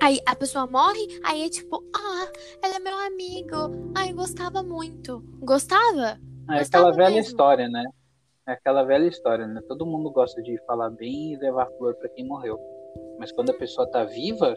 Aí 0.00 0.20
a 0.26 0.34
pessoa 0.34 0.66
morre, 0.66 1.06
aí 1.24 1.42
é 1.44 1.48
tipo, 1.48 1.84
ah, 1.94 2.32
ela 2.62 2.76
é 2.76 2.78
meu 2.80 2.98
amigo. 2.98 3.92
Ai, 3.94 4.12
gostava 4.12 4.62
muito. 4.62 5.20
Gostava? 5.40 6.18
É 6.50 6.58
Gostava 6.58 6.88
aquela 6.88 6.92
velha 6.92 7.16
mesmo. 7.16 7.30
história, 7.30 7.68
né? 7.68 7.84
É 8.46 8.52
aquela 8.52 8.82
velha 8.82 9.06
história, 9.06 9.46
né? 9.46 9.62
Todo 9.68 9.86
mundo 9.86 10.10
gosta 10.10 10.42
de 10.42 10.58
falar 10.66 10.90
bem 10.90 11.32
e 11.32 11.36
levar 11.38 11.66
flor 11.78 11.94
pra 11.94 12.08
quem 12.10 12.26
morreu. 12.26 12.58
Mas 13.18 13.32
quando 13.32 13.50
a 13.50 13.54
pessoa 13.54 13.88
tá 13.90 14.04
viva, 14.04 14.54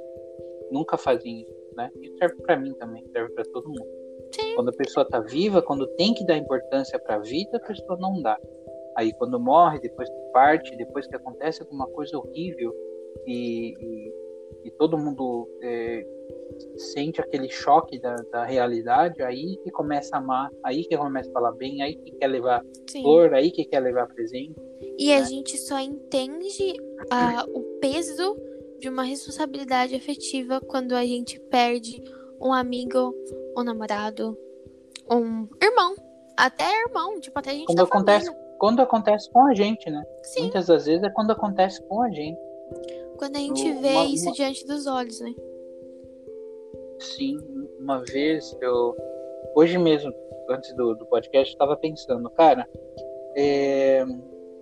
nunca 0.72 0.98
fazem 0.98 1.42
isso, 1.44 1.54
né? 1.76 1.90
Isso 2.02 2.18
serve 2.18 2.36
pra 2.42 2.58
mim 2.58 2.74
também, 2.74 3.06
serve 3.12 3.34
pra 3.34 3.44
todo 3.46 3.70
mundo. 3.70 3.86
Sim. 4.32 4.56
Quando 4.56 4.70
a 4.70 4.74
pessoa 4.74 5.08
tá 5.08 5.20
viva, 5.20 5.62
quando 5.62 5.88
tem 5.96 6.14
que 6.14 6.26
dar 6.26 6.38
importância 6.38 7.00
para 7.00 7.16
a 7.16 7.20
vida, 7.20 7.58
a 7.58 7.68
pessoa 7.68 7.98
não 8.00 8.22
dá. 8.22 8.38
Aí 8.98 9.14
quando 9.14 9.40
morre, 9.40 9.80
depois 9.80 10.10
que 10.10 10.32
parte, 10.34 10.76
depois 10.76 11.08
que 11.08 11.16
acontece 11.16 11.62
alguma 11.62 11.88
coisa 11.88 12.18
horrível 12.18 12.74
e, 13.26 13.74
e, 13.80 14.14
e 14.66 14.72
todo 14.72 14.98
mundo 14.98 15.48
é, 15.62 16.06
sente 16.76 17.22
aquele 17.22 17.50
choque 17.50 18.00
da, 18.00 18.16
da, 18.32 18.44
realidade, 18.44 19.22
aí 19.22 19.58
que 19.64 19.72
começa 19.72 20.16
a 20.16 20.20
amar, 20.20 20.50
aí 20.64 20.84
que 20.84 20.98
começa 20.98 21.30
a 21.30 21.34
falar 21.34 21.52
bem, 21.54 21.82
aí 21.82 21.96
que 21.96 22.12
quer 22.12 22.28
levar 22.28 22.64
Sim. 22.90 23.02
flor, 23.02 23.34
aí 23.34 23.52
que 23.52 23.66
quer 23.66 23.80
levar 23.80 24.08
presente. 24.08 24.56
E 24.98 25.08
né? 25.08 25.18
a 25.18 25.24
gente 25.24 25.58
só 25.58 25.80
entende 25.80 26.74
uh, 27.12 27.58
o 27.58 27.62
peso 27.80 28.36
de 28.80 28.90
uma 28.90 29.04
responsabilidade 29.04 29.96
afetiva 29.96 30.62
quando 30.62 30.94
a 30.94 31.06
gente 31.06 31.40
perde 31.40 32.02
um 32.42 32.54
amigo, 32.54 33.14
um 33.62 33.64
namorado, 33.64 34.38
um 35.10 35.48
irmão, 35.62 35.96
até 36.36 36.66
irmão, 36.84 37.20
tipo, 37.20 37.38
até 37.40 37.52
a 37.52 37.54
gente 37.54 37.66
quando 37.66 37.82
acontece 37.82 38.32
Quando 38.60 38.82
acontece 38.82 39.30
com 39.32 39.46
a 39.48 39.54
gente, 39.54 39.90
né? 39.90 40.04
Sim. 40.24 40.42
Muitas 40.42 40.68
das 40.68 40.86
vezes 40.86 41.04
é 41.04 41.10
quando 41.10 41.32
acontece 41.32 41.82
com 41.84 42.02
a 42.02 42.10
gente. 42.10 42.40
Quando 43.18 43.36
a 43.36 43.40
gente 43.40 43.72
vê 43.74 43.90
uma, 43.90 44.06
isso 44.06 44.26
uma... 44.26 44.34
diante 44.34 44.66
dos 44.66 44.86
olhos, 44.86 45.20
né? 45.20 45.34
Sim, 47.00 47.38
uma 47.80 48.04
vez 48.04 48.56
eu. 48.62 48.96
Hoje 49.56 49.78
mesmo, 49.78 50.14
antes 50.50 50.74
do, 50.76 50.94
do 50.96 51.06
podcast, 51.06 51.52
eu 51.52 51.56
estava 51.56 51.76
pensando, 51.76 52.30
cara, 52.32 52.68
é... 53.36 54.04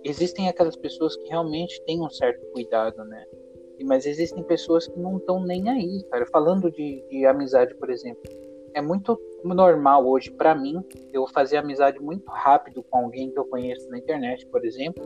existem 0.04 0.48
aquelas 0.48 0.76
pessoas 0.76 1.16
que 1.16 1.28
realmente 1.28 1.82
têm 1.82 2.02
um 2.02 2.10
certo 2.10 2.44
cuidado, 2.52 3.04
né? 3.04 3.24
Mas 3.84 4.06
existem 4.06 4.42
pessoas 4.42 4.86
que 4.86 4.98
não 4.98 5.18
estão 5.18 5.42
nem 5.44 5.68
aí, 5.68 6.02
cara. 6.10 6.24
Falando 6.26 6.70
de, 6.70 7.04
de 7.10 7.26
amizade, 7.26 7.74
por 7.74 7.90
exemplo, 7.90 8.22
é 8.76 8.82
muito 8.82 9.18
normal 9.42 10.06
hoje 10.06 10.30
para 10.30 10.54
mim 10.54 10.84
eu 11.10 11.26
fazer 11.26 11.56
amizade 11.56 11.98
muito 11.98 12.30
rápido 12.30 12.82
com 12.82 12.98
alguém 12.98 13.30
que 13.30 13.38
eu 13.38 13.46
conheço 13.46 13.88
na 13.88 13.96
internet, 13.96 14.46
por 14.46 14.64
exemplo, 14.66 15.02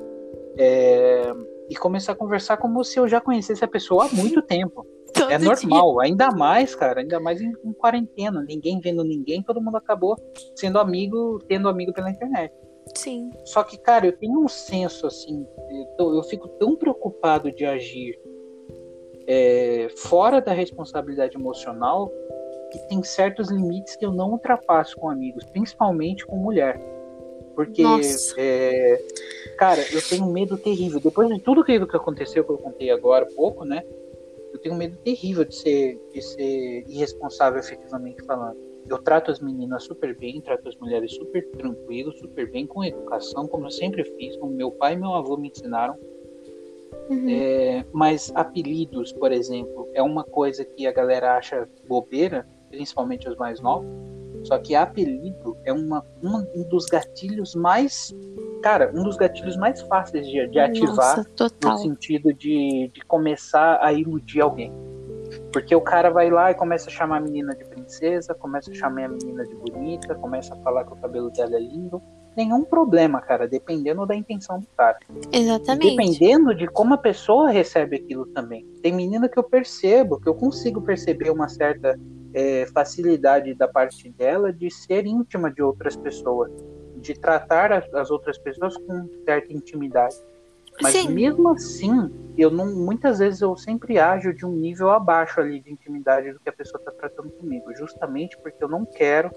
é, 0.58 1.32
e 1.68 1.76
começar 1.76 2.12
a 2.12 2.16
conversar 2.16 2.56
como 2.56 2.82
se 2.82 2.98
eu 2.98 3.06
já 3.06 3.20
conhecesse 3.20 3.64
a 3.64 3.68
pessoa 3.68 4.06
há 4.06 4.08
muito 4.08 4.42
tempo. 4.42 4.84
Todo 5.14 5.30
é 5.30 5.38
normal, 5.38 5.92
dia. 5.92 6.02
ainda 6.02 6.30
mais, 6.32 6.74
cara, 6.74 7.00
ainda 7.00 7.20
mais 7.20 7.40
em, 7.40 7.52
em, 7.64 7.72
quarentena, 7.72 8.44
ninguém 8.46 8.80
vendo 8.80 9.04
ninguém, 9.04 9.42
todo 9.42 9.60
mundo 9.60 9.76
acabou 9.76 10.16
sendo 10.54 10.78
amigo, 10.78 11.38
tendo 11.48 11.68
amigo 11.68 11.92
pela 11.92 12.10
internet. 12.10 12.52
Sim. 12.96 13.30
Só 13.44 13.62
que, 13.64 13.76
cara, 13.76 14.06
eu 14.06 14.16
tenho 14.16 14.40
um 14.40 14.48
senso 14.48 15.06
assim, 15.06 15.44
eu, 15.98 16.14
eu 16.14 16.22
fico 16.24 16.48
tão 16.60 16.76
preocupado 16.76 17.50
de 17.50 17.64
agir 17.64 18.18
é, 19.26 19.88
fora 19.96 20.40
da 20.40 20.52
responsabilidade 20.52 21.36
emocional 21.36 22.10
que 22.70 22.78
tem 22.88 23.02
certos 23.02 23.50
limites 23.50 23.96
que 23.96 24.04
eu 24.04 24.12
não 24.12 24.32
ultrapasso 24.32 24.96
com 24.96 25.10
amigos, 25.10 25.44
principalmente 25.44 26.26
com 26.26 26.36
mulher. 26.36 26.80
Porque, 27.54 27.82
é, 28.38 29.02
cara, 29.58 29.80
eu 29.92 30.00
tenho 30.08 30.24
um 30.24 30.32
medo 30.32 30.56
terrível. 30.56 31.00
Depois 31.00 31.28
de 31.28 31.38
tudo 31.40 31.60
aquilo 31.60 31.86
que 31.86 31.96
aconteceu, 31.96 32.44
que 32.44 32.50
eu 32.50 32.58
contei 32.58 32.90
agora 32.90 33.26
há 33.26 33.34
pouco, 33.34 33.64
né? 33.64 33.82
Eu 34.52 34.58
tenho 34.58 34.74
um 34.74 34.78
medo 34.78 34.96
terrível 34.98 35.44
de 35.44 35.54
ser, 35.54 36.00
de 36.12 36.22
ser 36.22 36.84
irresponsável, 36.88 37.58
efetivamente 37.60 38.24
falando. 38.24 38.56
Eu 38.88 38.98
trato 38.98 39.30
as 39.30 39.40
meninas 39.40 39.84
super 39.84 40.16
bem, 40.16 40.40
trato 40.40 40.68
as 40.68 40.76
mulheres 40.76 41.12
super 41.14 41.46
tranquilo, 41.50 42.12
super 42.12 42.50
bem, 42.50 42.66
com 42.66 42.82
educação, 42.82 43.46
como 43.46 43.66
eu 43.66 43.70
sempre 43.70 44.04
fiz, 44.04 44.36
como 44.36 44.52
meu 44.52 44.70
pai 44.70 44.94
e 44.94 44.96
meu 44.96 45.14
avô 45.14 45.36
me 45.36 45.48
ensinaram. 45.48 45.96
Uhum. 47.08 47.28
É, 47.28 47.84
mas 47.92 48.32
apelidos, 48.34 49.12
por 49.12 49.32
exemplo, 49.32 49.88
é 49.94 50.02
uma 50.02 50.24
coisa 50.24 50.64
que 50.64 50.86
a 50.86 50.92
galera 50.92 51.36
acha 51.36 51.68
bobeira, 51.86 52.46
principalmente 52.70 53.28
os 53.28 53.36
mais 53.36 53.60
novos. 53.60 53.88
Só 54.44 54.58
que 54.58 54.74
apelido 54.74 55.56
é 55.64 55.72
uma, 55.72 56.04
um 56.22 56.62
dos 56.68 56.86
gatilhos 56.86 57.54
mais. 57.54 58.14
Cara, 58.62 58.90
um 58.94 59.02
dos 59.02 59.16
gatilhos 59.16 59.56
mais 59.56 59.82
fáceis 59.82 60.26
de, 60.26 60.46
de 60.48 60.58
ativar 60.58 61.16
Nossa, 61.16 61.54
no 61.62 61.78
sentido 61.78 62.32
de, 62.32 62.90
de 62.92 63.00
começar 63.02 63.78
a 63.82 63.92
iludir 63.92 64.40
alguém. 64.40 64.72
Porque 65.52 65.74
o 65.74 65.80
cara 65.80 66.10
vai 66.10 66.30
lá 66.30 66.50
e 66.50 66.54
começa 66.54 66.88
a 66.88 66.92
chamar 66.92 67.18
a 67.18 67.20
menina 67.20 67.54
de 67.54 67.64
princesa, 67.64 68.34
começa 68.34 68.70
a 68.70 68.74
chamar 68.74 69.04
a 69.04 69.08
menina 69.08 69.44
de 69.44 69.54
bonita, 69.54 70.14
começa 70.14 70.54
a 70.54 70.56
falar 70.58 70.84
que 70.84 70.92
o 70.92 70.96
cabelo 70.96 71.30
dela 71.30 71.56
é 71.56 71.60
lindo. 71.60 72.02
Nenhum 72.36 72.64
problema, 72.64 73.20
cara, 73.20 73.46
dependendo 73.46 74.06
da 74.06 74.14
intenção 74.14 74.58
do 74.60 74.66
cara. 74.76 74.98
Exatamente. 75.32 75.96
Dependendo 75.96 76.54
de 76.54 76.66
como 76.68 76.94
a 76.94 76.98
pessoa 76.98 77.50
recebe 77.50 77.96
aquilo 77.96 78.26
também. 78.26 78.64
Tem 78.82 78.92
menina 78.92 79.28
que 79.28 79.38
eu 79.38 79.42
percebo, 79.42 80.20
que 80.20 80.28
eu 80.28 80.34
consigo 80.34 80.80
perceber 80.80 81.30
uma 81.30 81.48
certa 81.48 81.98
é, 82.34 82.66
facilidade 82.66 83.54
da 83.54 83.68
parte 83.68 84.10
dela 84.10 84.52
de 84.52 84.70
ser 84.70 85.06
íntima 85.06 85.50
de 85.50 85.62
outras 85.62 85.96
pessoas, 85.96 86.50
de 86.96 87.14
tratar 87.14 87.72
as, 87.72 87.94
as 87.94 88.10
outras 88.10 88.38
pessoas 88.38 88.76
com 88.76 89.08
certa 89.24 89.52
intimidade. 89.52 90.16
Mas 90.82 90.94
Sim. 90.94 91.10
mesmo 91.10 91.48
assim, 91.50 92.10
eu 92.38 92.50
não, 92.50 92.74
muitas 92.74 93.18
vezes 93.18 93.40
eu 93.40 93.56
sempre 93.56 93.98
ajo 93.98 94.32
de 94.32 94.46
um 94.46 94.52
nível 94.52 94.90
abaixo 94.90 95.40
ali 95.40 95.60
de 95.60 95.70
intimidade 95.70 96.32
do 96.32 96.40
que 96.40 96.48
a 96.48 96.52
pessoa 96.52 96.78
está 96.78 96.90
tratando 96.92 97.30
comigo, 97.30 97.74
justamente 97.74 98.38
porque 98.38 98.62
eu 98.62 98.68
não 98.68 98.86
quero 98.86 99.30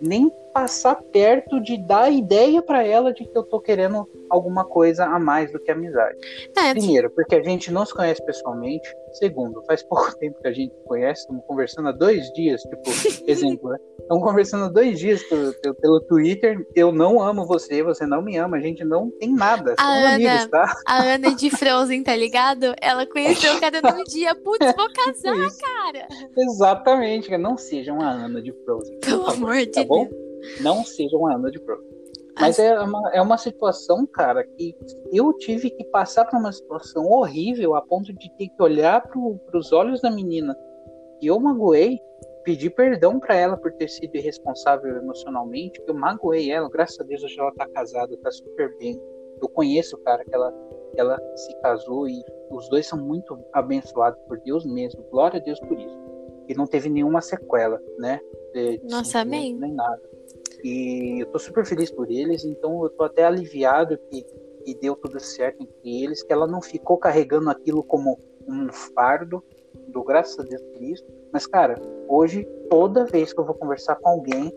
nem 0.00 0.30
passar 0.52 0.96
perto 0.96 1.60
de 1.60 1.76
dar 1.78 2.10
ideia 2.10 2.60
para 2.60 2.84
ela 2.84 3.12
de 3.12 3.24
que 3.24 3.38
eu 3.38 3.44
tô 3.44 3.60
querendo 3.60 4.08
alguma 4.28 4.64
coisa 4.64 5.04
a 5.04 5.18
mais 5.18 5.52
do 5.52 5.60
que 5.60 5.70
amizade. 5.70 6.18
É, 6.56 6.72
Primeiro, 6.72 7.10
porque 7.10 7.36
a 7.36 7.42
gente 7.42 7.70
não 7.70 7.86
se 7.86 7.94
conhece 7.94 8.24
pessoalmente. 8.24 8.92
Segundo, 9.12 9.62
faz 9.66 9.82
pouco 9.88 10.16
tempo 10.18 10.40
que 10.40 10.48
a 10.48 10.52
gente 10.52 10.72
conhece, 10.86 11.22
estamos 11.22 11.44
conversando 11.46 11.88
há 11.88 11.92
dois 11.92 12.32
dias, 12.32 12.62
tipo, 12.62 12.82
exemplo, 13.30 13.70
né? 13.70 13.78
Estamos 14.00 14.22
conversando 14.24 14.64
há 14.64 14.68
dois 14.68 14.98
dias 14.98 15.22
pelo, 15.24 15.52
pelo, 15.54 15.74
pelo, 15.76 16.00
Twitter. 16.00 16.66
Eu 16.74 16.92
não 16.92 17.20
amo 17.20 17.46
você, 17.46 17.82
você 17.82 18.06
não 18.06 18.22
me 18.22 18.36
ama, 18.36 18.56
a 18.56 18.60
gente 18.60 18.84
não 18.84 19.10
tem 19.10 19.32
nada. 19.32 19.74
A 19.78 19.92
Ana, 19.92 20.14
amigos, 20.14 20.46
tá? 20.48 20.74
A 20.86 21.02
Ana 21.02 21.34
de 21.34 21.50
Frozen, 21.50 22.02
tá 22.02 22.16
ligado? 22.16 22.74
Ela 22.80 23.06
conheceu 23.06 23.58
cada 23.60 23.78
um 23.94 24.02
dia. 24.04 24.34
Putz, 24.34 24.66
vou 24.76 24.88
casar, 24.92 25.50
cara. 25.60 26.08
Exatamente, 26.36 27.36
não 27.38 27.56
seja 27.56 27.92
uma 27.92 28.10
Ana 28.10 28.42
de 28.42 28.52
Frozen. 28.64 28.98
Pelo 29.00 29.28
amor 29.28 29.56
de 29.56 29.66
tá 29.66 29.84
bom? 29.84 30.08
Não 30.60 30.84
seja 30.84 31.16
uma 31.16 31.34
Ana 31.34 31.50
de 31.50 31.58
Frozen. 31.58 32.01
Mas 32.38 32.58
é 32.58 32.78
uma, 32.80 33.10
é 33.12 33.20
uma 33.20 33.36
situação, 33.36 34.06
cara, 34.06 34.44
que 34.44 34.74
eu 35.12 35.32
tive 35.34 35.70
que 35.70 35.84
passar 35.84 36.24
por 36.24 36.38
uma 36.38 36.52
situação 36.52 37.06
horrível 37.06 37.74
a 37.74 37.82
ponto 37.82 38.12
de 38.12 38.30
ter 38.36 38.48
que 38.48 38.62
olhar 38.62 39.02
para 39.02 39.58
os 39.58 39.72
olhos 39.72 40.00
da 40.00 40.10
menina 40.10 40.56
que 41.20 41.26
eu 41.26 41.38
magoei, 41.38 42.00
pedir 42.42 42.70
perdão 42.70 43.20
para 43.20 43.36
ela 43.36 43.56
por 43.56 43.72
ter 43.72 43.88
sido 43.88 44.16
irresponsável 44.16 44.96
emocionalmente, 44.96 45.80
que 45.80 45.90
eu 45.90 45.94
magoei 45.94 46.50
ela. 46.50 46.68
Graças 46.68 46.98
a 47.00 47.04
Deus 47.04 47.22
hoje 47.22 47.38
ela 47.38 47.52
tá 47.52 47.68
casada, 47.68 48.16
tá 48.18 48.30
super 48.30 48.76
bem. 48.78 49.00
Eu 49.40 49.48
conheço 49.48 49.96
o 49.96 50.00
cara 50.00 50.24
que 50.24 50.34
ela, 50.34 50.52
ela 50.96 51.20
se 51.36 51.54
casou 51.60 52.08
e 52.08 52.20
os 52.50 52.68
dois 52.68 52.86
são 52.86 52.98
muito 52.98 53.38
abençoados 53.52 54.20
por 54.26 54.40
Deus 54.40 54.64
mesmo. 54.64 55.02
Glória 55.10 55.38
a 55.38 55.42
Deus 55.42 55.60
por 55.60 55.78
isso. 55.78 56.02
E 56.48 56.54
não 56.54 56.66
teve 56.66 56.88
nenhuma 56.88 57.20
sequela, 57.20 57.80
né? 57.98 58.20
De, 58.52 58.78
de 58.78 58.86
Nossa, 58.88 59.20
amém. 59.20 59.54
Nem 59.54 59.72
nada. 59.72 60.11
E 60.62 61.22
eu 61.22 61.26
tô 61.26 61.38
super 61.38 61.64
feliz 61.66 61.90
por 61.90 62.10
eles, 62.10 62.44
então 62.44 62.82
eu 62.84 62.90
tô 62.90 63.04
até 63.04 63.24
aliviado 63.24 63.98
que, 64.10 64.22
que 64.64 64.74
deu 64.76 64.94
tudo 64.94 65.18
certo 65.18 65.62
entre 65.62 66.04
eles, 66.04 66.22
que 66.22 66.32
ela 66.32 66.46
não 66.46 66.62
ficou 66.62 66.96
carregando 66.98 67.50
aquilo 67.50 67.82
como 67.82 68.18
um 68.46 68.72
fardo, 68.72 69.42
do 69.88 70.02
graças 70.04 70.38
a 70.38 70.42
Deus 70.42 70.62
por 70.62 70.82
isso. 70.82 71.04
Mas, 71.32 71.46
cara, 71.46 71.80
hoje, 72.08 72.46
toda 72.70 73.04
vez 73.06 73.32
que 73.32 73.40
eu 73.40 73.44
vou 73.44 73.54
conversar 73.54 73.96
com 73.96 74.08
alguém, 74.08 74.52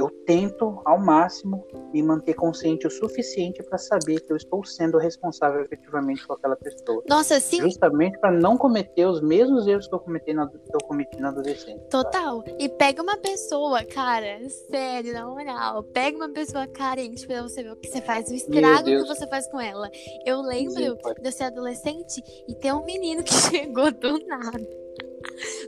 eu 0.00 0.10
tento 0.26 0.80
ao 0.84 0.98
máximo 0.98 1.66
me 1.92 2.02
manter 2.02 2.34
consciente 2.34 2.86
o 2.86 2.90
suficiente 2.90 3.62
para 3.62 3.78
saber 3.78 4.20
que 4.20 4.32
eu 4.32 4.36
estou 4.36 4.64
sendo 4.64 4.98
responsável 4.98 5.62
efetivamente 5.62 6.26
por 6.26 6.34
aquela 6.34 6.56
pessoa. 6.56 7.02
Nossa, 7.08 7.38
sim. 7.40 7.60
Justamente 7.60 8.18
para 8.18 8.32
não 8.32 8.56
cometer 8.56 9.06
os 9.06 9.20
mesmos 9.20 9.66
erros 9.66 9.86
que 9.86 9.94
eu 9.94 9.98
cometi 9.98 10.32
na, 10.32 10.48
que 10.48 10.56
eu 10.74 10.80
cometi 10.86 11.20
na 11.20 11.28
adolescência. 11.28 11.78
Total. 11.90 12.42
E 12.58 12.68
pega 12.68 13.02
uma 13.02 13.16
pessoa, 13.16 13.84
cara, 13.84 14.40
sério, 14.70 15.12
na 15.12 15.26
moral, 15.26 15.82
pega 15.82 16.16
uma 16.16 16.30
pessoa 16.30 16.66
carente 16.66 17.26
para 17.26 17.42
você 17.42 17.62
ver 17.62 17.72
o 17.72 17.76
que 17.76 17.88
você 17.88 18.00
faz, 18.00 18.30
o 18.30 18.34
estrago 18.34 18.84
que 18.84 19.04
você 19.04 19.26
faz 19.26 19.46
com 19.50 19.60
ela. 19.60 19.90
Eu 20.24 20.40
lembro 20.40 20.72
sim, 20.72 20.94
de 21.20 21.28
eu 21.28 21.32
ser 21.32 21.44
adolescente 21.44 22.22
e 22.48 22.54
ter 22.54 22.72
um 22.72 22.84
menino 22.84 23.22
que 23.22 23.32
chegou 23.50 23.90
do 23.90 24.18
nada 24.26 24.80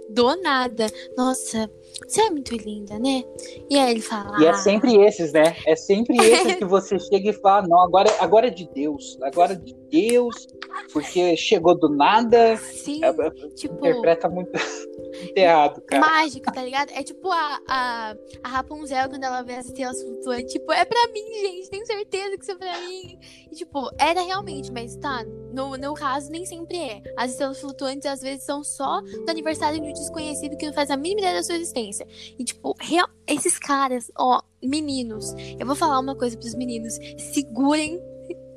do 0.08 0.36
nada. 0.42 0.86
Nossa, 1.16 1.70
você 2.06 2.22
é 2.22 2.30
muito 2.30 2.54
linda, 2.56 2.98
né? 2.98 3.22
E 3.70 3.78
aí 3.78 3.92
ele 3.92 4.00
fala. 4.00 4.40
E 4.40 4.46
é 4.46 4.54
sempre 4.54 4.96
esses, 4.96 5.32
né? 5.32 5.56
É 5.66 5.76
sempre 5.76 6.16
esses 6.24 6.56
que 6.56 6.64
você 6.64 6.98
chega 6.98 7.30
e 7.30 7.32
fala: 7.32 7.66
não, 7.66 7.80
agora, 7.80 8.10
agora 8.20 8.46
é 8.46 8.50
de 8.50 8.68
Deus. 8.68 9.18
Agora 9.22 9.52
é 9.52 9.56
de 9.56 9.74
Deus, 9.90 10.46
porque 10.92 11.36
chegou 11.36 11.78
do 11.78 11.88
nada. 11.88 12.56
Sim. 12.56 13.04
É, 13.04 13.08
é 13.08 13.30
tipo, 13.54 13.74
interpreta 13.74 14.28
muito 14.28 14.52
errado, 15.36 15.82
cara. 15.82 16.06
Mágico, 16.06 16.52
tá 16.52 16.62
ligado? 16.62 16.90
É 16.92 17.02
tipo 17.02 17.30
a, 17.30 17.60
a, 17.68 18.16
a 18.42 18.48
Rapunzel 18.48 19.08
quando 19.08 19.24
ela 19.24 19.42
vê 19.42 19.54
as 19.54 19.66
estrelas 19.66 20.02
flutuantes. 20.02 20.52
Tipo, 20.52 20.72
é 20.72 20.84
pra 20.84 21.08
mim, 21.12 21.22
gente. 21.40 21.70
Tenho 21.70 21.86
certeza 21.86 22.36
que 22.36 22.42
isso 22.42 22.52
é 22.52 22.56
pra 22.56 22.80
mim. 22.80 23.18
E, 23.50 23.54
tipo, 23.54 23.90
era 23.98 24.22
realmente, 24.22 24.72
mas 24.72 24.96
tá 24.96 25.24
no, 25.52 25.76
no 25.76 25.94
caso, 25.94 26.30
nem 26.30 26.46
sempre 26.46 26.78
é. 26.78 27.02
As 27.16 27.32
estrelas 27.32 27.60
flutuantes, 27.60 28.06
às 28.06 28.20
vezes, 28.20 28.44
são 28.44 28.64
só 28.64 29.00
do 29.00 29.30
aniversário 29.30 29.80
de 29.80 29.88
um 29.88 29.92
desconhecido 29.92 30.56
que 30.56 30.66
não 30.66 30.72
faz 30.72 30.90
a 30.90 30.96
mínima 30.96 31.20
ideia 31.20 31.36
da 31.36 31.42
sua 31.42 31.56
existência. 31.56 31.81
E, 31.90 32.44
tipo, 32.44 32.74
real, 32.80 33.08
esses 33.26 33.58
caras, 33.58 34.10
ó, 34.16 34.42
meninos, 34.62 35.34
eu 35.58 35.66
vou 35.66 35.74
falar 35.74 35.98
uma 35.98 36.16
coisa 36.16 36.36
pros 36.36 36.54
meninos. 36.54 36.94
Segurem 37.32 38.00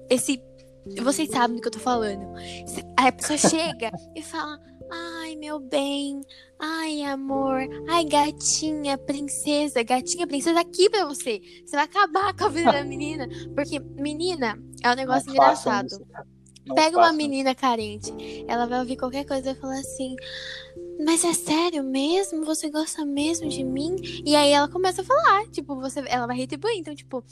esse. 0.09 0.41
Vocês 1.01 1.29
sabem 1.29 1.55
do 1.55 1.61
que 1.61 1.67
eu 1.67 1.71
tô 1.71 1.79
falando. 1.79 2.25
Aí 2.97 3.07
a 3.07 3.11
pessoa 3.11 3.37
chega 3.39 3.91
e 4.15 4.21
fala. 4.21 4.59
Ai, 4.91 5.35
meu 5.35 5.59
bem. 5.59 6.21
Ai, 6.59 7.01
amor. 7.03 7.59
Ai, 7.89 8.05
gatinha, 8.05 8.97
princesa. 8.97 9.81
Gatinha, 9.83 10.27
princesa, 10.27 10.59
aqui 10.59 10.89
pra 10.89 11.05
você. 11.05 11.41
Você 11.65 11.75
vai 11.75 11.85
acabar 11.85 12.35
com 12.35 12.45
a 12.45 12.49
vida 12.49 12.71
da 12.71 12.83
menina. 12.83 13.27
Porque, 13.55 13.79
menina, 13.79 14.59
é 14.83 14.91
um 14.91 14.95
negócio 14.95 15.27
não 15.27 15.33
engraçado. 15.35 15.87
Pega 16.73 16.97
uma 16.97 17.11
menina 17.13 17.53
carente. 17.53 18.11
Ela 18.47 18.65
vai 18.65 18.79
ouvir 18.79 18.97
qualquer 18.97 19.25
coisa 19.25 19.51
e 19.51 19.55
falar 19.55 19.79
assim. 19.79 20.15
Mas 21.03 21.23
é 21.23 21.33
sério 21.33 21.83
mesmo? 21.83 22.45
Você 22.45 22.69
gosta 22.69 23.05
mesmo 23.05 23.47
de 23.49 23.63
mim? 23.63 23.95
E 24.25 24.35
aí 24.35 24.51
ela 24.51 24.67
começa 24.67 25.01
a 25.01 25.05
falar, 25.05 25.45
tipo, 25.47 25.75
você, 25.75 26.03
ela 26.07 26.27
vai 26.27 26.37
retribuir. 26.37 26.77
Então, 26.77 26.95
tipo, 26.95 27.23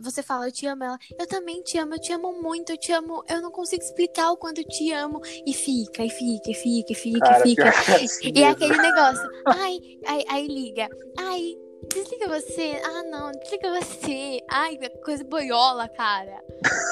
você 0.00 0.22
fala, 0.22 0.48
eu 0.48 0.52
te 0.52 0.66
amo, 0.66 0.84
ela, 0.84 0.98
eu 1.18 1.26
também 1.26 1.62
te 1.62 1.78
amo, 1.78 1.94
eu 1.94 2.00
te 2.00 2.12
amo 2.12 2.42
muito, 2.42 2.72
eu 2.72 2.76
te 2.78 2.92
amo, 2.92 3.22
eu 3.28 3.40
não 3.40 3.50
consigo 3.50 3.82
explicar 3.82 4.30
o 4.32 4.36
quanto 4.36 4.58
eu 4.58 4.68
te 4.68 4.92
amo. 4.92 5.20
E 5.46 5.52
fica, 5.52 6.04
e 6.04 6.10
fica, 6.10 6.50
e 6.50 6.54
fica, 6.54 6.92
e 6.92 6.94
fica, 6.94 7.20
Cara, 7.20 7.38
e 7.38 7.42
fica. 7.42 7.68
É 7.68 8.38
e 8.38 8.42
é 8.42 8.48
aquele 8.48 8.76
negócio, 8.76 9.28
ai, 9.46 9.78
ai, 10.06 10.24
aí 10.28 10.46
liga, 10.46 10.88
ai, 11.18 11.56
Desliga 11.88 12.28
você. 12.28 12.80
Ah, 12.84 13.02
não, 13.04 13.32
desliga 13.32 13.80
você. 13.80 14.40
Ai, 14.50 14.78
coisa 15.04 15.24
boiola, 15.24 15.88
cara. 15.88 16.42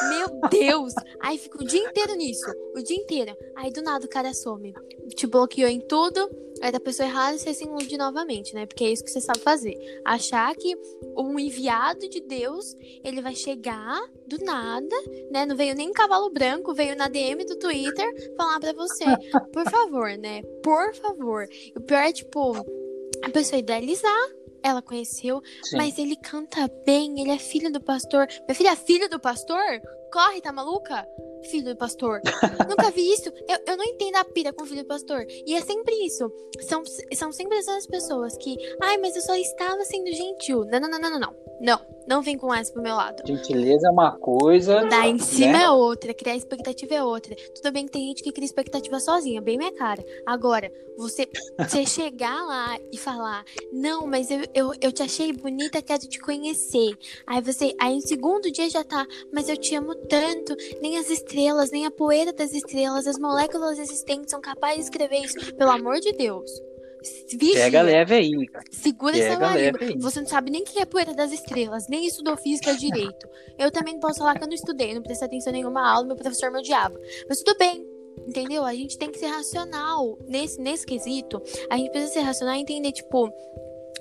Meu 0.08 0.48
Deus. 0.50 0.94
Aí 1.20 1.38
fica 1.38 1.62
o 1.62 1.66
dia 1.66 1.84
inteiro 1.84 2.14
nisso. 2.14 2.50
O 2.74 2.82
dia 2.82 2.96
inteiro. 2.96 3.36
Aí 3.56 3.70
do 3.70 3.82
nada 3.82 4.04
o 4.04 4.08
cara 4.08 4.34
some. 4.34 4.74
Te 5.14 5.26
bloqueou 5.26 5.68
em 5.68 5.80
tudo. 5.80 6.28
Aí 6.62 6.70
da 6.70 6.80
pessoa 6.80 7.08
errada 7.08 7.38
você 7.38 7.54
se 7.54 7.64
ilude 7.64 7.96
novamente, 7.96 8.54
né? 8.54 8.66
Porque 8.66 8.84
é 8.84 8.90
isso 8.90 9.02
que 9.02 9.10
você 9.10 9.20
sabe 9.20 9.38
fazer. 9.40 9.74
Achar 10.04 10.54
que 10.54 10.76
um 11.16 11.38
enviado 11.38 12.06
de 12.08 12.20
Deus, 12.20 12.76
ele 13.02 13.22
vai 13.22 13.34
chegar 13.34 13.98
do 14.26 14.38
nada, 14.44 14.94
né? 15.30 15.46
Não 15.46 15.56
veio 15.56 15.74
nem 15.74 15.90
cavalo 15.92 16.28
branco, 16.30 16.74
veio 16.74 16.94
na 16.96 17.08
DM 17.08 17.44
do 17.46 17.58
Twitter 17.58 18.34
falar 18.36 18.60
pra 18.60 18.72
você. 18.74 19.04
Por 19.52 19.70
favor, 19.70 20.10
né? 20.18 20.42
Por 20.62 20.94
favor. 20.94 21.48
O 21.74 21.80
pior 21.80 22.02
é, 22.02 22.12
tipo, 22.12 22.56
a 23.22 23.30
pessoa 23.30 23.58
idealizar 23.58 24.30
ela 24.62 24.82
conheceu, 24.82 25.42
Sim. 25.64 25.76
mas 25.76 25.98
ele 25.98 26.16
canta 26.16 26.68
bem, 26.84 27.20
ele 27.20 27.30
é 27.30 27.38
filho 27.38 27.72
do 27.72 27.80
pastor. 27.80 28.26
Minha 28.46 28.54
filha 28.54 28.70
é 28.70 28.76
filho 28.76 29.08
do 29.08 29.20
pastor? 29.20 29.80
Corre, 30.12 30.40
tá 30.40 30.52
maluca? 30.52 31.06
Filho 31.50 31.72
do 31.72 31.76
pastor. 31.76 32.20
Nunca 32.68 32.90
vi 32.90 33.12
isso. 33.12 33.28
Eu, 33.48 33.58
eu 33.66 33.76
não 33.76 33.84
entendo 33.84 34.16
a 34.16 34.24
pira 34.24 34.52
com 34.52 34.66
filho 34.66 34.82
do 34.82 34.88
pastor. 34.88 35.24
E 35.46 35.54
é 35.54 35.60
sempre 35.60 35.94
isso. 36.04 36.30
São, 36.60 36.82
são 37.14 37.32
sempre 37.32 37.58
essas 37.58 37.86
pessoas 37.86 38.36
que. 38.36 38.56
Ai, 38.82 38.98
mas 38.98 39.14
eu 39.16 39.22
só 39.22 39.34
estava 39.36 39.82
sendo 39.84 40.10
gentil. 40.12 40.64
Não, 40.64 40.80
não, 40.80 40.90
não, 40.90 40.98
não, 40.98 41.10
não. 41.10 41.18
Não, 41.20 41.34
não 41.60 41.80
vem 42.20 42.36
com 42.36 42.52
essa 42.52 42.72
pro 42.72 42.82
meu 42.82 42.96
lado. 42.96 43.22
Gentileza 43.24 43.86
é 43.86 43.90
uma 43.90 44.12
coisa. 44.12 44.84
Dar 44.86 45.08
em 45.08 45.18
cima 45.18 45.52
né? 45.52 45.64
é 45.64 45.70
outra, 45.70 46.12
criar 46.12 46.36
expectativa 46.36 46.94
é 46.94 47.02
outra. 47.02 47.36
Tudo 47.54 47.72
bem 47.72 47.86
que 47.86 47.92
tem 47.92 48.08
gente 48.08 48.22
que 48.22 48.32
cria 48.32 48.44
expectativa 48.44 48.98
sozinha, 48.98 49.40
bem 49.40 49.56
minha 49.56 49.72
cara. 49.72 50.04
Agora, 50.26 50.72
você, 50.96 51.28
você 51.58 51.86
chegar 51.86 52.42
lá 52.44 52.78
e 52.92 52.98
falar, 52.98 53.44
não, 53.72 54.06
mas 54.06 54.30
eu, 54.30 54.40
eu, 54.52 54.72
eu 54.80 54.92
te 54.92 55.02
achei 55.02 55.32
bonita, 55.32 55.80
quero 55.80 56.08
te 56.08 56.18
conhecer. 56.18 56.96
Aí 57.26 57.40
você, 57.40 57.74
aí 57.80 57.94
no 57.94 58.02
segundo 58.02 58.50
dia 58.50 58.68
já 58.68 58.82
tá, 58.82 59.06
mas 59.32 59.48
eu 59.48 59.56
te 59.56 59.74
amo 59.74 59.94
tanto, 59.94 60.56
nem 60.82 60.98
as 60.98 61.08
estrelas, 61.08 61.70
nem 61.70 61.86
a 61.86 61.90
poeira 61.90 62.32
das 62.32 62.52
estrelas, 62.52 63.06
as 63.06 63.18
moléculas 63.18 63.78
existentes 63.78 64.30
são 64.30 64.40
capazes 64.40 64.76
de 64.76 64.82
escrever 64.84 65.20
isso. 65.24 65.54
Pelo 65.54 65.70
amor 65.70 66.00
de 66.00 66.12
Deus. 66.12 66.50
Vigia. 67.30 67.54
Pega 67.54 67.82
leve 67.82 68.14
aí, 68.14 68.46
cara. 68.46 68.64
Segura 68.70 69.12
Pega 69.12 69.46
essa 69.46 69.84
língua. 69.84 70.00
Você 70.00 70.20
não 70.20 70.28
sabe 70.28 70.50
nem 70.50 70.62
o 70.62 70.64
que 70.64 70.78
é 70.78 70.84
poeira 70.84 71.14
das 71.14 71.32
estrelas, 71.32 71.88
nem 71.88 72.06
estudou 72.06 72.36
física 72.36 72.74
direito. 72.74 73.28
Eu 73.58 73.70
também 73.70 73.94
não 73.94 74.00
posso 74.00 74.18
falar 74.18 74.36
que 74.36 74.44
eu 74.44 74.48
não 74.48 74.54
estudei, 74.54 74.94
não 74.94 75.02
prestei 75.02 75.26
atenção 75.26 75.52
em 75.52 75.56
nenhuma 75.56 75.88
aula, 75.88 76.06
meu 76.06 76.16
professor 76.16 76.50
me 76.50 76.58
odiava. 76.58 76.98
Mas 77.28 77.42
tudo 77.42 77.56
bem, 77.58 77.86
entendeu? 78.26 78.64
A 78.64 78.74
gente 78.74 78.98
tem 78.98 79.10
que 79.10 79.18
ser 79.18 79.26
racional 79.26 80.18
nesse, 80.26 80.60
nesse 80.60 80.86
quesito. 80.86 81.42
A 81.70 81.76
gente 81.76 81.90
precisa 81.90 82.12
ser 82.12 82.20
racional 82.20 82.56
e 82.56 82.60
entender, 82.60 82.92
tipo, 82.92 83.32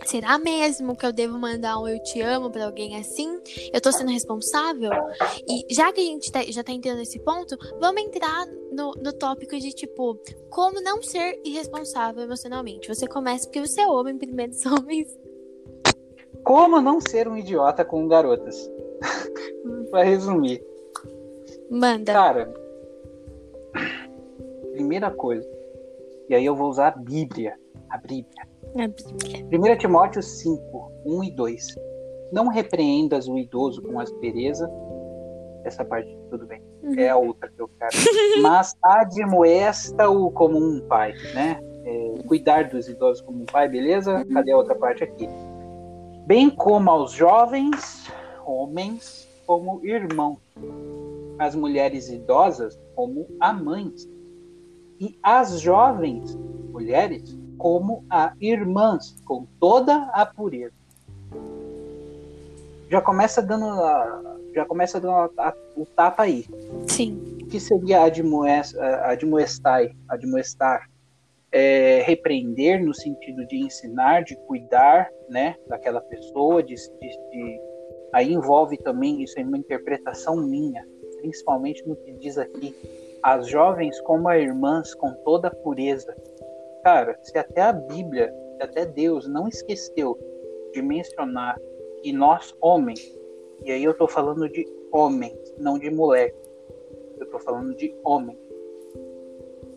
Será 0.06 0.38
mesmo 0.40 0.96
que 0.96 1.06
eu 1.06 1.14
devo 1.14 1.38
mandar 1.38 1.80
um 1.80 1.88
eu 1.88 2.02
te 2.02 2.22
amo 2.22 2.50
para 2.50 2.66
alguém 2.66 2.98
assim? 2.98 3.40
Eu 3.72 3.80
tô 3.82 3.92
sendo 3.92 4.12
responsável? 4.12 4.92
E 5.48 5.74
já 5.74 5.92
que 5.92 6.02
a 6.02 6.04
gente 6.04 6.32
tá, 6.32 6.42
já 6.44 6.64
tá 6.64 6.72
entrando 6.72 6.98
nesse 6.98 7.20
ponto, 7.20 7.58
vamos 7.80 8.02
entrar 8.02 8.46
no, 8.72 8.92
no 8.94 9.14
tópico 9.14 9.58
de 9.58 9.72
tipo, 9.72 10.18
como 10.50 10.82
não 10.82 11.02
ser 11.02 11.40
irresponsável 11.44 12.24
emocionalmente. 12.24 12.88
Você 12.88 13.08
começa 13.08 13.46
porque 13.46 13.62
você 13.62 13.82
é 13.82 13.88
homem, 13.88 14.18
primeiro 14.18 14.52
dos 14.52 14.66
homens. 14.66 15.08
Como 16.44 16.82
não 16.82 17.00
ser 17.02 17.28
um 17.28 17.38
idiota 17.38 17.86
com 17.86 18.08
garotas? 18.08 18.70
pra 19.92 20.04
resumir. 20.04 20.64
Manda. 21.70 22.14
Cara, 22.14 22.54
primeira 24.72 25.12
coisa, 25.12 25.48
e 26.28 26.36
aí 26.36 26.46
eu 26.46 26.56
vou 26.56 26.70
usar 26.70 26.88
a 26.88 26.92
Bíblia. 26.92 27.60
A 27.90 27.98
Bíblia. 27.98 28.48
A 28.76 28.88
Bíblia. 28.88 29.76
1 29.76 29.78
Timóteo 29.78 30.22
5, 30.22 30.92
1 31.06 31.24
e 31.24 31.32
2. 31.32 31.68
Não 32.32 32.48
repreendas 32.48 33.28
o 33.28 33.38
idoso 33.38 33.82
com 33.82 34.00
aspereza. 34.00 34.70
Essa 35.64 35.84
parte 35.84 36.18
tudo 36.30 36.46
bem. 36.46 36.62
Uhum. 36.84 36.94
É 36.98 37.10
a 37.10 37.18
outra 37.18 37.50
que 37.50 37.62
eu 37.62 37.70
quero. 37.80 37.92
Mas 38.42 38.76
admoesta-o 38.84 40.32
como 40.32 40.58
um 40.58 40.82
pai, 40.88 41.14
né? 41.34 41.60
É, 41.84 42.24
cuidar 42.28 42.70
dos 42.70 42.88
idosos 42.88 43.22
como 43.22 43.42
um 43.42 43.46
pai, 43.46 43.68
beleza? 43.68 44.18
Uhum. 44.18 44.34
Cadê 44.34 44.52
a 44.52 44.58
outra 44.58 44.76
parte 44.76 45.04
aqui? 45.04 45.28
Bem 46.26 46.50
como 46.50 46.90
aos 46.90 47.12
jovens, 47.12 48.10
homens, 48.46 49.28
como 49.46 49.84
irmãos. 49.84 50.38
As 51.40 51.56
mulheres 51.56 52.10
idosas, 52.10 52.80
como 52.96 53.26
a 53.40 53.52
mães. 53.52 54.08
E 55.00 55.18
as 55.24 55.62
jovens 55.62 56.38
mulheres, 56.72 57.39
como 57.60 58.04
a 58.10 58.34
irmãs, 58.42 59.16
com 59.26 59.46
toda 59.60 60.10
a 60.14 60.26
pureza. 60.26 60.74
Já 62.90 63.02
começa 63.02 63.42
dando 63.42 63.68
já 64.56 64.66
começa 64.66 65.00
dando 65.00 65.14
a, 65.14 65.30
a, 65.38 65.54
o 65.78 65.86
tapa 65.86 66.24
aí. 66.24 66.46
Sim. 66.88 67.38
O 67.44 67.46
que 67.46 67.60
seria 67.60 68.02
admoestar? 68.02 69.92
Admoestar 70.08 70.90
é 71.52 72.02
repreender 72.06 72.84
no 72.84 72.94
sentido 72.94 73.46
de 73.48 73.58
ensinar, 73.58 74.24
de 74.24 74.36
cuidar, 74.48 75.10
né, 75.30 75.56
daquela 75.68 76.02
pessoa, 76.02 76.62
de, 76.62 76.76
de, 76.76 77.10
de, 77.32 77.62
aí 78.14 78.34
envolve 78.34 78.78
também 78.78 79.24
isso 79.24 79.40
é 79.40 79.44
uma 79.44 79.58
interpretação 79.58 80.38
minha, 80.38 80.86
principalmente 81.22 81.86
no 81.88 81.96
que 81.96 82.14
diz 82.14 82.38
aqui, 82.38 82.76
as 83.24 83.48
jovens 83.48 84.00
como 84.02 84.30
as 84.30 84.42
irmãs 84.42 84.94
com 84.94 85.12
toda 85.26 85.48
a 85.48 85.56
pureza, 85.56 86.16
Cara, 86.84 87.18
se 87.22 87.38
até 87.38 87.62
a 87.62 87.74
Bíblia, 87.74 88.34
se 88.58 88.64
até 88.64 88.86
Deus 88.86 89.28
não 89.28 89.48
esqueceu 89.48 90.18
de 90.74 90.82
mencionar 90.82 91.60
que 92.02 92.14
nós, 92.14 92.56
homens, 92.62 93.18
e 93.64 93.72
aí 93.72 93.84
eu 93.84 93.94
tô 93.94 94.08
falando 94.08 94.48
de 94.50 94.66
homens, 94.92 95.38
não 95.58 95.78
de 95.78 95.90
moleque, 95.90 96.38
eu 97.20 97.30
tô 97.30 97.40
falando 97.40 97.76
de 97.76 97.94
homens. 98.04 98.40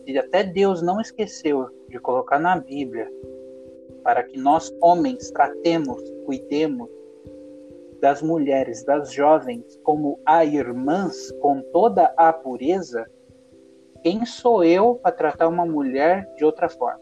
Se 0.05 0.17
até 0.17 0.43
Deus 0.43 0.81
não 0.81 0.99
esqueceu 0.99 1.69
de 1.89 1.99
colocar 1.99 2.39
na 2.39 2.57
Bíblia 2.57 3.11
para 4.03 4.23
que 4.23 4.37
nós, 4.37 4.73
homens, 4.81 5.31
tratemos, 5.31 6.01
cuidemos 6.25 6.89
das 8.01 8.21
mulheres, 8.21 8.83
das 8.83 9.13
jovens, 9.13 9.79
como 9.83 10.19
a 10.25 10.43
irmãs, 10.43 11.31
com 11.39 11.61
toda 11.71 12.13
a 12.17 12.33
pureza, 12.33 13.09
quem 14.03 14.25
sou 14.25 14.63
eu 14.63 14.95
para 14.95 15.13
tratar 15.13 15.47
uma 15.47 15.65
mulher 15.65 16.29
de 16.35 16.43
outra 16.43 16.67
forma? 16.67 17.01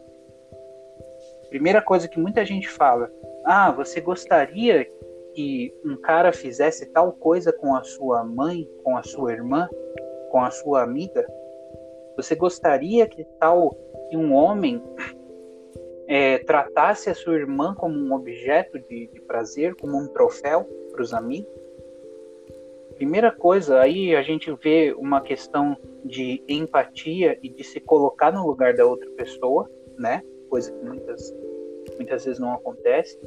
Primeira 1.48 1.82
coisa 1.82 2.08
que 2.08 2.18
muita 2.18 2.44
gente 2.46 2.68
fala: 2.68 3.10
ah, 3.44 3.72
você 3.72 4.00
gostaria 4.00 4.88
que 5.34 5.74
um 5.84 5.96
cara 5.96 6.32
fizesse 6.32 6.86
tal 6.86 7.12
coisa 7.12 7.52
com 7.52 7.74
a 7.74 7.82
sua 7.82 8.22
mãe, 8.22 8.68
com 8.84 8.96
a 8.96 9.02
sua 9.02 9.32
irmã, 9.32 9.68
com 10.30 10.40
a 10.40 10.50
sua 10.50 10.82
amiga? 10.82 11.26
Você 12.16 12.34
gostaria 12.34 13.06
que 13.06 13.24
tal 13.38 13.74
que 14.08 14.16
um 14.16 14.32
homem 14.32 14.82
é, 16.06 16.38
tratasse 16.38 17.10
a 17.10 17.14
sua 17.14 17.34
irmã 17.34 17.74
como 17.74 17.98
um 17.98 18.14
objeto 18.14 18.78
de, 18.78 19.08
de 19.08 19.20
prazer, 19.22 19.74
como 19.74 19.98
um 19.98 20.06
troféu 20.08 20.64
para 20.92 21.02
os 21.02 21.12
amigos? 21.12 21.61
Primeira 23.02 23.32
coisa, 23.32 23.80
aí 23.80 24.14
a 24.14 24.22
gente 24.22 24.54
vê 24.62 24.94
uma 24.96 25.20
questão 25.20 25.76
de 26.04 26.40
empatia 26.48 27.36
e 27.42 27.48
de 27.48 27.64
se 27.64 27.80
colocar 27.80 28.30
no 28.30 28.46
lugar 28.46 28.74
da 28.74 28.86
outra 28.86 29.10
pessoa, 29.16 29.68
né? 29.98 30.22
Coisa 30.48 30.70
que 30.70 30.84
muitas, 30.84 31.34
muitas 31.96 32.24
vezes 32.24 32.38
não 32.38 32.52
acontece. 32.52 33.18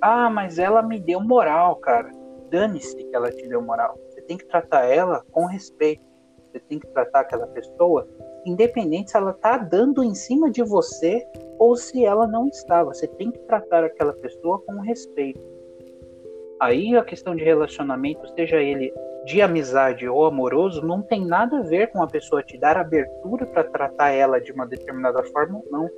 Ah, 0.00 0.30
mas 0.30 0.58
ela 0.58 0.82
me 0.82 0.98
deu 0.98 1.20
moral, 1.20 1.76
cara. 1.76 2.10
Dane-se 2.48 2.96
que 2.96 3.14
ela 3.14 3.30
te 3.30 3.46
deu 3.46 3.60
moral. 3.60 3.94
Você 4.08 4.22
tem 4.22 4.38
que 4.38 4.46
tratar 4.46 4.86
ela 4.86 5.22
com 5.30 5.44
respeito. 5.44 6.02
você 6.50 6.60
tem 6.60 6.78
que 6.78 6.86
tratar 6.86 7.20
aquela 7.20 7.46
pessoa, 7.48 8.08
independente 8.46 9.10
se 9.10 9.18
ela 9.18 9.34
tá 9.34 9.58
dando 9.58 10.02
em 10.02 10.14
cima 10.14 10.50
de 10.50 10.62
você 10.62 11.22
ou 11.58 11.76
se 11.76 12.06
ela 12.06 12.26
não 12.26 12.48
está. 12.48 12.82
Você 12.82 13.06
tem 13.06 13.30
que 13.30 13.38
tratar 13.40 13.84
aquela 13.84 14.14
pessoa 14.14 14.62
com 14.62 14.80
respeito. 14.80 15.53
Aí 16.60 16.96
a 16.96 17.04
questão 17.04 17.34
de 17.34 17.44
relacionamento, 17.44 18.26
seja 18.34 18.60
ele 18.60 18.92
de 19.24 19.40
amizade 19.40 20.06
ou 20.08 20.24
amoroso, 20.26 20.86
não 20.86 21.02
tem 21.02 21.24
nada 21.26 21.58
a 21.58 21.62
ver 21.62 21.90
com 21.90 22.02
a 22.02 22.06
pessoa 22.06 22.42
te 22.42 22.58
dar 22.58 22.76
abertura 22.76 23.46
para 23.46 23.64
tratar 23.64 24.10
ela 24.10 24.40
de 24.40 24.52
uma 24.52 24.66
determinada 24.66 25.22
forma 25.24 25.58
ou 25.58 25.66
não. 25.70 25.90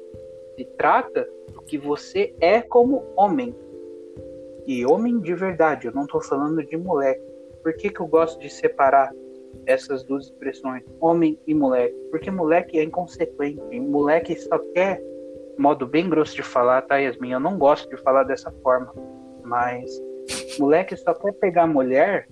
Se 0.57 0.65
trata 0.77 1.29
do 1.53 1.61
que 1.63 1.77
você 1.77 2.35
é 2.41 2.63
como 2.63 3.05
homem. 3.17 3.55
E 4.67 4.87
homem 4.87 5.21
de 5.21 5.35
verdade, 5.35 5.87
eu 5.87 5.93
não 5.93 6.05
estou 6.05 6.21
falando 6.21 6.65
de 6.65 6.77
moleque. 6.77 7.23
Por 7.63 7.75
que, 7.75 7.91
que 7.91 8.01
eu 8.01 8.07
gosto 8.07 8.39
de 8.41 8.49
separar 8.49 9.13
essas 9.67 10.05
duas 10.05 10.27
expressões, 10.27 10.85
homem 11.01 11.39
e 11.47 11.55
moleque? 11.55 11.95
Porque 12.11 12.31
moleque 12.31 12.79
é 12.79 12.85
inconsequente, 12.85 13.61
moleque 13.81 14.37
só 14.37 14.59
quer, 14.73 15.03
modo 15.59 15.87
bem 15.87 16.09
grosso 16.09 16.35
de 16.35 16.43
falar, 16.43 16.83
tá, 16.83 16.97
Yasmin? 16.97 17.33
Eu 17.33 17.41
não 17.41 17.59
gosto 17.59 17.89
de 17.89 18.01
falar 18.03 18.23
dessa 18.25 18.53
forma, 18.63 18.93
mas 19.43 20.01
moleque 20.59 20.97
só 20.97 21.15
quer 21.15 21.33
pegar 21.33 21.67
mulher 21.67 22.27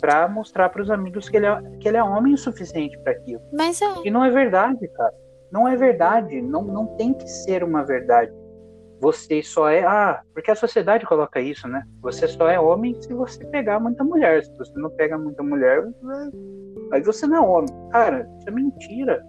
para 0.00 0.28
mostrar 0.28 0.68
para 0.68 0.82
os 0.82 0.90
amigos 0.90 1.28
que 1.28 1.36
ele, 1.36 1.46
é, 1.46 1.62
que 1.80 1.88
ele 1.88 1.96
é 1.96 2.02
homem 2.02 2.34
o 2.34 2.38
suficiente 2.38 2.98
para 3.00 3.12
aquilo. 3.12 3.40
Mas 3.52 3.80
é. 3.80 3.86
E 4.04 4.10
não 4.10 4.24
é 4.24 4.30
verdade, 4.30 4.86
cara. 4.88 5.14
Não 5.52 5.68
é 5.68 5.76
verdade. 5.76 6.42
Não, 6.42 6.62
não 6.62 6.86
tem 6.96 7.14
que 7.14 7.28
ser 7.28 7.62
uma 7.62 7.84
verdade 7.84 8.32
você 9.04 9.42
só 9.42 9.68
é. 9.68 9.84
Ah, 9.84 10.22
porque 10.32 10.50
a 10.50 10.56
sociedade 10.56 11.04
coloca 11.04 11.38
isso, 11.38 11.68
né? 11.68 11.82
Você 12.00 12.26
só 12.26 12.48
é 12.48 12.58
homem 12.58 13.00
se 13.02 13.12
você 13.12 13.44
pegar 13.46 13.78
muita 13.78 14.02
mulher. 14.02 14.42
Se 14.42 14.56
você 14.56 14.72
não 14.76 14.90
pega 14.90 15.18
muita 15.18 15.42
mulher, 15.42 15.84
aí 16.90 17.02
você 17.02 17.26
não 17.26 17.36
é 17.36 17.40
homem. 17.40 17.90
Cara, 17.90 18.26
isso 18.38 18.48
é 18.48 18.52
mentira. 18.52 19.22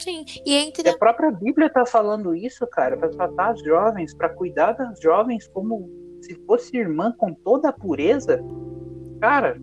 Sim, 0.00 0.24
e 0.46 0.54
entre. 0.54 0.88
A 0.88 0.96
própria 0.96 1.30
Bíblia 1.30 1.68
tá 1.68 1.84
falando 1.84 2.34
isso, 2.34 2.66
cara, 2.68 2.96
para 2.96 3.10
tratar 3.10 3.50
as 3.50 3.62
jovens, 3.62 4.14
para 4.16 4.30
cuidar 4.30 4.72
das 4.72 4.98
jovens 5.00 5.46
como 5.48 5.88
se 6.22 6.34
fosse 6.46 6.76
irmã 6.76 7.12
com 7.12 7.34
toda 7.34 7.68
a 7.68 7.72
pureza. 7.72 8.42
Cara, 9.20 9.60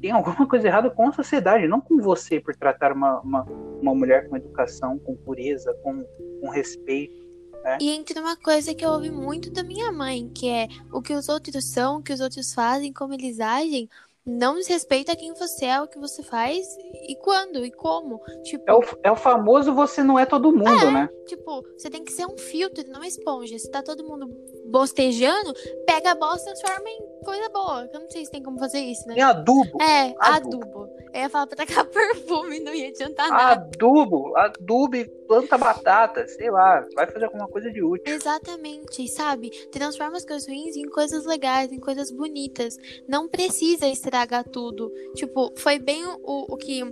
tem 0.00 0.10
alguma 0.10 0.46
coisa 0.46 0.66
errada 0.66 0.90
com 0.90 1.08
a 1.08 1.12
sociedade, 1.12 1.68
não 1.68 1.80
com 1.80 1.98
você 1.98 2.40
por 2.40 2.54
tratar 2.56 2.92
uma, 2.92 3.20
uma, 3.20 3.42
uma 3.80 3.94
mulher 3.94 4.28
com 4.28 4.36
educação, 4.36 4.98
com 4.98 5.16
pureza, 5.16 5.72
com, 5.82 6.04
com 6.40 6.50
respeito. 6.50 7.20
É. 7.64 7.78
E 7.80 7.90
entra 7.90 8.20
uma 8.20 8.36
coisa 8.36 8.74
que 8.74 8.84
eu 8.84 8.90
ouvi 8.90 9.10
muito 9.10 9.52
da 9.52 9.62
minha 9.62 9.92
mãe, 9.92 10.30
que 10.34 10.48
é 10.48 10.66
o 10.90 11.02
que 11.02 11.12
os 11.12 11.28
outros 11.28 11.70
são, 11.70 11.98
o 11.98 12.02
que 12.02 12.12
os 12.12 12.20
outros 12.20 12.54
fazem, 12.54 12.92
como 12.92 13.12
eles 13.12 13.38
agem, 13.38 13.88
não 14.24 14.54
desrespeita 14.54 15.16
quem 15.16 15.32
você 15.34 15.66
é, 15.66 15.80
o 15.80 15.88
que 15.88 15.98
você 15.98 16.22
faz 16.22 16.66
e 17.08 17.16
quando 17.16 17.64
e 17.64 17.70
como. 17.70 18.20
Tipo, 18.44 18.64
é, 18.66 18.72
o, 18.72 18.82
é 19.02 19.10
o 19.10 19.16
famoso 19.16 19.74
você 19.74 20.02
não 20.02 20.18
é 20.18 20.26
todo 20.26 20.52
mundo, 20.52 20.68
é, 20.68 20.90
né? 20.90 21.08
Tipo, 21.26 21.62
você 21.76 21.90
tem 21.90 22.04
que 22.04 22.12
ser 22.12 22.26
um 22.26 22.36
filtro, 22.36 22.84
não 22.88 23.00
uma 23.00 23.06
esponja. 23.06 23.58
Se 23.58 23.70
tá 23.70 23.82
todo 23.82 24.04
mundo 24.04 24.28
bostejando, 24.66 25.54
pega 25.86 26.12
a 26.12 26.14
bosta 26.14 26.50
e 26.50 26.54
transforma 26.54 26.88
em 26.88 27.24
coisa 27.24 27.48
boa. 27.48 27.88
Eu 27.92 28.00
não 28.00 28.10
sei 28.10 28.24
se 28.24 28.30
tem 28.30 28.42
como 28.42 28.58
fazer 28.58 28.80
isso, 28.80 29.06
né? 29.08 29.14
É 29.18 29.22
adubo. 29.22 29.82
É, 29.82 30.14
adubo. 30.18 30.64
adubo. 30.64 31.00
Eu 31.12 31.22
ia 31.22 31.28
falar 31.28 31.46
pra 31.46 31.56
tacar 31.56 31.86
perfume, 31.90 32.60
não 32.60 32.72
ia 32.72 32.88
adiantar 32.88 33.28
nada. 33.28 33.62
Adubo, 33.62 34.36
adubo 34.36 34.96
e 34.96 35.04
planta 35.26 35.58
batata, 35.58 36.26
sei 36.28 36.50
lá, 36.50 36.86
vai 36.94 37.06
fazer 37.10 37.24
alguma 37.24 37.48
coisa 37.48 37.70
de 37.70 37.82
útil. 37.82 38.14
Exatamente, 38.14 39.08
sabe? 39.08 39.50
Transforma 39.70 40.16
as 40.16 40.24
coisas 40.24 40.46
ruins 40.46 40.76
em 40.76 40.88
coisas 40.88 41.24
legais, 41.24 41.72
em 41.72 41.80
coisas 41.80 42.10
bonitas. 42.10 42.76
Não 43.08 43.28
precisa 43.28 43.86
estragar 43.86 44.44
tudo. 44.48 44.92
Tipo, 45.14 45.52
foi 45.56 45.78
bem 45.78 46.04
o, 46.06 46.54
o 46.54 46.56
que 46.56 46.82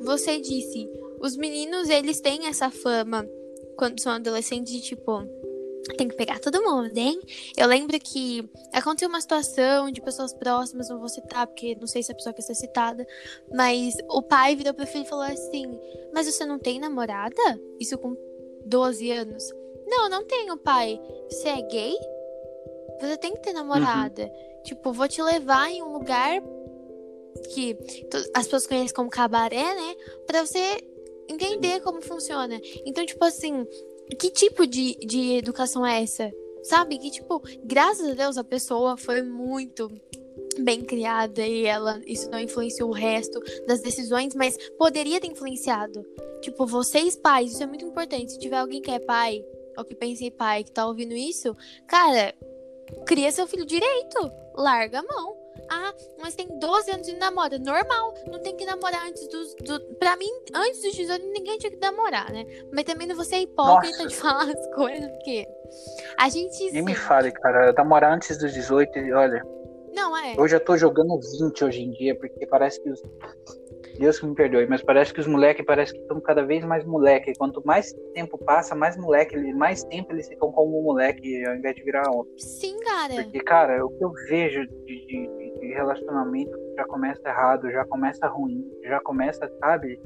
você 0.00 0.40
disse. 0.40 0.88
Os 1.20 1.36
meninos, 1.36 1.88
eles 1.88 2.20
têm 2.20 2.46
essa 2.46 2.70
fama 2.70 3.26
quando 3.76 4.00
são 4.00 4.12
adolescentes 4.12 4.72
de 4.72 4.80
tipo 4.80 5.24
tem 5.96 6.08
que 6.08 6.16
pegar 6.16 6.38
todo 6.40 6.62
mundo, 6.62 6.96
hein? 6.96 7.20
Eu 7.56 7.66
lembro 7.66 7.98
que 7.98 8.48
aconteceu 8.72 9.08
uma 9.08 9.20
situação 9.20 9.90
de 9.90 10.00
pessoas 10.00 10.32
próximas, 10.34 10.88
não 10.88 10.98
vou 10.98 11.08
citar, 11.08 11.46
porque 11.46 11.76
não 11.76 11.86
sei 11.86 12.02
se 12.02 12.12
a 12.12 12.14
pessoa 12.14 12.32
quer 12.32 12.42
ser 12.42 12.54
citada, 12.54 13.06
mas 13.52 13.96
o 14.08 14.22
pai 14.22 14.56
virou 14.56 14.74
pro 14.74 14.86
filho 14.86 15.04
e 15.04 15.08
falou 15.08 15.24
assim: 15.24 15.78
Mas 16.12 16.26
você 16.26 16.44
não 16.44 16.58
tem 16.58 16.78
namorada? 16.78 17.60
Isso 17.80 17.96
com 17.98 18.16
12 18.64 19.10
anos. 19.10 19.44
Não, 19.86 20.08
não 20.08 20.24
tenho, 20.24 20.56
pai. 20.58 21.00
Você 21.30 21.48
é 21.48 21.62
gay? 21.62 21.96
Você 23.00 23.16
tem 23.16 23.32
que 23.32 23.40
ter 23.40 23.52
namorada. 23.52 24.22
Uhum. 24.22 24.62
Tipo, 24.64 24.92
vou 24.92 25.08
te 25.08 25.22
levar 25.22 25.70
em 25.70 25.82
um 25.82 25.92
lugar 25.92 26.42
que 27.54 27.76
as 28.34 28.44
pessoas 28.44 28.66
conhecem 28.66 28.94
como 28.94 29.08
cabaré, 29.08 29.74
né? 29.74 29.94
Pra 30.26 30.44
você 30.44 30.78
entender 31.28 31.80
como 31.80 32.00
funciona. 32.00 32.60
Então, 32.84 33.04
tipo 33.04 33.24
assim, 33.24 33.66
que 34.16 34.30
tipo 34.30 34.66
de, 34.66 34.94
de 34.96 35.36
educação 35.36 35.86
é 35.86 36.02
essa? 36.02 36.32
Sabe? 36.62 36.98
Que, 36.98 37.10
tipo, 37.10 37.42
graças 37.64 38.08
a 38.10 38.14
Deus 38.14 38.38
a 38.38 38.44
pessoa 38.44 38.96
foi 38.96 39.22
muito 39.22 39.90
bem 40.60 40.82
criada 40.82 41.46
e 41.46 41.64
ela 41.64 42.00
isso 42.06 42.28
não 42.30 42.40
influenciou 42.40 42.90
o 42.90 42.94
resto 42.94 43.40
das 43.66 43.80
decisões, 43.80 44.34
mas 44.34 44.56
poderia 44.76 45.20
ter 45.20 45.28
influenciado. 45.28 46.04
Tipo, 46.40 46.66
vocês 46.66 47.16
pais, 47.16 47.52
isso 47.52 47.62
é 47.62 47.66
muito 47.66 47.84
importante. 47.84 48.32
Se 48.32 48.38
tiver 48.38 48.56
alguém 48.56 48.82
que 48.82 48.90
é 48.90 48.98
pai, 48.98 49.44
ou 49.76 49.84
que 49.84 49.94
pensa 49.94 50.24
em 50.24 50.30
pai, 50.30 50.64
que 50.64 50.72
tá 50.72 50.86
ouvindo 50.86 51.14
isso, 51.14 51.56
cara, 51.86 52.34
cria 53.06 53.30
seu 53.30 53.46
filho 53.46 53.64
direito. 53.64 54.30
Larga 54.54 55.00
a 55.00 55.02
mão. 55.02 55.36
Ah, 55.70 55.92
mas 56.20 56.34
tem 56.34 56.46
12 56.58 56.90
anos 56.90 57.08
e 57.08 57.16
namora. 57.16 57.58
Normal, 57.58 58.14
não 58.30 58.40
tem 58.40 58.56
que 58.56 58.64
namorar 58.64 59.06
antes 59.06 59.26
dos. 59.28 59.54
Do... 59.54 59.80
Pra 59.96 60.16
mim, 60.16 60.30
antes 60.54 60.82
dos 60.82 60.92
18, 60.94 61.26
ninguém 61.26 61.58
tinha 61.58 61.70
que 61.70 61.78
namorar, 61.78 62.32
né? 62.32 62.44
Mas 62.72 62.84
também 62.84 63.06
não 63.06 63.14
vou 63.14 63.24
ser 63.24 63.36
hipócrita 63.36 64.04
Nossa. 64.04 64.08
de 64.08 64.16
falar 64.16 64.48
as 64.48 64.74
coisas, 64.74 65.10
porque 65.12 65.46
a 66.18 66.28
gente. 66.28 66.70
Nem 66.72 66.82
me 66.82 66.94
fale, 66.94 67.30
cara. 67.32 67.72
Namorar 67.72 68.14
antes 68.14 68.36
dos 68.38 68.52
18, 68.52 68.90
olha. 69.14 69.42
Não, 69.92 70.16
é. 70.16 70.34
Eu 70.36 70.46
já 70.46 70.60
tô 70.60 70.76
jogando 70.76 71.18
20 71.38 71.64
hoje 71.64 71.82
em 71.82 71.90
dia, 71.90 72.16
porque 72.18 72.46
parece 72.46 72.80
que 72.82 72.90
os. 72.90 73.02
Deus 73.98 74.18
que 74.18 74.26
me 74.26 74.34
perdoe, 74.34 74.66
mas 74.66 74.82
parece 74.82 75.12
que 75.12 75.20
os 75.20 75.26
moleques 75.26 75.64
parece 75.66 75.92
que 75.92 76.00
estão 76.00 76.20
cada 76.20 76.44
vez 76.44 76.64
mais 76.64 76.84
moleque. 76.84 77.32
Quanto 77.36 77.60
mais 77.66 77.92
tempo 78.14 78.38
passa, 78.38 78.74
mais 78.74 78.96
moleque, 78.96 79.36
mais 79.54 79.82
tempo 79.84 80.12
eles 80.12 80.28
ficam 80.28 80.52
como 80.52 80.82
moleque 80.82 81.44
ao 81.46 81.56
invés 81.56 81.74
de 81.74 81.82
virar 81.82 82.08
homem. 82.10 82.32
Sim, 82.38 82.78
cara. 82.80 83.14
Porque, 83.14 83.40
cara, 83.40 83.84
o 83.84 83.90
que 83.90 84.04
eu 84.04 84.12
vejo 84.28 84.66
de, 84.66 85.06
de 85.06 85.48
de 85.58 85.74
relacionamento 85.74 86.56
já 86.76 86.84
começa 86.86 87.28
errado, 87.28 87.70
já 87.70 87.84
começa 87.84 88.26
ruim, 88.28 88.64
já 88.84 89.00
começa, 89.00 89.50
sabe? 89.60 90.00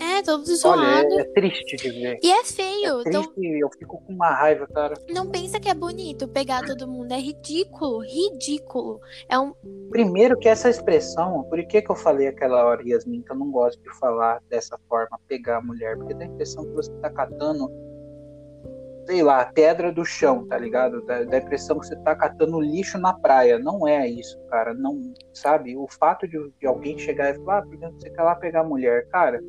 É, 0.00 0.22
todo 0.22 0.44
zoado. 0.44 0.80
Olha, 0.80 1.20
é, 1.20 1.20
é, 1.20 1.24
triste 1.32 1.76
de 1.76 1.90
ver. 1.90 2.18
E 2.22 2.30
é 2.30 2.44
feio. 2.44 3.00
É 3.00 3.04
triste, 3.04 3.30
então... 3.30 3.58
eu 3.60 3.68
fico 3.78 4.00
com 4.00 4.12
uma 4.12 4.30
raiva, 4.30 4.66
cara. 4.66 4.94
Não 5.10 5.28
pensa 5.28 5.58
que 5.58 5.68
é 5.68 5.74
bonito 5.74 6.28
pegar 6.28 6.64
todo 6.64 6.88
mundo. 6.88 7.12
É 7.12 7.18
ridículo, 7.18 8.00
ridículo. 8.00 9.00
É 9.28 9.38
um. 9.38 9.52
Primeiro 9.90 10.38
que 10.38 10.48
essa 10.48 10.70
expressão, 10.70 11.44
por 11.44 11.64
que, 11.66 11.82
que 11.82 11.90
eu 11.90 11.96
falei 11.96 12.28
aquela 12.28 12.64
hora, 12.64 12.82
Yasmin, 12.86 13.22
que 13.22 13.32
eu 13.32 13.36
não 13.36 13.50
gosto 13.50 13.80
de 13.82 13.98
falar 13.98 14.40
dessa 14.48 14.78
forma, 14.88 15.18
pegar 15.26 15.58
a 15.58 15.62
mulher? 15.62 15.96
Porque 15.96 16.14
dá 16.14 16.24
a 16.24 16.28
impressão 16.28 16.64
que 16.64 16.72
você 16.72 16.92
tá 17.00 17.10
catando 17.10 17.68
sei 19.08 19.22
lá, 19.22 19.46
pedra 19.46 19.90
do 19.90 20.04
chão, 20.04 20.46
tá 20.46 20.58
ligado? 20.58 21.00
Da, 21.06 21.24
da 21.24 21.38
impressão 21.38 21.78
que 21.78 21.86
você 21.86 21.96
tá 21.96 22.14
catando 22.14 22.60
lixo 22.60 22.98
na 22.98 23.14
praia. 23.14 23.58
Não 23.58 23.88
é 23.88 24.06
isso, 24.06 24.38
cara. 24.50 24.74
Não, 24.74 25.14
sabe? 25.32 25.74
O 25.74 25.88
fato 25.88 26.28
de, 26.28 26.36
de 26.60 26.66
alguém 26.66 26.98
chegar 26.98 27.30
e 27.30 27.38
falar, 27.38 27.60
ah, 27.60 27.62
porque 27.62 27.86
você 27.86 28.10
quer 28.10 28.22
lá 28.22 28.34
pegar 28.34 28.60
a 28.60 28.64
mulher, 28.64 29.08
cara. 29.08 29.40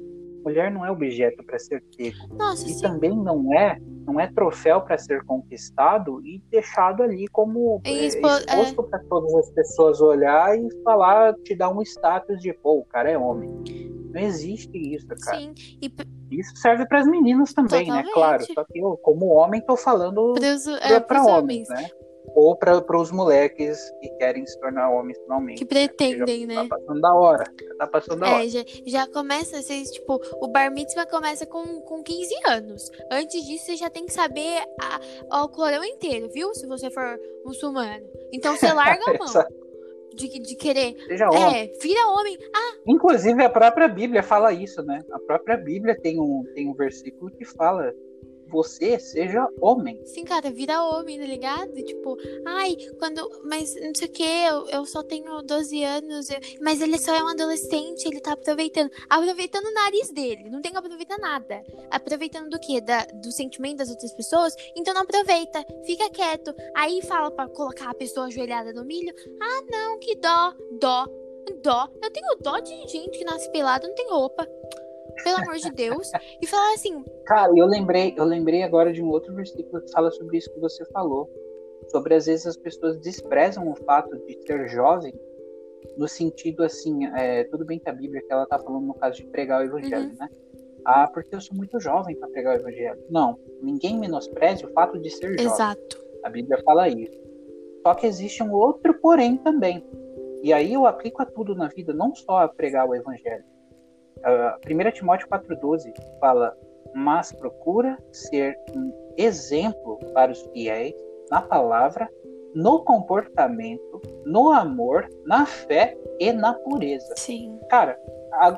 Mulher 0.44 0.72
não 0.72 0.86
é 0.86 0.92
objeto 0.92 1.44
para 1.44 1.60
ser 1.60 1.84
pego. 1.96 2.36
Nossa, 2.36 2.66
e 2.66 2.70
sim. 2.70 2.82
também 2.82 3.16
não 3.16 3.54
é, 3.54 3.78
não 4.06 4.20
é 4.20 4.28
troféu 4.28 4.82
para 4.82 4.98
ser 4.98 5.24
conquistado 5.26 6.26
e 6.26 6.42
deixado 6.50 7.04
ali 7.04 7.28
como 7.28 7.82
é, 7.84 7.92
expo 7.92 8.28
exposto 8.28 8.82
é. 8.82 8.90
para 8.90 9.00
todas 9.10 9.34
as 9.36 9.50
pessoas 9.52 10.02
olhar 10.02 10.58
e 10.58 10.70
falar, 10.84 11.34
te 11.44 11.56
dar 11.56 11.70
um 11.70 11.82
status 11.82 12.42
de, 12.42 12.54
pô, 12.54 12.80
o 12.80 12.86
cara 12.86 13.12
é 13.12 13.18
homem. 13.18 13.50
Não 14.12 14.22
existe 14.22 14.76
isso, 14.76 15.08
cara. 15.08 15.40
Sim. 15.40 15.54
E 15.82 15.94
isso 16.32 16.56
serve 16.56 16.86
para 16.88 17.00
as 17.00 17.08
meninas 17.08 17.54
também, 17.54 17.92
né? 17.92 18.04
Totalmente. 18.04 18.06
né? 18.06 18.12
Claro. 18.14 18.46
Só 18.54 18.64
que 18.64 18.80
eu, 18.80 18.98
como 18.98 19.28
homem, 19.28 19.62
tô 19.62 19.78
falando 19.78 20.34
para 21.08 21.20
é, 21.20 21.22
homens, 21.22 21.70
homens, 21.70 21.70
né? 21.70 21.90
Ou 22.36 22.56
para 22.56 22.98
os 22.98 23.12
moleques 23.12 23.80
que 24.02 24.10
querem 24.18 24.46
se 24.46 24.60
tornar 24.60 24.90
homens 24.90 25.18
finalmente. 25.20 25.60
Que 25.60 25.66
pretendem, 25.66 26.46
né? 26.46 26.56
Tá 26.56 26.78
passando 26.78 27.02
da 27.02 27.14
hora. 27.14 27.44
Tá 27.78 27.88
passando 27.88 28.20
da 28.20 28.28
é, 28.28 28.34
hora. 28.34 28.50
Já, 28.50 28.64
já 28.86 29.08
começa, 29.08 29.62
vocês, 29.62 29.92
tipo, 29.92 30.20
o 30.42 30.48
bar 30.48 30.72
mitzvah 30.72 31.06
começa 31.06 31.46
com, 31.46 31.82
com 31.82 32.04
15 32.04 32.36
anos. 32.48 32.92
Antes 33.12 33.46
disso, 33.46 33.66
você 33.66 33.76
já 33.76 33.90
tem 33.90 34.06
que 34.06 34.14
saber 34.14 34.64
a, 35.30 35.44
o 35.44 35.50
Corão 35.50 35.84
inteiro, 35.84 36.30
viu? 36.30 36.54
Se 36.54 36.66
você 36.68 36.90
for 36.90 37.20
muçulmano. 37.46 38.06
Então 38.32 38.56
você 38.56 38.72
larga 38.74 39.04
a 39.12 39.18
mão 39.18 39.46
de, 40.14 40.40
de 40.40 40.56
querer. 40.56 40.96
Seja 41.08 41.28
homem. 41.30 41.64
É, 41.64 41.80
vira 41.82 42.08
homem. 42.10 42.38
Ah! 42.54 42.78
Inclusive, 42.86 43.44
a 43.44 43.50
própria 43.50 43.88
Bíblia 43.88 44.22
fala 44.22 44.52
isso, 44.52 44.84
né? 44.84 45.04
A 45.12 45.20
própria 45.20 45.58
Bíblia 45.58 45.98
tem 46.00 46.20
um, 46.20 46.44
tem 46.54 46.68
um 46.68 46.74
versículo 46.74 47.32
que 47.32 47.46
fala 47.46 47.94
você 48.50 49.00
seja 49.00 49.48
homem. 49.62 50.02
Sim, 50.06 50.26
cara, 50.26 50.50
vira 50.52 50.84
homem, 50.84 51.20
tá 51.20 51.26
ligado? 51.26 51.74
Tipo, 51.84 52.18
ai, 52.46 52.76
quando. 52.98 53.30
Mas 53.44 53.76
não 53.76 53.94
sei 53.94 54.08
o 54.08 54.12
que, 54.12 54.24
eu, 54.24 54.68
eu 54.70 54.86
só 54.86 55.04
tenho 55.04 55.42
12 55.42 55.84
anos, 55.84 56.30
eu, 56.30 56.40
mas 56.62 56.82
ele 56.82 56.98
só 56.98 57.14
é 57.16 57.24
um 57.24 57.28
adolescente, 57.28 58.06
ele 58.06 58.20
tá 58.20 58.34
aproveitando. 58.34 58.90
Aproveitando 59.10 59.66
o 59.66 59.74
nariz 59.74 60.12
dele, 60.12 60.50
não 60.50 60.62
tem 60.62 60.72
que 60.72 60.78
aproveitar 60.78 61.18
nada. 61.20 61.64
Aproveitando 61.92 62.50
do 62.50 62.60
quê? 62.60 62.82
Da, 62.82 63.06
do 63.06 63.32
sentimento 63.32 63.78
das 63.78 63.90
outras 63.90 64.14
pessoas? 64.14 64.54
Então 64.76 64.94
não 64.94 65.02
aproveita, 65.02 65.64
fica 65.86 66.10
quieto. 66.10 66.54
Aí 66.76 67.02
fala 67.04 67.30
para 67.32 67.50
colocar 67.50 67.92
a 67.92 67.96
pessoa 67.96 68.28
ajoelhada 68.28 68.74
no 68.74 68.84
milho. 68.84 69.14
Ah, 69.42 69.62
não, 69.70 70.00
que 70.00 70.16
dó, 70.16 70.54
dó, 70.80 71.06
dó. 71.62 71.90
Eu 72.02 72.12
tenho 72.12 72.36
dó 72.42 72.60
de 72.60 72.76
gente 72.88 73.18
que 73.18 73.24
nasce 73.24 73.52
pelada, 73.52 73.88
não 73.88 73.96
tem 73.96 74.10
roupa 74.10 74.48
pelo 75.24 75.38
amor 75.38 75.58
de 75.58 75.72
Deus, 75.72 76.12
e 76.42 76.48
falar 76.48 76.74
assim. 76.74 77.04
Cara, 77.26 77.52
eu 77.56 77.66
lembrei, 77.66 78.14
eu 78.18 78.26
lembrei 78.26 78.64
agora 78.64 78.92
de 78.92 79.02
um 79.02 79.10
outro 79.10 79.34
versículo 79.34 79.82
que 79.82 79.92
fala 79.92 80.12
sobre 80.12 80.38
isso 80.38 80.52
que 80.54 80.60
você 80.60 80.84
falou. 80.86 81.30
Sobre 81.90 82.14
às 82.16 82.26
vezes 82.26 82.46
as 82.46 82.58
pessoas 82.58 82.98
desprezam 83.00 83.70
o 83.70 83.76
fato 83.76 84.16
de 84.26 84.38
ser 84.46 84.68
jovem, 84.68 85.14
no 85.98 86.08
sentido 86.08 86.64
assim, 86.64 87.06
é, 87.16 87.44
tudo 87.46 87.66
bem 87.66 87.80
que 87.80 87.90
a 87.90 87.94
Bíblia 87.94 88.22
que 88.22 88.32
ela 88.32 88.46
tá 88.46 88.60
falando 88.60 88.86
no 88.86 88.94
caso 88.94 89.18
de 89.18 89.28
pregar 89.28 89.62
o 89.62 89.66
evangelho, 89.66 90.10
uhum. 90.10 90.16
né? 90.20 90.30
Ah, 90.86 91.08
porque 91.08 91.36
eu 91.36 91.42
sou 91.42 91.56
muito 91.56 91.80
jovem 91.80 92.16
para 92.16 92.30
pregar 92.30 92.58
o 92.58 92.60
evangelho. 92.60 93.00
Não, 93.10 93.38
ninguém 93.62 93.98
menospreze 93.98 94.66
o 94.66 94.74
fato 94.74 95.00
de 95.00 95.10
ser 95.10 95.30
jovem. 95.30 95.46
Exato. 95.46 96.04
A 96.24 96.30
Bíblia 96.30 96.62
fala 96.64 96.88
isso. 96.88 97.20
Só 97.86 97.94
que 97.94 98.08
existe 98.08 98.44
um 98.44 98.54
outro 98.54 98.94
porém 98.96 99.38
também. 99.38 99.84
E 100.42 100.54
aí 100.54 100.74
eu 100.74 100.86
aplico 100.86 101.22
a 101.22 101.26
tudo 101.26 101.54
na 101.54 101.68
vida, 101.68 101.94
não 101.94 102.16
só 102.16 102.40
a 102.40 102.48
pregar 102.48 102.88
o 102.88 102.96
evangelho. 102.96 103.44
Uh, 104.18 104.88
1 104.88 104.92
Timóteo 104.92 105.28
4,12 105.30 105.94
fala: 106.20 106.56
Mas 106.94 107.32
procura 107.32 107.98
ser 108.12 108.58
um 108.76 108.92
exemplo 109.18 109.98
para 110.14 110.32
os 110.32 110.42
fiéis 110.54 110.94
na 111.30 111.42
palavra, 111.42 112.10
no 112.54 112.84
comportamento, 112.84 114.02
no 114.26 114.52
amor, 114.52 115.08
na 115.26 115.46
fé 115.46 115.98
e 116.20 116.32
na 116.32 116.54
pureza. 116.54 117.14
Sim. 117.16 117.60
Cara, 117.70 117.98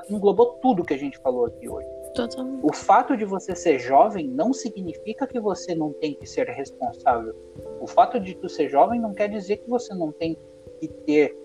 englobou 0.10 0.54
tudo 0.62 0.84
que 0.84 0.94
a 0.94 0.98
gente 0.98 1.18
falou 1.20 1.46
aqui 1.46 1.68
hoje. 1.68 1.88
Totalmente. 2.14 2.60
O 2.64 2.74
fato 2.74 3.16
de 3.16 3.26
você 3.26 3.56
ser 3.56 3.80
jovem 3.80 4.28
não 4.28 4.54
significa 4.54 5.26
que 5.26 5.40
você 5.40 5.74
não 5.74 5.94
tem 5.94 6.14
que 6.16 6.28
ser 6.28 6.48
responsável. 6.48 7.34
O 7.80 7.88
fato 7.88 8.20
de 8.20 8.36
tu 8.36 8.50
ser 8.50 8.70
jovem 8.70 9.00
não 9.00 9.14
quer 9.14 9.30
dizer 9.30 9.58
que 9.58 9.70
você 9.70 9.94
não 9.94 10.12
tem 10.12 10.38
que 10.80 10.88
ter 10.88 11.38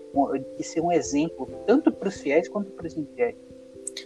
que 0.55 0.63
ser 0.63 0.81
um 0.81 0.91
exemplo 0.91 1.47
tanto 1.65 1.91
para 1.91 2.09
os 2.09 2.19
fiéis 2.19 2.49
quanto 2.49 2.71
para 2.71 2.87
os 2.87 2.97
infiéis. 2.97 3.37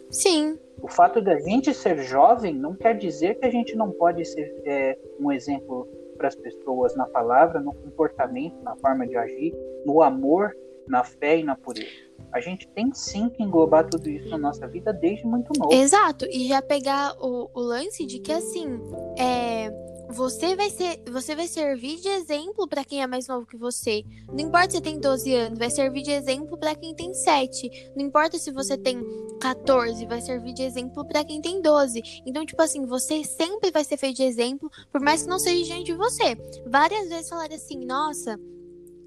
Sim. 0.09 0.57
O 0.81 0.87
fato 0.87 1.21
da 1.21 1.39
gente 1.39 1.73
ser 1.73 1.97
jovem 2.03 2.53
não 2.53 2.75
quer 2.75 2.97
dizer 2.97 3.35
que 3.39 3.45
a 3.45 3.51
gente 3.51 3.75
não 3.75 3.91
pode 3.91 4.25
ser 4.25 4.53
é, 4.65 4.97
um 5.19 5.31
exemplo 5.31 5.87
para 6.17 6.27
as 6.27 6.35
pessoas 6.35 6.95
na 6.95 7.05
palavra, 7.05 7.59
no 7.59 7.73
comportamento, 7.73 8.55
na 8.63 8.75
forma 8.75 9.07
de 9.07 9.15
agir, 9.15 9.53
no 9.85 10.01
amor, 10.01 10.55
na 10.87 11.03
fé 11.03 11.39
e 11.39 11.43
na 11.43 11.55
pureza. 11.55 11.89
A 12.31 12.39
gente 12.39 12.67
tem 12.69 12.93
sim 12.93 13.29
que 13.29 13.43
englobar 13.43 13.89
tudo 13.89 14.09
isso 14.09 14.29
na 14.29 14.37
nossa 14.37 14.67
vida 14.67 14.93
desde 14.93 15.25
muito 15.25 15.51
novo. 15.57 15.73
Exato, 15.73 16.25
e 16.25 16.47
já 16.47 16.61
pegar 16.61 17.15
o, 17.19 17.49
o 17.53 17.59
lance 17.59 18.05
de 18.05 18.19
que 18.19 18.31
assim, 18.31 18.79
é, 19.17 19.71
você 20.11 20.55
vai 20.55 20.69
ser, 20.69 21.01
você 21.09 21.35
vai 21.35 21.47
servir 21.47 21.99
de 21.99 22.07
exemplo 22.09 22.67
para 22.67 22.83
quem 22.83 23.01
é 23.01 23.07
mais 23.07 23.27
novo 23.27 23.45
que 23.45 23.57
você. 23.57 24.03
Não 24.27 24.39
importa 24.39 24.71
se 24.71 24.77
você 24.77 24.81
tem 24.81 24.99
12 24.99 25.33
anos, 25.33 25.59
vai 25.59 25.69
servir 25.69 26.01
de 26.03 26.11
exemplo 26.11 26.57
para 26.57 26.75
quem 26.75 26.93
tem 26.93 27.13
7. 27.13 27.91
Não 27.95 28.05
importa 28.05 28.37
se 28.37 28.51
você 28.51 28.77
tem 28.77 29.01
14, 29.39 30.05
vai 30.05 30.21
servir 30.21 30.53
de 30.53 30.63
exemplo 30.63 31.05
para 31.07 31.23
quem 31.23 31.41
tem 31.41 31.61
12. 31.61 32.01
Então, 32.25 32.45
tipo 32.45 32.61
assim, 32.61 32.85
você 32.85 33.23
sempre 33.23 33.71
vai 33.71 33.83
ser 33.83 33.97
feito 33.97 34.17
de 34.17 34.23
exemplo, 34.23 34.69
por 34.91 35.01
mais 35.01 35.23
que 35.23 35.29
não 35.29 35.39
seja 35.39 35.65
diante 35.65 35.85
de 35.85 35.93
você. 35.93 36.35
Várias 36.67 37.09
vezes 37.09 37.29
falaram 37.29 37.55
assim: 37.55 37.85
"Nossa, 37.85 38.39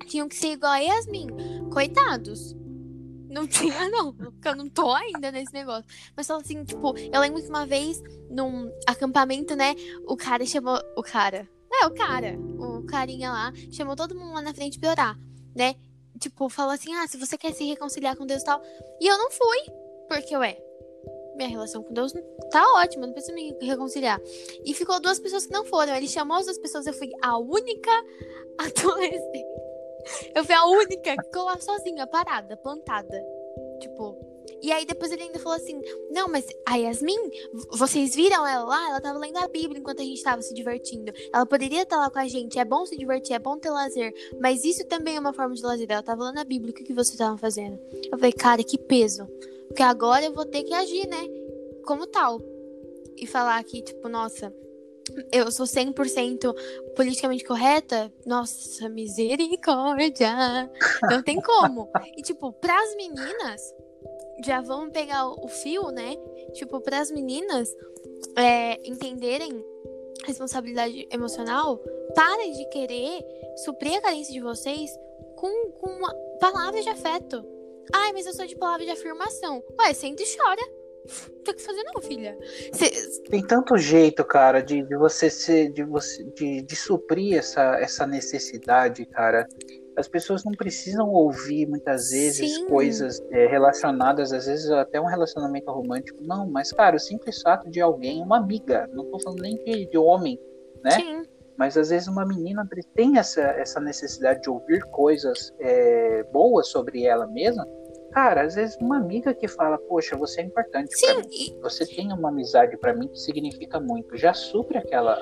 tinham 0.06 0.28
que 0.28 0.36
ser 0.36 0.52
igual 0.52 0.72
a 0.72 0.78
Yasmin". 0.78 1.28
Coitados. 1.72 2.56
Não 3.34 3.48
tinha, 3.48 3.88
não. 3.90 4.14
Porque 4.14 4.48
eu 4.48 4.54
não 4.54 4.68
tô 4.68 4.92
ainda 4.92 5.32
nesse 5.32 5.52
negócio. 5.52 5.84
Mas 6.16 6.28
só 6.28 6.36
assim, 6.36 6.62
tipo, 6.64 6.96
eu 6.96 7.20
lembro 7.20 7.42
que 7.42 7.48
uma 7.48 7.66
vez, 7.66 8.00
num 8.30 8.70
acampamento, 8.86 9.56
né, 9.56 9.74
o 10.06 10.16
cara 10.16 10.46
chamou. 10.46 10.78
O 10.96 11.02
cara. 11.02 11.48
É, 11.82 11.86
o 11.86 11.90
cara. 11.90 12.38
O 12.38 12.84
carinha 12.86 13.30
lá 13.32 13.52
chamou 13.72 13.96
todo 13.96 14.14
mundo 14.14 14.34
lá 14.34 14.40
na 14.40 14.54
frente 14.54 14.78
pra 14.78 14.90
orar, 14.90 15.18
né? 15.54 15.74
Tipo, 16.20 16.48
falou 16.48 16.72
assim: 16.72 16.94
ah, 16.94 17.08
se 17.08 17.16
você 17.16 17.36
quer 17.36 17.52
se 17.52 17.64
reconciliar 17.64 18.16
com 18.16 18.24
Deus 18.24 18.42
e 18.42 18.44
tal. 18.44 18.62
E 19.00 19.06
eu 19.06 19.18
não 19.18 19.30
fui. 19.32 19.58
Porque, 20.08 20.36
ué, 20.36 20.56
minha 21.34 21.48
relação 21.48 21.82
com 21.82 21.92
Deus 21.92 22.12
tá 22.52 22.62
ótima, 22.76 23.06
não 23.06 23.14
preciso 23.14 23.34
me 23.34 23.52
reconciliar. 23.60 24.20
E 24.64 24.72
ficou 24.72 25.00
duas 25.00 25.18
pessoas 25.18 25.44
que 25.44 25.52
não 25.52 25.64
foram. 25.64 25.96
Ele 25.96 26.06
chamou 26.06 26.36
as 26.36 26.44
duas 26.44 26.58
pessoas, 26.58 26.86
eu 26.86 26.94
fui 26.94 27.10
a 27.20 27.36
única 27.36 27.90
adolescente 28.58 29.63
eu 30.34 30.44
fui 30.44 30.54
a 30.54 30.66
única 30.66 31.16
que 31.16 31.22
ficou 31.24 31.44
lá 31.44 31.58
sozinha, 31.58 32.06
parada, 32.06 32.56
plantada. 32.56 33.24
Tipo. 33.80 34.16
E 34.62 34.72
aí 34.72 34.84
depois 34.84 35.10
ele 35.10 35.22
ainda 35.22 35.38
falou 35.38 35.56
assim: 35.56 35.80
Não, 36.10 36.28
mas 36.28 36.46
a 36.66 36.76
Yasmin, 36.76 37.30
vocês 37.72 38.14
viram 38.14 38.46
ela 38.46 38.64
lá? 38.64 38.90
Ela 38.90 39.00
tava 39.00 39.18
lendo 39.18 39.38
a 39.38 39.48
Bíblia 39.48 39.78
enquanto 39.78 40.00
a 40.00 40.04
gente 40.04 40.22
tava 40.22 40.42
se 40.42 40.54
divertindo. 40.54 41.12
Ela 41.32 41.46
poderia 41.46 41.82
estar 41.82 41.96
lá 41.96 42.10
com 42.10 42.18
a 42.18 42.28
gente. 42.28 42.58
É 42.58 42.64
bom 42.64 42.84
se 42.86 42.96
divertir, 42.96 43.34
é 43.34 43.38
bom 43.38 43.58
ter 43.58 43.70
lazer. 43.70 44.12
Mas 44.40 44.64
isso 44.64 44.84
também 44.86 45.16
é 45.16 45.20
uma 45.20 45.32
forma 45.32 45.54
de 45.54 45.62
lazer. 45.62 45.86
Ela 45.90 46.02
tava 46.02 46.24
lendo 46.24 46.38
a 46.38 46.44
Bíblia. 46.44 46.72
O 46.72 46.74
que, 46.74 46.84
que 46.84 46.92
vocês 46.94 47.14
estavam 47.14 47.38
fazendo? 47.38 47.78
Eu 48.10 48.18
falei, 48.18 48.32
cara, 48.32 48.62
que 48.62 48.78
peso. 48.78 49.26
Porque 49.68 49.82
agora 49.82 50.24
eu 50.24 50.32
vou 50.32 50.44
ter 50.44 50.62
que 50.62 50.72
agir, 50.72 51.06
né? 51.08 51.26
Como 51.84 52.06
tal. 52.06 52.40
E 53.16 53.26
falar 53.26 53.62
que, 53.64 53.82
tipo, 53.82 54.08
nossa, 54.08 54.52
eu 55.30 55.50
sou 55.50 55.66
100% 55.66 56.54
politicamente 56.96 57.44
correta, 57.44 58.12
nossa, 58.24 58.88
misericórdia. 58.88 60.70
Não 61.10 61.22
tem 61.22 61.40
como. 61.40 61.90
E, 62.16 62.22
tipo, 62.22 62.52
pras 62.52 62.94
meninas, 62.96 63.74
já 64.44 64.60
vamos 64.60 64.92
pegar 64.92 65.28
o 65.28 65.48
fio, 65.48 65.90
né? 65.90 66.16
Tipo, 66.54 66.80
pras 66.80 67.10
meninas 67.10 67.74
é, 68.36 68.80
entenderem 68.88 69.64
responsabilidade 70.24 71.06
emocional, 71.10 71.78
parem 72.14 72.52
de 72.52 72.64
querer 72.70 73.24
suprir 73.64 73.96
a 73.96 74.00
carência 74.00 74.32
de 74.32 74.40
vocês 74.40 74.90
com, 75.36 75.70
com 75.72 76.00
palavras 76.40 76.82
de 76.82 76.90
afeto. 76.90 77.44
Ai, 77.92 78.12
mas 78.12 78.26
eu 78.26 78.32
sou 78.32 78.46
de 78.46 78.56
palavra 78.56 78.84
de 78.84 78.90
afirmação. 78.90 79.62
Ué, 79.78 79.92
senta 79.92 80.22
e 80.22 80.36
chora 80.36 80.83
tem 81.44 81.54
que 81.54 81.62
fazer 81.62 81.82
não, 81.82 82.00
filha. 82.00 82.36
Cê... 82.72 82.90
Tem 83.28 83.46
tanto 83.46 83.76
jeito, 83.76 84.24
cara, 84.24 84.62
de, 84.62 84.82
de 84.82 84.96
você 84.96 85.28
ser, 85.28 85.70
de 85.70 85.84
você, 85.84 86.24
de, 86.24 86.62
de 86.62 86.76
suprir 86.76 87.38
essa, 87.38 87.78
essa 87.78 88.06
necessidade, 88.06 89.04
cara. 89.06 89.46
As 89.96 90.08
pessoas 90.08 90.42
não 90.42 90.52
precisam 90.52 91.08
ouvir 91.08 91.68
muitas 91.68 92.10
vezes 92.10 92.56
Sim. 92.56 92.66
coisas 92.66 93.22
é, 93.30 93.46
relacionadas, 93.46 94.32
às 94.32 94.46
vezes 94.46 94.68
até 94.70 95.00
um 95.00 95.06
relacionamento 95.06 95.70
romântico. 95.70 96.18
Não, 96.22 96.48
mas, 96.50 96.72
cara, 96.72 96.96
o 96.96 96.98
simples 96.98 97.40
fato 97.42 97.70
de 97.70 97.80
alguém, 97.80 98.20
uma 98.20 98.38
amiga, 98.38 98.88
não 98.92 99.04
tô 99.04 99.20
falando 99.20 99.42
nem 99.42 99.54
de, 99.62 99.86
de 99.86 99.98
homem, 99.98 100.40
né? 100.82 100.90
Sim. 100.92 101.22
Mas 101.56 101.76
às 101.76 101.90
vezes 101.90 102.08
uma 102.08 102.26
menina 102.26 102.68
tem 102.96 103.18
essa, 103.18 103.40
essa 103.40 103.78
necessidade 103.78 104.42
de 104.42 104.50
ouvir 104.50 104.82
coisas 104.86 105.54
é, 105.60 106.24
boas 106.24 106.66
sobre 106.66 107.04
ela 107.04 107.28
mesma 107.28 107.64
Cara, 108.14 108.42
às 108.42 108.54
vezes 108.54 108.76
uma 108.80 108.96
amiga 108.96 109.34
que 109.34 109.48
fala, 109.48 109.76
poxa, 109.76 110.16
você 110.16 110.40
é 110.40 110.44
importante 110.44 110.96
Sim, 110.96 111.16
mim. 111.16 111.26
E... 111.32 111.60
Você 111.60 111.84
tem 111.84 112.12
uma 112.12 112.28
amizade 112.28 112.76
para 112.76 112.94
mim 112.94 113.08
que 113.08 113.18
significa 113.18 113.80
muito. 113.80 114.16
Já 114.16 114.32
supre 114.32 114.78
aquela, 114.78 115.18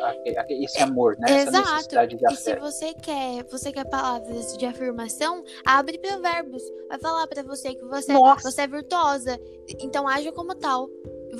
esse 0.50 0.78
amor, 0.82 1.16
né? 1.18 1.40
Exato. 1.40 1.56
Essa 1.56 1.72
necessidade 1.72 2.16
de 2.18 2.26
afeto. 2.26 2.38
E 2.38 2.42
se 2.42 2.60
você 2.60 2.92
quer, 2.92 3.44
você 3.44 3.72
quer 3.72 3.88
palavras 3.88 4.58
de 4.58 4.66
afirmação, 4.66 5.42
abre 5.64 5.98
provérbios. 5.98 6.62
Vai 6.90 6.98
falar 6.98 7.26
para 7.28 7.42
você 7.42 7.74
que 7.74 7.84
você, 7.86 8.12
você 8.42 8.60
é 8.60 8.66
virtuosa. 8.66 9.40
Então 9.80 10.06
haja 10.06 10.30
como 10.30 10.54
tal. 10.54 10.86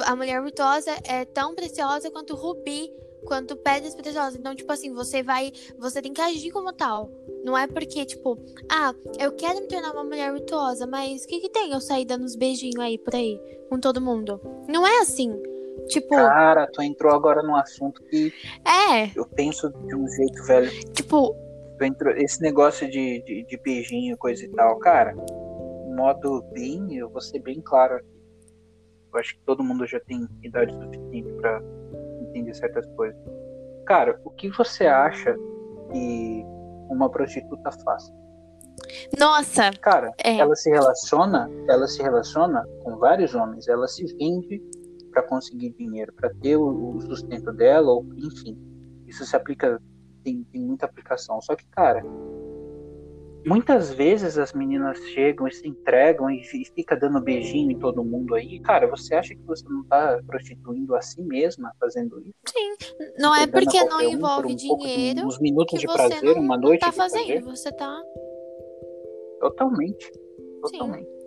A 0.06 0.16
mulher 0.16 0.42
virtuosa 0.42 0.90
é 1.06 1.26
tão 1.26 1.54
preciosa 1.54 2.10
quanto 2.10 2.32
o 2.32 2.36
rubi 2.36 2.90
quanto 3.24 3.56
pedras 3.56 3.94
preciosas. 3.94 4.38
Então, 4.38 4.54
tipo 4.54 4.72
assim, 4.72 4.92
você 4.92 5.22
vai. 5.22 5.52
Você 5.78 6.02
tem 6.02 6.12
que 6.12 6.20
agir 6.20 6.50
como 6.50 6.72
tal. 6.72 7.10
Não 7.44 7.56
é 7.56 7.66
porque, 7.66 8.04
tipo, 8.04 8.38
ah, 8.70 8.94
eu 9.18 9.32
quero 9.32 9.60
me 9.60 9.68
tornar 9.68 9.92
uma 9.92 10.04
mulher 10.04 10.32
virtuosa, 10.32 10.86
mas 10.86 11.24
o 11.24 11.26
que, 11.26 11.40
que 11.40 11.48
tem 11.48 11.72
eu 11.72 11.80
sair 11.80 12.04
dando 12.04 12.24
uns 12.24 12.36
beijinhos 12.36 12.78
aí 12.78 12.98
por 12.98 13.14
aí 13.14 13.40
com 13.68 13.78
todo 13.78 14.00
mundo? 14.00 14.40
Não 14.68 14.86
é 14.86 15.00
assim. 15.00 15.32
Tipo. 15.88 16.14
Cara, 16.14 16.68
tu 16.72 16.82
entrou 16.82 17.12
agora 17.12 17.42
num 17.42 17.56
assunto 17.56 18.02
que. 18.04 18.32
É. 18.66 19.10
Eu 19.16 19.26
penso 19.26 19.70
de 19.70 19.94
um 19.94 20.06
jeito, 20.08 20.44
velho. 20.44 20.70
Tipo. 20.92 21.36
Entrou, 21.80 22.14
esse 22.14 22.40
negócio 22.40 22.88
de, 22.88 23.22
de, 23.24 23.44
de 23.44 23.56
beijinho, 23.56 24.16
coisa 24.16 24.44
e 24.44 24.48
tal, 24.50 24.78
cara. 24.78 25.16
Modo 25.96 26.42
bem, 26.52 26.96
eu 26.96 27.10
vou 27.10 27.20
ser 27.20 27.40
bem 27.40 27.60
claro 27.60 27.96
aqui. 27.96 28.22
Eu 29.12 29.18
acho 29.18 29.34
que 29.34 29.40
todo 29.44 29.64
mundo 29.64 29.84
já 29.86 29.98
tem 30.00 30.26
idade 30.42 30.72
suficiente 30.72 31.32
para 31.34 31.60
entender 32.32 32.54
certas 32.54 32.86
coisas. 32.96 33.20
Cara, 33.86 34.18
o 34.24 34.30
que 34.30 34.48
você 34.50 34.86
acha 34.86 35.36
que 35.90 36.44
uma 36.88 37.10
prostituta 37.10 37.70
faz? 37.84 38.12
Nossa! 39.18 39.70
Cara, 39.80 40.12
é. 40.24 40.38
ela 40.38 40.54
se 40.56 40.70
relaciona, 40.70 41.50
ela 41.68 41.86
se 41.86 42.02
relaciona 42.02 42.64
com 42.82 42.96
vários 42.96 43.34
homens, 43.34 43.68
ela 43.68 43.86
se 43.86 44.04
vende 44.16 44.62
para 45.10 45.22
conseguir 45.22 45.74
dinheiro, 45.78 46.12
para 46.14 46.30
ter 46.40 46.56
o, 46.56 46.98
sustento 47.02 47.52
dela, 47.52 47.92
ou 47.92 48.04
enfim. 48.16 48.58
Isso 49.06 49.24
se 49.26 49.36
aplica, 49.36 49.80
tem, 50.24 50.42
tem 50.44 50.62
muita 50.62 50.86
aplicação. 50.86 51.40
Só 51.42 51.54
que, 51.54 51.66
cara, 51.66 52.02
muitas 53.46 53.92
vezes 53.92 54.38
as 54.38 54.52
meninas 54.52 54.98
chegam 55.08 55.46
e 55.46 55.52
se 55.52 55.66
entregam 55.66 56.30
e, 56.30 56.40
e 56.40 56.64
fica 56.74 56.96
dando 56.96 57.20
beijinho 57.20 57.70
em 57.70 57.78
todo 57.78 58.04
mundo 58.04 58.34
aí. 58.34 58.60
Cara, 58.60 58.86
você 58.86 59.14
acha 59.14 59.34
que 59.34 59.42
você 59.42 59.64
não 59.68 59.84
tá 59.84 60.20
prostituindo 60.26 60.94
a 60.94 61.00
si 61.00 61.22
mesma 61.22 61.72
fazendo 61.80 62.20
isso? 62.20 62.34
Sim, 62.46 62.94
não 63.18 63.34
é 63.34 63.46
porque 63.46 63.82
não 63.84 64.00
envolve 64.00 64.52
um 64.52 64.56
dinheiro. 64.56 65.20
De, 65.20 65.26
uns 65.26 65.40
minutos 65.40 65.80
de 65.80 65.86
prazer, 65.86 66.22
não, 66.22 66.42
uma 66.42 66.56
noite 66.56 66.80
tá 66.80 66.90
de 66.90 66.96
fazendo, 66.96 67.26
prazer. 67.26 67.42
você 67.42 67.72
tá 67.72 68.02
Totalmente. 69.42 70.12
Totalmente. 70.62 71.04
Sim. 71.04 71.22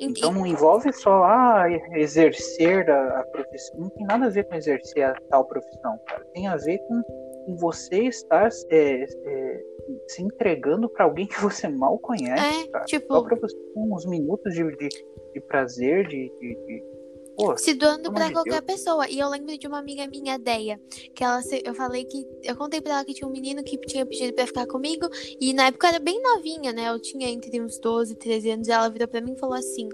Então 0.00 0.32
não 0.32 0.44
envolve 0.44 0.92
só 0.92 1.22
ah, 1.22 1.66
exercer 1.92 2.90
a, 2.90 3.20
a, 3.20 3.24
profissão. 3.26 3.78
Não 3.78 3.88
tem 3.90 4.06
nada 4.06 4.26
a 4.26 4.28
ver 4.28 4.44
com 4.48 4.54
exercer 4.56 5.04
a 5.04 5.14
tal 5.30 5.44
profissão, 5.44 5.96
cara. 6.08 6.24
Tem 6.34 6.48
a 6.48 6.56
ver 6.56 6.78
com, 6.88 7.02
com 7.46 7.56
você 7.58 8.06
estar 8.06 8.48
é, 8.70 9.04
é, 9.04 9.60
se 10.08 10.22
entregando 10.22 10.88
para 10.88 11.04
alguém 11.04 11.26
que 11.26 11.40
você 11.40 11.68
mal 11.68 11.98
conhece, 11.98 12.64
é, 12.64 12.68
cara. 12.68 12.84
Tipo... 12.84 13.14
Só 13.14 13.22
pra 13.22 13.36
você 13.36 13.56
ter 13.56 13.72
uns 13.76 14.06
minutos 14.06 14.54
de, 14.54 14.64
de, 14.76 14.88
de 15.34 15.40
prazer, 15.40 16.06
de, 16.08 16.30
de, 16.40 16.54
de 16.66 16.92
Pô, 17.36 17.56
se 17.56 17.74
doando 17.74 18.12
para 18.12 18.30
qualquer 18.30 18.62
Deus. 18.62 18.78
pessoa. 18.78 19.08
E 19.08 19.18
eu 19.18 19.28
lembro 19.28 19.56
de 19.56 19.66
uma 19.66 19.78
amiga 19.78 20.06
minha, 20.06 20.38
Deia, 20.38 20.80
que 21.14 21.24
ela 21.24 21.40
eu 21.64 21.74
falei 21.74 22.04
que 22.04 22.26
eu 22.42 22.56
contei 22.56 22.80
para 22.80 22.94
ela 22.94 23.04
que 23.04 23.14
tinha 23.14 23.26
um 23.26 23.32
menino 23.32 23.62
que 23.64 23.78
tinha 23.78 24.04
pedido 24.04 24.34
para 24.34 24.46
ficar 24.46 24.66
comigo 24.66 25.08
e 25.40 25.52
na 25.52 25.66
época 25.66 25.86
eu 25.86 25.90
era 25.94 25.98
bem 25.98 26.20
novinha, 26.22 26.72
né? 26.72 26.88
Eu 26.88 27.00
tinha 27.00 27.28
entre 27.28 27.60
uns 27.60 27.78
12 27.78 28.12
e 28.12 28.16
13 28.16 28.50
anos 28.50 28.68
e 28.68 28.72
ela 28.72 28.88
virou 28.88 29.08
para 29.08 29.20
mim 29.20 29.32
e 29.32 29.38
falou 29.38 29.54
assim: 29.54 29.88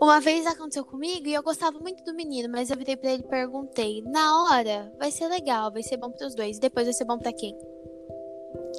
"Uma 0.00 0.20
vez 0.20 0.46
aconteceu 0.46 0.84
comigo 0.84 1.26
e 1.26 1.34
eu 1.34 1.42
gostava 1.42 1.78
muito 1.78 2.04
do 2.04 2.14
menino, 2.14 2.48
mas 2.50 2.70
eu 2.70 2.76
virei 2.76 2.96
para 2.96 3.12
ele 3.12 3.22
e 3.22 3.28
perguntei: 3.28 4.02
"Na 4.02 4.44
hora, 4.44 4.92
vai 4.98 5.10
ser 5.10 5.28
legal, 5.28 5.72
vai 5.72 5.82
ser 5.82 5.96
bom 5.96 6.10
para 6.10 6.26
os 6.26 6.34
dois, 6.34 6.58
depois 6.58 6.86
vai 6.86 6.94
ser 6.94 7.04
bom 7.04 7.18
para 7.18 7.32
quem?" 7.32 7.56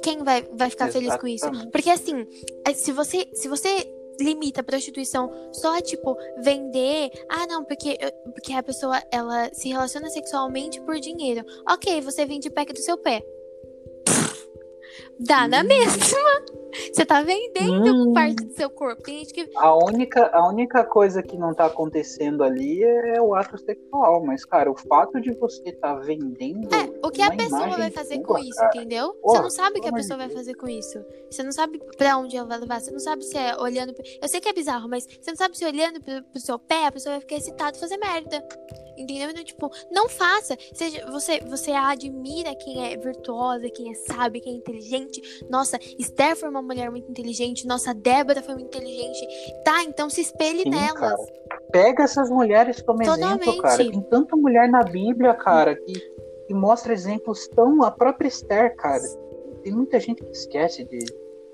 Quem 0.04 0.22
vai, 0.22 0.42
vai 0.52 0.68
ficar 0.70 0.88
Exatamente. 0.88 0.92
feliz 0.92 1.16
com 1.20 1.26
isso? 1.26 1.70
Porque 1.70 1.88
assim, 1.90 2.26
se 2.74 2.92
você, 2.92 3.26
se 3.32 3.48
você 3.48 3.90
limita 4.20 4.60
a 4.60 4.64
prostituição 4.64 5.30
só 5.52 5.76
a, 5.78 5.80
tipo, 5.80 6.16
vender. 6.42 7.10
Ah, 7.28 7.46
não, 7.46 7.64
porque, 7.64 7.96
porque 8.34 8.52
a 8.52 8.62
pessoa 8.62 9.02
ela 9.10 9.50
se 9.54 9.68
relaciona 9.70 10.08
sexualmente 10.10 10.80
por 10.82 11.00
dinheiro. 11.00 11.44
Ok, 11.68 12.00
você 12.02 12.26
vende 12.26 12.50
pack 12.50 12.72
do 12.72 12.78
seu 12.80 12.98
pé. 12.98 13.24
Dá 15.18 15.48
na 15.48 15.62
Hum. 15.62 15.64
mesma. 15.68 16.44
Você 16.92 17.04
tá 17.04 17.22
vendendo 17.22 18.10
Hum. 18.10 18.12
parte 18.12 18.44
do 18.44 18.52
seu 18.54 18.70
corpo. 18.70 19.02
Tem 19.02 19.18
gente 19.18 19.32
que. 19.32 19.50
A 19.56 19.74
única, 19.74 20.30
a 20.32 20.48
única 20.48 20.84
coisa 20.84 21.22
que 21.22 21.36
não 21.36 21.54
tá 21.54 21.66
acontecendo 21.66 22.42
ali 22.42 22.82
é 22.82 23.20
o 23.20 23.34
ato 23.34 23.58
sexual, 23.58 24.24
mas, 24.24 24.44
cara, 24.44 24.70
o 24.70 24.76
fato 24.76 25.20
de 25.20 25.32
você 25.32 25.62
estar 25.70 25.94
tá 25.94 26.00
vendendo. 26.00 26.74
É, 26.74 27.06
o 27.06 27.10
que 27.10 27.22
a 27.22 27.30
pessoa 27.30 27.68
vai 27.68 27.90
fazer 27.90 28.16
sua, 28.16 28.24
com 28.24 28.38
isso, 28.38 28.56
cara. 28.56 28.76
entendeu? 28.76 29.12
Porra, 29.14 29.36
você 29.36 29.42
não 29.42 29.50
sabe 29.50 29.78
o 29.78 29.82
que 29.82 29.88
a 29.88 29.92
pessoa 29.92 30.16
vai 30.16 30.28
fazer 30.28 30.54
com 30.54 30.68
isso. 30.68 31.04
Você 31.30 31.42
não 31.42 31.52
sabe 31.52 31.80
pra 31.96 32.16
onde 32.16 32.36
ela 32.36 32.46
vai 32.46 32.58
levar. 32.58 32.80
Você 32.80 32.90
não 32.90 32.98
sabe 32.98 33.24
se 33.24 33.36
é 33.36 33.56
olhando. 33.56 33.94
Eu 34.20 34.28
sei 34.28 34.40
que 34.40 34.48
é 34.48 34.52
bizarro, 34.52 34.88
mas 34.88 35.04
você 35.04 35.30
não 35.30 35.36
sabe 35.36 35.56
se 35.56 35.64
olhando 35.64 36.00
pro, 36.02 36.22
pro 36.24 36.40
seu 36.40 36.58
pé, 36.58 36.86
a 36.86 36.92
pessoa 36.92 37.14
vai 37.14 37.20
ficar 37.20 37.36
excitada 37.36 37.76
e 37.76 37.80
fazer 37.80 37.96
merda. 37.96 38.44
Entendeu? 38.96 39.30
Então, 39.30 39.44
tipo, 39.44 39.70
não 39.90 40.08
faça. 40.08 40.56
Seja, 40.72 41.04
você, 41.10 41.40
você 41.40 41.72
admira 41.72 42.54
quem 42.54 42.92
é 42.92 42.96
virtuosa, 42.96 43.68
quem 43.70 43.90
é 43.90 43.94
sábio, 43.94 44.40
quem 44.40 44.54
é 44.54 44.56
inteligente. 44.56 45.20
Nossa, 45.50 45.78
Esther 45.98 46.36
foi 46.36 46.48
uma 46.48 46.62
mulher 46.64 46.90
muito 46.90 47.10
inteligente. 47.10 47.66
Nossa, 47.66 47.94
Débora 47.94 48.42
foi 48.42 48.54
muito 48.54 48.66
inteligente. 48.66 49.26
Tá, 49.64 49.84
então 49.84 50.10
se 50.10 50.20
espelhe 50.20 50.62
Sim, 50.62 50.70
nelas. 50.70 50.98
cara. 50.98 51.16
Pega 51.70 52.04
essas 52.04 52.30
mulheres 52.30 52.80
como 52.82 53.02
exemplo, 53.02 53.20
Totalmente. 53.20 53.62
cara. 53.62 53.76
Tem 53.76 54.00
tanta 54.02 54.36
mulher 54.36 54.68
na 54.68 54.82
Bíblia, 54.82 55.34
cara, 55.34 55.76
que, 55.76 55.92
que 56.46 56.54
mostra 56.54 56.92
exemplos 56.92 57.46
tão. 57.48 57.82
A 57.82 57.90
própria 57.90 58.28
Esther, 58.28 58.74
cara. 58.76 59.02
Tem 59.62 59.72
muita 59.72 59.98
gente 60.00 60.22
que 60.22 60.30
esquece 60.30 60.84
de. 60.84 60.98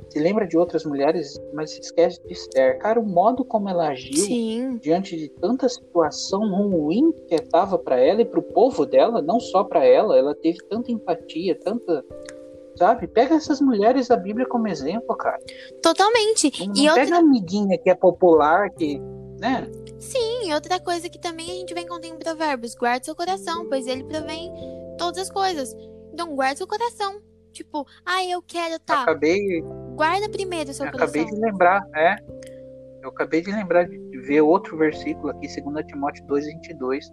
Se 0.08 0.18
lembra 0.18 0.44
de 0.46 0.58
outras 0.58 0.84
mulheres, 0.84 1.40
mas 1.52 1.70
se 1.70 1.80
esquece 1.80 2.20
de 2.26 2.32
Esther. 2.32 2.78
Cara, 2.80 2.98
o 2.98 3.06
modo 3.06 3.44
como 3.44 3.68
ela 3.68 3.88
agiu 3.90 4.16
Sim. 4.16 4.76
diante 4.82 5.16
de 5.16 5.28
tanta 5.28 5.68
situação 5.68 6.40
ruim 6.68 7.12
que 7.28 7.36
estava 7.36 7.78
para 7.78 8.00
ela 8.00 8.20
e 8.20 8.24
para 8.24 8.40
o 8.40 8.42
povo 8.42 8.84
dela, 8.84 9.22
não 9.22 9.38
só 9.38 9.62
para 9.62 9.84
ela, 9.84 10.18
ela 10.18 10.34
teve 10.34 10.58
tanta 10.68 10.90
empatia, 10.90 11.56
tanta. 11.60 12.04
Sabe? 12.80 13.06
Pega 13.06 13.34
essas 13.34 13.60
mulheres 13.60 14.08
da 14.08 14.16
Bíblia 14.16 14.46
como 14.48 14.66
exemplo, 14.66 15.14
cara. 15.14 15.38
Totalmente. 15.82 16.50
Não, 16.66 16.74
E 16.74 16.78
não 16.86 16.88
outra 16.88 17.04
pega 17.04 17.16
a 17.16 17.18
amiguinha 17.18 17.76
que 17.76 17.90
é 17.90 17.94
popular, 17.94 18.70
que. 18.70 18.98
né? 19.38 19.70
Sim, 19.98 20.48
e 20.48 20.54
outra 20.54 20.80
coisa 20.80 21.10
que 21.10 21.18
também 21.20 21.50
a 21.50 21.54
gente 21.56 21.74
vem 21.74 21.86
contando 21.86 22.14
em 22.14 22.18
provérbios, 22.18 22.74
guarde 22.74 23.04
seu 23.04 23.14
coração, 23.14 23.68
pois 23.68 23.86
ele 23.86 24.02
provém 24.04 24.50
todas 24.96 25.18
as 25.18 25.30
coisas. 25.30 25.76
Então, 26.10 26.34
guarde 26.34 26.56
seu 26.56 26.66
coração. 26.66 27.20
Tipo, 27.52 27.86
ah, 28.06 28.24
eu 28.24 28.40
quero, 28.40 28.78
tá. 28.78 29.02
Acabei, 29.02 29.60
Guarda 29.94 30.30
primeiro 30.30 30.72
seu 30.72 30.86
acabei 30.86 31.24
coração. 31.24 31.38
de 31.38 31.46
lembrar, 31.46 31.82
é. 31.94 32.16
Eu 33.02 33.10
acabei 33.10 33.42
de 33.42 33.52
lembrar 33.52 33.84
de 33.84 33.98
de 33.98 34.18
ver 34.20 34.40
outro 34.40 34.78
versículo 34.78 35.28
aqui, 35.28 35.46
2 35.46 35.86
Timóteo 35.86 36.24
2, 36.26 36.46
22. 36.46 37.12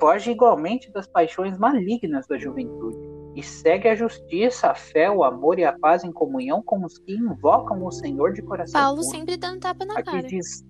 Foge 0.00 0.30
igualmente 0.30 0.90
das 0.92 1.06
paixões 1.06 1.58
malignas 1.58 2.26
da 2.26 2.38
juventude 2.38 3.07
e 3.38 3.42
segue 3.42 3.88
a 3.88 3.94
justiça, 3.94 4.72
a 4.72 4.74
fé, 4.74 5.08
o 5.08 5.22
amor 5.22 5.60
e 5.60 5.64
a 5.64 5.72
paz 5.72 6.02
em 6.02 6.10
comunhão 6.10 6.60
com 6.60 6.84
os 6.84 6.98
que 6.98 7.12
invocam 7.12 7.84
o 7.86 7.92
Senhor 7.92 8.32
de 8.32 8.42
coração 8.42 8.80
Paulo 8.80 8.96
puro. 9.00 9.10
sempre 9.10 9.36
dando 9.36 9.60
tapa 9.60 9.84
na 9.84 9.94
Aqui 9.94 10.10
cara. 10.10 10.22
diz, 10.24 10.66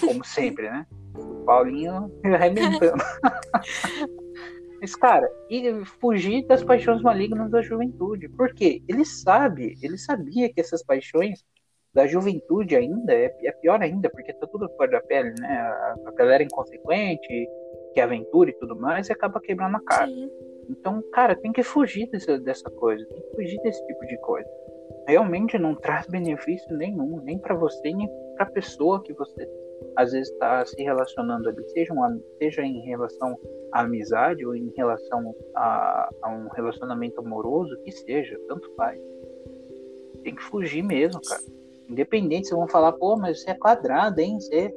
como 0.00 0.24
sempre, 0.24 0.70
né? 0.70 0.86
O 1.16 1.44
Paulinho 1.44 2.12
arrebentando. 2.24 3.02
Mas, 4.80 4.94
cara, 4.94 5.28
e 5.50 5.84
fugir 6.00 6.46
das 6.46 6.62
paixões 6.62 7.02
malignas 7.02 7.50
da 7.50 7.60
juventude. 7.60 8.28
Por 8.28 8.54
quê? 8.54 8.80
Ele 8.88 9.04
sabe, 9.04 9.76
ele 9.82 9.98
sabia 9.98 10.52
que 10.52 10.60
essas 10.60 10.84
paixões 10.84 11.44
da 11.92 12.06
juventude 12.06 12.76
ainda 12.76 13.12
é, 13.12 13.34
é 13.44 13.52
pior 13.52 13.82
ainda, 13.82 14.08
porque 14.08 14.32
tá 14.32 14.46
tudo 14.46 14.68
fora 14.76 14.92
da 14.92 15.00
pele, 15.00 15.34
né? 15.40 15.48
A, 15.48 15.94
a 16.06 16.12
galera 16.12 16.44
inconsequente, 16.44 17.48
que 17.92 18.00
aventura 18.00 18.50
e 18.50 18.58
tudo 18.60 18.76
mais, 18.76 19.08
e 19.08 19.12
acaba 19.12 19.40
quebrando 19.40 19.76
a 19.76 19.80
cara. 19.82 20.06
Sim. 20.06 20.30
Então, 20.72 21.02
cara, 21.12 21.36
tem 21.36 21.52
que 21.52 21.62
fugir 21.62 22.08
dessa, 22.10 22.38
dessa 22.38 22.70
coisa, 22.70 23.04
tem 23.06 23.20
que 23.20 23.36
fugir 23.36 23.60
desse 23.62 23.86
tipo 23.86 24.06
de 24.06 24.16
coisa. 24.18 24.48
Realmente 25.06 25.58
não 25.58 25.74
traz 25.74 26.06
benefício 26.06 26.76
nenhum, 26.76 27.20
nem 27.22 27.38
para 27.38 27.54
você, 27.54 27.92
nem 27.92 28.08
para 28.36 28.46
a 28.46 28.50
pessoa 28.50 29.02
que 29.02 29.12
você 29.12 29.48
às 29.96 30.12
vezes 30.12 30.32
está 30.32 30.64
se 30.64 30.80
relacionando 30.82 31.48
ali, 31.48 31.68
seja, 31.70 31.92
uma, 31.92 32.18
seja 32.38 32.62
em 32.62 32.80
relação 32.82 33.36
à 33.72 33.82
amizade 33.82 34.46
ou 34.46 34.54
em 34.54 34.72
relação 34.76 35.34
a, 35.54 36.08
a 36.22 36.30
um 36.30 36.48
relacionamento 36.48 37.20
amoroso, 37.20 37.76
que 37.84 37.92
seja, 37.92 38.38
tanto 38.48 38.72
faz. 38.74 38.98
Tem 40.22 40.34
que 40.34 40.42
fugir 40.44 40.82
mesmo, 40.82 41.20
cara. 41.20 41.42
Independente, 41.88 42.48
vocês 42.48 42.58
vão 42.58 42.68
falar, 42.68 42.92
pô, 42.92 43.16
mas 43.16 43.42
você 43.42 43.50
é 43.50 43.54
quadrado, 43.54 44.20
hein? 44.20 44.40
Você 44.40 44.72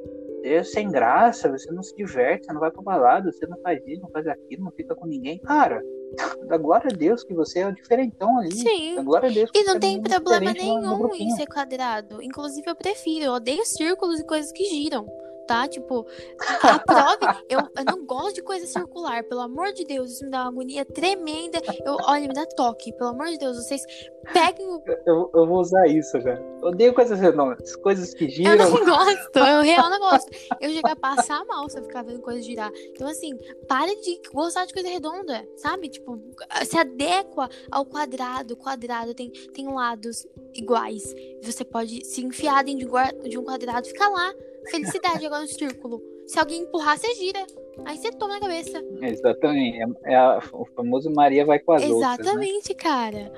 é 0.54 0.62
sem 0.62 0.88
graça, 0.88 1.50
você 1.50 1.70
não 1.72 1.82
se 1.82 1.94
diverte, 1.94 2.46
você 2.46 2.52
não 2.52 2.60
vai 2.60 2.70
pra 2.70 2.82
balada, 2.82 3.30
você 3.32 3.46
não 3.46 3.58
faz 3.60 3.80
isso, 3.86 4.02
não 4.02 4.10
faz 4.10 4.26
aquilo, 4.26 4.64
não 4.64 4.72
fica 4.72 4.94
com 4.94 5.06
ninguém. 5.06 5.38
Cara, 5.40 5.82
dá 6.48 6.56
glória 6.56 6.88
a 6.92 6.96
Deus 6.96 7.24
que 7.24 7.34
você 7.34 7.60
é 7.60 7.68
o 7.68 7.74
diferentão 7.74 8.38
ali. 8.38 8.54
Sim. 8.54 8.94
Dá 8.94 9.02
glória 9.02 9.28
a 9.28 9.32
Deus 9.32 9.50
E 9.54 9.64
não 9.64 9.76
é 9.76 9.78
tem 9.78 9.96
menino 9.96 10.22
problema 10.22 10.52
nenhum 10.52 11.14
em 11.14 11.30
ser 11.30 11.46
quadrado. 11.46 12.22
Inclusive, 12.22 12.68
eu 12.68 12.76
prefiro. 12.76 13.24
Eu 13.24 13.32
odeio 13.32 13.64
círculos 13.64 14.20
e 14.20 14.24
coisas 14.24 14.52
que 14.52 14.64
giram. 14.64 15.06
Tá? 15.46 15.68
Tipo, 15.68 16.04
a 16.62 16.78
prova, 16.78 17.40
eu, 17.48 17.60
eu 17.60 17.84
não 17.84 18.04
gosto 18.04 18.34
de 18.36 18.42
coisa 18.42 18.66
circular, 18.66 19.22
pelo 19.24 19.40
amor 19.40 19.72
de 19.72 19.84
Deus, 19.84 20.12
isso 20.12 20.24
me 20.24 20.30
dá 20.30 20.42
uma 20.42 20.48
agonia 20.48 20.84
tremenda. 20.84 21.60
Eu, 21.84 21.96
olha, 22.02 22.26
me 22.26 22.34
dá 22.34 22.44
toque, 22.46 22.92
pelo 22.92 23.10
amor 23.10 23.26
de 23.28 23.38
Deus, 23.38 23.56
vocês 23.56 23.82
peguem 24.32 24.66
o. 24.66 24.82
Eu, 25.06 25.30
eu 25.34 25.46
vou 25.46 25.60
usar 25.60 25.86
isso, 25.86 26.20
já. 26.20 26.34
Eu 26.34 26.68
odeio 26.68 26.92
coisas 26.94 27.20
redondas, 27.20 27.76
coisas 27.76 28.12
que 28.12 28.24
Eu 28.24 28.30
giram. 28.30 28.56
não 28.56 28.84
gosto, 28.84 29.38
eu 29.38 29.62
real 29.62 29.88
não 29.88 30.00
gosto. 30.00 30.30
Eu 30.60 30.70
chegar 30.70 30.92
a 30.92 30.96
passar 30.96 31.44
mal 31.44 31.68
se 31.68 31.78
eu 31.78 31.84
ficar 31.84 32.02
vendo 32.02 32.20
coisa 32.20 32.42
girar. 32.42 32.72
Então, 32.90 33.06
assim, 33.06 33.36
para 33.68 33.94
de 34.00 34.20
gostar 34.32 34.64
de 34.66 34.72
coisa 34.72 34.88
redonda, 34.88 35.46
sabe? 35.56 35.88
Tipo, 35.88 36.20
se 36.64 36.76
adequa 36.76 37.48
ao 37.70 37.84
quadrado. 37.86 38.54
O 38.54 38.56
quadrado 38.56 39.14
tem, 39.14 39.30
tem 39.30 39.72
lados 39.72 40.26
iguais. 40.54 41.14
Você 41.42 41.64
pode 41.64 42.04
se 42.04 42.24
enfiar 42.24 42.64
dentro 42.64 42.88
de 43.28 43.38
um 43.38 43.44
quadrado 43.44 43.86
e 43.86 43.90
ficar 43.90 44.08
lá. 44.08 44.32
Felicidade 44.70 45.24
agora 45.26 45.42
no 45.42 45.48
círculo. 45.48 46.02
Se 46.26 46.38
alguém 46.38 46.62
empurrar, 46.62 46.98
você 46.98 47.14
gira. 47.14 47.44
Aí 47.84 47.96
você 47.98 48.10
toma 48.10 48.34
na 48.34 48.40
cabeça. 48.40 48.82
Exatamente. 49.02 49.78
É, 50.04 50.12
é 50.12 50.16
a- 50.16 50.40
o 50.52 50.64
famoso 50.74 51.10
Maria 51.14 51.44
vai 51.44 51.58
com 51.58 51.72
as 51.72 51.82
outras. 51.84 52.00
Né? 52.00 52.14
Exatamente, 52.20 52.74
cara. 52.74 53.32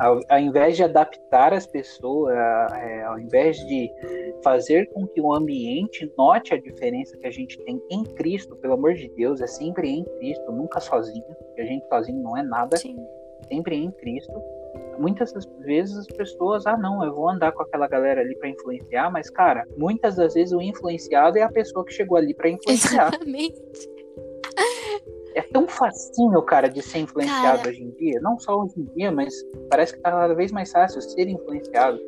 Ao, 0.00 0.20
ao 0.28 0.38
invés 0.38 0.76
de 0.76 0.84
adaptar 0.84 1.52
as 1.52 1.66
pessoas, 1.66 2.32
é, 2.32 3.02
ao 3.02 3.18
invés 3.18 3.56
de 3.56 3.90
fazer 4.44 4.88
com 4.92 5.04
que 5.08 5.20
o 5.20 5.34
ambiente 5.34 6.08
note 6.16 6.54
a 6.54 6.60
diferença 6.60 7.16
que 7.16 7.26
a 7.26 7.30
gente 7.32 7.58
tem 7.64 7.82
em 7.90 8.04
Cristo, 8.04 8.54
pelo 8.56 8.74
amor 8.74 8.94
de 8.94 9.08
Deus, 9.16 9.40
é 9.40 9.46
sempre 9.48 9.88
em 9.90 10.04
Cristo, 10.18 10.52
nunca 10.52 10.78
sozinho, 10.78 11.24
porque 11.24 11.60
a 11.60 11.64
gente 11.64 11.84
sozinho 11.88 12.22
não 12.22 12.36
é 12.36 12.44
nada, 12.44 12.76
Sim. 12.76 12.96
sempre 13.48 13.74
em 13.76 13.90
Cristo. 13.90 14.32
Muitas 14.98 15.32
das 15.32 15.46
vezes 15.60 15.96
as 15.96 16.06
pessoas, 16.06 16.66
ah, 16.66 16.76
não, 16.76 17.04
eu 17.04 17.14
vou 17.14 17.28
andar 17.28 17.52
com 17.52 17.62
aquela 17.62 17.86
galera 17.88 18.20
ali 18.20 18.36
para 18.36 18.48
influenciar, 18.48 19.10
mas, 19.10 19.30
cara, 19.30 19.66
muitas 19.76 20.16
das 20.16 20.34
vezes 20.34 20.52
o 20.52 20.60
influenciado 20.60 21.38
é 21.38 21.42
a 21.42 21.50
pessoa 21.50 21.84
que 21.84 21.92
chegou 21.92 22.16
ali 22.16 22.34
para 22.34 22.50
influenciar. 22.50 23.08
Exatamente. 23.08 23.62
É 25.34 25.42
tão 25.42 25.68
facinho, 25.68 26.42
cara, 26.42 26.68
de 26.68 26.82
ser 26.82 26.98
influenciado 26.98 27.58
Cara. 27.58 27.68
hoje 27.68 27.82
em 27.82 27.90
dia. 27.90 28.18
Não 28.20 28.36
só 28.40 28.60
hoje 28.60 28.74
em 28.76 28.84
dia, 28.96 29.12
mas 29.12 29.32
parece 29.70 29.94
que 29.94 30.00
tá 30.00 30.10
cada 30.10 30.34
vez 30.34 30.50
mais 30.50 30.72
fácil 30.72 31.00
ser 31.00 31.28
influenciado. 31.28 32.00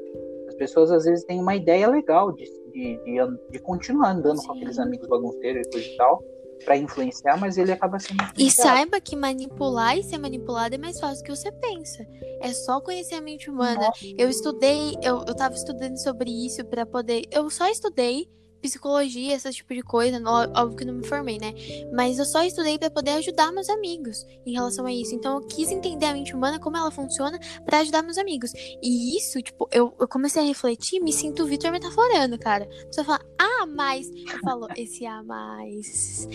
As 0.49 0.55
pessoas 0.57 0.91
às 0.91 1.05
vezes 1.05 1.25
têm 1.25 1.41
uma 1.41 1.55
ideia 1.55 1.87
legal 1.89 2.33
de, 2.33 2.45
de, 2.73 2.97
de, 3.05 3.19
de 3.51 3.59
continuar 3.61 4.11
andando 4.11 4.39
com 4.39 4.53
Sim. 4.53 4.59
aqueles 4.59 4.79
amigos 4.81 5.07
bagunceiros 5.07 5.65
e 5.65 5.71
coisa 5.71 5.87
e 5.87 5.97
tal, 5.97 6.25
pra 6.65 6.77
influenciar, 6.77 7.37
mas 7.39 7.57
ele 7.59 7.73
acaba 7.73 7.99
sendo 7.99 8.23
E 8.37 8.51
saiba 8.51 9.01
que 9.01 9.17
manipular 9.17 9.97
e 9.97 10.03
ser 10.03 10.19
manipulado 10.19 10.75
é 10.75 10.79
mais 10.79 10.99
fácil 11.01 11.23
do 11.23 11.27
que 11.27 11.37
você 11.37 11.51
pensa. 11.53 12.07
É 12.41 12.53
só 12.53 12.81
conhecer 12.81 13.15
a 13.17 13.21
mente 13.21 13.51
humana. 13.51 13.81
Nossa, 13.81 14.05
Eu 14.17 14.29
estudei, 14.29 14.97
eu, 15.03 15.25
eu 15.27 15.35
tava 15.35 15.55
estudando 15.55 15.97
sobre 15.97 16.31
isso 16.31 16.65
pra 16.65 16.87
poder. 16.87 17.25
Eu 17.31 17.49
só 17.51 17.69
estudei 17.69 18.29
psicologia, 18.61 19.35
esse 19.35 19.51
tipo 19.53 19.75
de 19.75 19.83
coisa. 19.83 20.21
Óbvio 20.55 20.77
que 20.77 20.85
não 20.85 20.95
me 20.95 21.07
formei, 21.07 21.39
né? 21.39 21.53
Mas 21.93 22.19
eu 22.19 22.25
só 22.25 22.43
estudei 22.45 22.79
pra 22.79 22.91
poder 22.91 23.13
ajudar 23.13 23.53
meus 23.53 23.69
amigos 23.69 24.27
em 24.47 24.53
relação 24.53 24.87
a 24.87 24.93
isso. 24.93 25.15
Então 25.15 25.37
eu 25.37 25.47
quis 25.47 25.71
entender 25.71 26.07
a 26.07 26.13
mente 26.13 26.35
humana, 26.35 26.59
como 26.59 26.77
ela 26.77 26.91
funciona, 26.91 27.39
pra 27.65 27.79
ajudar 27.79 28.03
meus 28.03 28.19
amigos. 28.19 28.53
E 28.83 29.17
isso, 29.17 29.41
tipo, 29.43 29.69
eu, 29.73 29.95
eu 29.99 30.09
comecei 30.09 30.43
a 30.43 30.47
refletir, 30.47 31.01
me 31.01 31.13
sinto 31.13 31.43
o 31.43 31.47
Vitor 31.47 31.73
metaforando, 31.73 32.39
cara. 32.39 32.69
Você 32.91 33.03
fala, 33.03 33.21
ah, 33.39 33.67
mas. 33.67 34.09
Eu 34.09 34.39
falo, 34.41 34.69
esse 34.77 35.07
a 35.07 35.23
mais. 35.23 36.27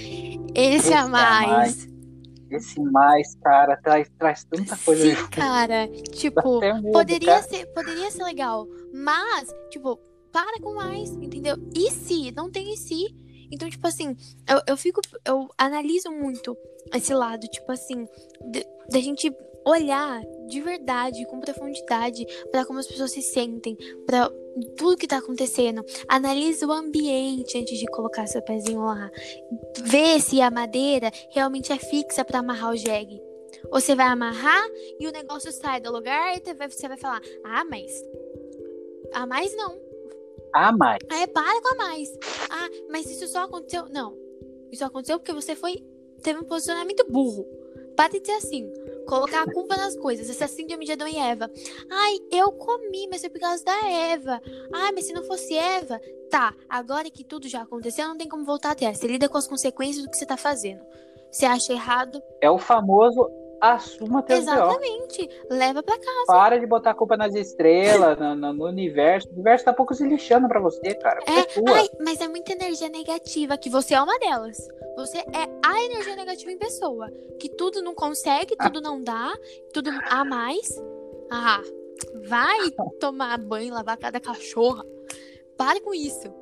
Esse, 0.53 0.93
a 0.93 1.07
mais. 1.07 1.87
Esse 2.49 2.79
mais, 2.79 3.35
cara, 3.35 3.77
traz, 3.77 4.09
traz 4.17 4.43
tanta 4.45 4.77
coisa. 4.77 5.15
Sim, 5.15 5.27
cara. 5.29 5.87
Tipo, 6.13 6.59
medo, 6.59 6.91
poderia 6.91 7.41
cara. 7.41 7.43
ser, 7.43 7.65
poderia 7.67 8.09
ser 8.11 8.23
legal, 8.23 8.67
mas, 8.93 9.53
tipo, 9.69 9.99
para 10.35 10.59
com 10.59 10.73
mais, 10.73 11.09
entendeu? 11.11 11.55
E 11.73 11.89
se? 11.89 12.29
Não 12.31 12.51
tem 12.51 12.73
e 12.73 12.75
se. 12.75 13.05
Então, 13.49 13.69
tipo 13.69 13.87
assim, 13.87 14.17
eu, 14.49 14.59
eu 14.67 14.75
fico, 14.75 14.99
eu 15.25 15.47
analiso 15.57 16.11
muito 16.11 16.57
esse 16.93 17.13
lado, 17.13 17.47
tipo 17.47 17.71
assim, 17.71 18.05
da 18.91 18.99
gente 18.99 19.33
olhar 19.65 20.21
de 20.49 20.59
verdade, 20.59 21.25
com 21.27 21.39
profundidade, 21.39 22.25
pra 22.51 22.65
como 22.65 22.79
as 22.79 22.85
pessoas 22.85 23.11
se 23.11 23.21
sentem, 23.21 23.77
pra 24.05 24.29
tudo 24.77 24.97
que 24.97 25.07
tá 25.07 25.19
acontecendo. 25.19 25.81
Analisa 26.05 26.67
o 26.67 26.71
ambiente 26.73 27.57
antes 27.57 27.79
de 27.79 27.85
colocar 27.85 28.27
seu 28.27 28.41
pezinho 28.41 28.83
lá. 28.83 29.09
Vê 29.85 30.19
se 30.19 30.41
a 30.41 30.51
madeira 30.51 31.09
realmente 31.31 31.71
é 31.71 31.77
fixa 31.77 32.25
pra 32.25 32.39
amarrar 32.39 32.73
o 32.73 32.77
jegue. 32.77 33.21
Ou 33.71 33.79
você 33.79 33.95
vai 33.95 34.07
amarrar 34.07 34.67
e 34.99 35.07
o 35.07 35.11
negócio 35.13 35.49
sai 35.53 35.79
do 35.79 35.93
lugar 35.93 36.35
e 36.35 36.41
você 36.69 36.89
vai- 36.89 36.97
falar, 36.97 37.21
ah, 37.45 37.63
mas. 37.63 37.89
A 39.13 39.25
mais 39.25 39.55
não. 39.55 39.84
Ah, 40.55 40.71
mais. 40.71 40.99
É, 41.11 41.27
para 41.27 41.61
com 41.61 41.73
a 41.73 41.75
mais. 41.75 42.09
Ah, 42.49 42.69
mas 42.89 43.11
isso 43.11 43.27
só 43.27 43.43
aconteceu. 43.43 43.87
Não. 43.89 44.15
Isso 44.71 44.85
aconteceu 44.85 45.19
porque 45.19 45.33
você 45.33 45.53
foi. 45.53 45.85
Teve 46.23 46.39
um 46.39 46.45
posicionamento 46.45 47.05
burro. 47.11 47.45
Para 47.93 48.17
de 48.17 48.25
ser 48.25 48.31
assim. 48.31 48.71
Colocar 49.05 49.43
a 49.43 49.51
culpa 49.51 49.75
nas 49.75 49.97
coisas. 49.97 50.29
Essa 50.29 50.47
síndrome 50.47 50.85
de 50.85 50.93
Adão 50.93 51.09
e 51.09 51.17
Eva. 51.17 51.51
Ai, 51.91 52.19
eu 52.31 52.53
comi, 52.53 53.05
mas 53.09 53.19
foi 53.19 53.29
por 53.29 53.39
causa 53.39 53.65
da 53.65 53.89
Eva. 53.89 54.41
Ai, 54.73 54.93
mas 54.93 55.05
se 55.05 55.13
não 55.13 55.23
fosse 55.23 55.53
Eva. 55.57 55.99
Tá, 56.29 56.55
agora 56.69 57.09
que 57.09 57.25
tudo 57.25 57.49
já 57.49 57.61
aconteceu, 57.61 58.07
não 58.07 58.17
tem 58.17 58.29
como 58.29 58.45
voltar 58.45 58.71
atrás. 58.71 58.97
Você 58.97 59.07
lida 59.07 59.27
com 59.27 59.37
as 59.37 59.47
consequências 59.47 60.05
do 60.05 60.09
que 60.09 60.17
você 60.17 60.25
tá 60.25 60.37
fazendo. 60.37 60.81
Você 61.29 61.45
acha 61.45 61.73
errado. 61.73 62.21
É 62.39 62.49
o 62.49 62.57
famoso 62.57 63.29
assuma 63.61 64.21
teus 64.23 64.45
B.O. 64.45 64.53
Exatamente. 64.53 65.29
Leva 65.49 65.81
pra 65.83 65.97
casa. 65.97 66.25
Para 66.27 66.59
de 66.59 66.65
botar 66.65 66.91
a 66.91 66.95
culpa 66.95 67.15
nas 67.17 67.33
estrelas, 67.35 68.17
no, 68.19 68.35
no- 68.35 68.53
no 68.53 68.65
universo. 68.67 69.27
O 69.29 69.33
universo 69.33 69.65
tá 69.65 69.73
pouco 69.73 69.93
se 69.93 70.03
lixando 70.07 70.47
pra 70.47 70.59
você, 70.59 70.93
cara. 70.95 71.19
É, 71.27 71.39
é. 71.39 71.45
Ai, 71.73 71.87
mas 71.99 72.21
é 72.21 72.27
muita 72.27 72.51
energia 72.53 72.89
negativa, 72.89 73.57
que 73.57 73.69
você 73.69 73.93
é 73.93 74.01
uma 74.01 74.17
delas. 74.19 74.57
Você 74.97 75.17
é 75.17 75.49
a 75.65 75.81
energia 75.83 76.15
negativa 76.15 76.51
em 76.51 76.57
pessoa. 76.57 77.09
Que 77.39 77.49
tudo 77.49 77.81
não 77.81 77.93
consegue, 77.95 78.55
tudo 78.55 78.79
não 78.81 79.01
dá, 79.03 79.33
tudo 79.73 79.89
a 80.09 80.23
mais. 80.23 80.69
Ah, 81.31 81.61
vai 82.27 82.57
tomar 82.99 83.37
banho, 83.37 83.73
lavar 83.73 83.97
cada 83.97 84.19
cachorra. 84.19 84.85
Pare 85.57 85.79
com 85.81 85.93
isso. 85.93 86.33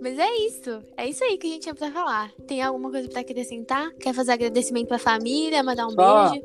Mas 0.00 0.18
é 0.18 0.30
isso. 0.46 0.82
É 0.96 1.06
isso 1.06 1.22
aí 1.24 1.36
que 1.38 1.46
a 1.46 1.50
gente 1.50 1.62
tinha 1.62 1.74
pra 1.74 1.90
falar. 1.90 2.32
Tem 2.46 2.62
alguma 2.62 2.90
coisa 2.90 3.08
pra 3.08 3.20
acrescentar? 3.20 3.92
Quer 3.94 4.14
fazer 4.14 4.32
agradecimento 4.32 4.88
pra 4.88 4.98
família, 4.98 5.62
mandar 5.62 5.86
um 5.86 5.90
Só- 5.90 6.30
beijo? 6.30 6.44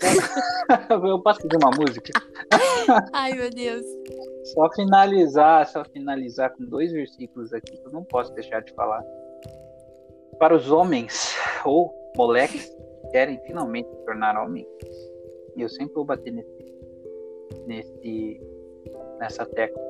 Eu 1.06 1.20
posso 1.22 1.40
fazer 1.42 1.56
uma 1.62 1.70
música? 1.76 2.12
Ai, 3.12 3.32
meu 3.34 3.50
Deus. 3.50 3.84
Só 4.44 4.70
finalizar, 4.72 5.66
só 5.66 5.84
finalizar 5.84 6.50
com 6.56 6.64
dois 6.64 6.90
versículos 6.92 7.52
aqui 7.52 7.76
que 7.76 7.86
eu 7.86 7.92
não 7.92 8.02
posso 8.02 8.32
deixar 8.32 8.60
de 8.62 8.72
falar. 8.72 9.04
Para 10.38 10.56
os 10.56 10.70
homens 10.70 11.36
ou 11.64 11.92
moleques 12.16 12.64
que 12.66 13.10
querem 13.10 13.38
finalmente 13.46 13.90
se 13.90 13.96
tornar 14.06 14.42
homens, 14.42 14.66
e 15.54 15.60
eu 15.60 15.68
sempre 15.68 15.94
vou 15.94 16.04
bater 16.04 16.32
nesse, 16.32 16.74
nesse 17.66 18.40
nessa 19.18 19.44
tecla. 19.44 19.89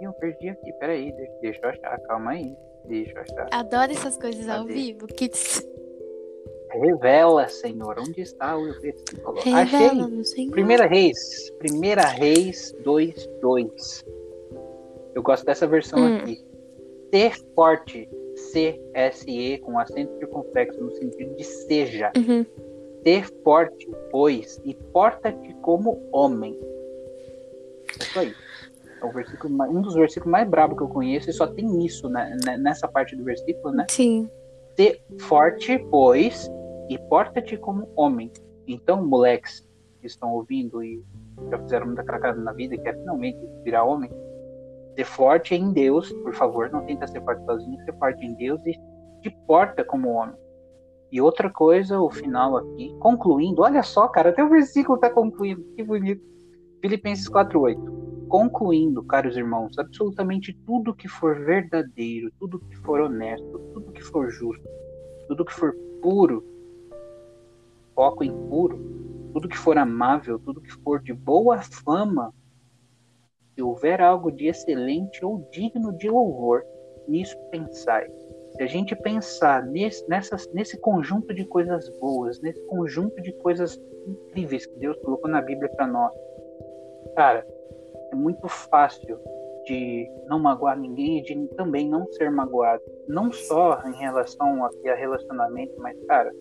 Eu 0.00 0.12
perdi 0.14 0.48
aqui, 0.48 0.72
peraí, 0.74 1.12
deixa, 1.40 1.60
eu 1.62 1.70
achar, 1.70 1.98
calma 2.02 2.32
aí, 2.32 2.56
deixa 2.84 3.12
eu 3.12 3.22
achar. 3.22 3.48
Adoro 3.52 3.92
essas 3.92 4.16
coisas 4.16 4.48
ao 4.48 4.62
Cadê? 4.62 4.74
vivo. 4.74 5.06
Que 5.06 5.30
Revela, 6.70 7.46
Senhor, 7.48 7.96
onde 8.00 8.20
está 8.20 8.56
o 8.56 8.64
versículo? 8.80 9.38
Achei. 9.54 10.24
Senhor. 10.24 10.50
Primeira 10.50 10.86
Reis, 10.86 11.50
Primeira 11.58 12.02
Reis 12.02 12.74
2, 12.82 13.28
2. 13.40 14.04
Eu 15.14 15.22
gosto 15.22 15.44
dessa 15.46 15.66
versão 15.66 16.00
Hum. 16.00 16.16
aqui. 16.16 16.44
Ser 17.12 17.36
forte, 17.54 18.08
C-S-E, 18.34 19.58
com 19.58 19.78
acento 19.78 20.18
circunflexo, 20.18 20.80
no 20.82 20.90
sentido 20.90 21.36
de 21.36 21.44
seja. 21.44 22.10
Uhum. 22.16 22.44
Ser 23.04 23.26
forte, 23.44 23.88
pois, 24.10 24.60
e 24.64 24.74
porta-te 24.74 25.54
como 25.62 26.02
homem. 26.10 26.58
É 28.00 28.02
isso 28.02 28.18
aí. 28.18 28.34
É 29.04 29.06
o 29.06 29.12
versículo, 29.12 29.54
mais- 29.54 29.70
um 29.70 29.82
dos 29.82 29.94
versículos 29.94 30.32
mais 30.32 30.48
brabos 30.48 30.78
que 30.78 30.82
eu 30.82 30.88
conheço, 30.88 31.28
e 31.28 31.32
só 31.32 31.46
tem 31.46 31.84
isso 31.84 32.08
né, 32.08 32.36
né, 32.44 32.56
nessa 32.56 32.88
parte 32.88 33.14
do 33.14 33.22
versículo, 33.22 33.74
né? 33.74 33.84
Sim. 33.90 34.28
Ser 34.76 35.02
forte, 35.20 35.78
pois, 35.90 36.50
e 36.88 36.98
porta-te 36.98 37.56
como 37.56 37.88
homem. 37.94 38.32
Então, 38.66 39.04
moleques 39.04 39.60
que 40.00 40.06
estão 40.06 40.32
ouvindo 40.32 40.82
e 40.82 41.02
já 41.50 41.58
fizeram 41.58 41.86
muita 41.86 42.02
cracada 42.02 42.40
na 42.40 42.52
vida, 42.52 42.76
que 42.78 42.88
é 42.88 42.94
finalmente 42.94 43.38
virar 43.62 43.84
homem, 43.84 44.10
ser 44.96 45.04
forte 45.04 45.54
em 45.54 45.72
Deus, 45.72 46.10
por 46.12 46.32
favor, 46.34 46.70
não 46.70 46.84
tenta 46.84 47.06
ser 47.06 47.22
forte 47.22 47.44
sozinho, 47.44 47.84
ser 47.84 47.92
forte 47.98 48.24
em 48.24 48.34
Deus 48.34 48.60
e 48.64 48.72
te 49.20 49.30
porta 49.46 49.84
como 49.84 50.10
homem. 50.10 50.36
E 51.12 51.20
outra 51.20 51.50
coisa, 51.50 52.00
o 52.00 52.10
final 52.10 52.56
aqui, 52.56 52.94
concluindo, 52.98 53.62
olha 53.62 53.82
só, 53.82 54.08
cara, 54.08 54.30
até 54.30 54.42
o 54.42 54.48
versículo 54.48 54.98
tá 54.98 55.10
concluindo, 55.10 55.62
que 55.76 55.82
bonito. 55.82 56.22
Filipenses 56.80 57.28
4:8. 57.28 58.03
Concluindo, 58.34 59.04
caros 59.04 59.36
irmãos, 59.36 59.78
absolutamente 59.78 60.52
tudo 60.66 60.92
que 60.92 61.06
for 61.06 61.44
verdadeiro, 61.44 62.32
tudo 62.40 62.58
que 62.58 62.74
for 62.78 63.00
honesto, 63.00 63.60
tudo 63.72 63.92
que 63.92 64.02
for 64.02 64.28
justo, 64.28 64.68
tudo 65.28 65.44
que 65.44 65.52
for 65.52 65.72
puro, 66.02 66.44
foco 67.94 68.24
em 68.24 68.32
puro, 68.48 69.30
tudo 69.32 69.48
que 69.48 69.56
for 69.56 69.78
amável, 69.78 70.36
tudo 70.40 70.60
que 70.60 70.72
for 70.82 71.00
de 71.00 71.12
boa 71.12 71.62
fama, 71.62 72.34
se 73.54 73.62
houver 73.62 74.00
algo 74.00 74.32
de 74.32 74.48
excelente 74.48 75.24
ou 75.24 75.48
digno 75.52 75.96
de 75.96 76.10
louvor, 76.10 76.64
nisso 77.06 77.38
pensai. 77.52 78.10
Se 78.56 78.64
a 78.64 78.66
gente 78.66 78.96
pensar 78.96 79.64
nesse, 79.64 80.04
nesse 80.52 80.76
conjunto 80.80 81.32
de 81.32 81.44
coisas 81.44 81.88
boas, 82.00 82.40
nesse 82.40 82.60
conjunto 82.66 83.22
de 83.22 83.32
coisas 83.34 83.80
incríveis 84.08 84.66
que 84.66 84.76
Deus 84.80 84.96
colocou 85.02 85.30
na 85.30 85.40
Bíblia 85.40 85.70
para 85.76 85.86
nós, 85.86 86.12
cara, 87.14 87.46
é 88.14 88.16
muito 88.16 88.48
fácil 88.48 89.18
de 89.66 90.08
não 90.28 90.38
magoar 90.38 90.78
ninguém 90.78 91.18
e 91.18 91.22
de 91.22 91.48
também 91.56 91.88
não 91.88 92.06
ser 92.12 92.30
magoado. 92.30 92.82
Não 93.08 93.32
só 93.32 93.82
em 93.86 93.94
relação 93.94 94.64
aqui 94.64 94.88
a 94.88 94.94
relacionamento, 94.94 95.74
mas, 95.78 95.98
cara, 96.06 96.32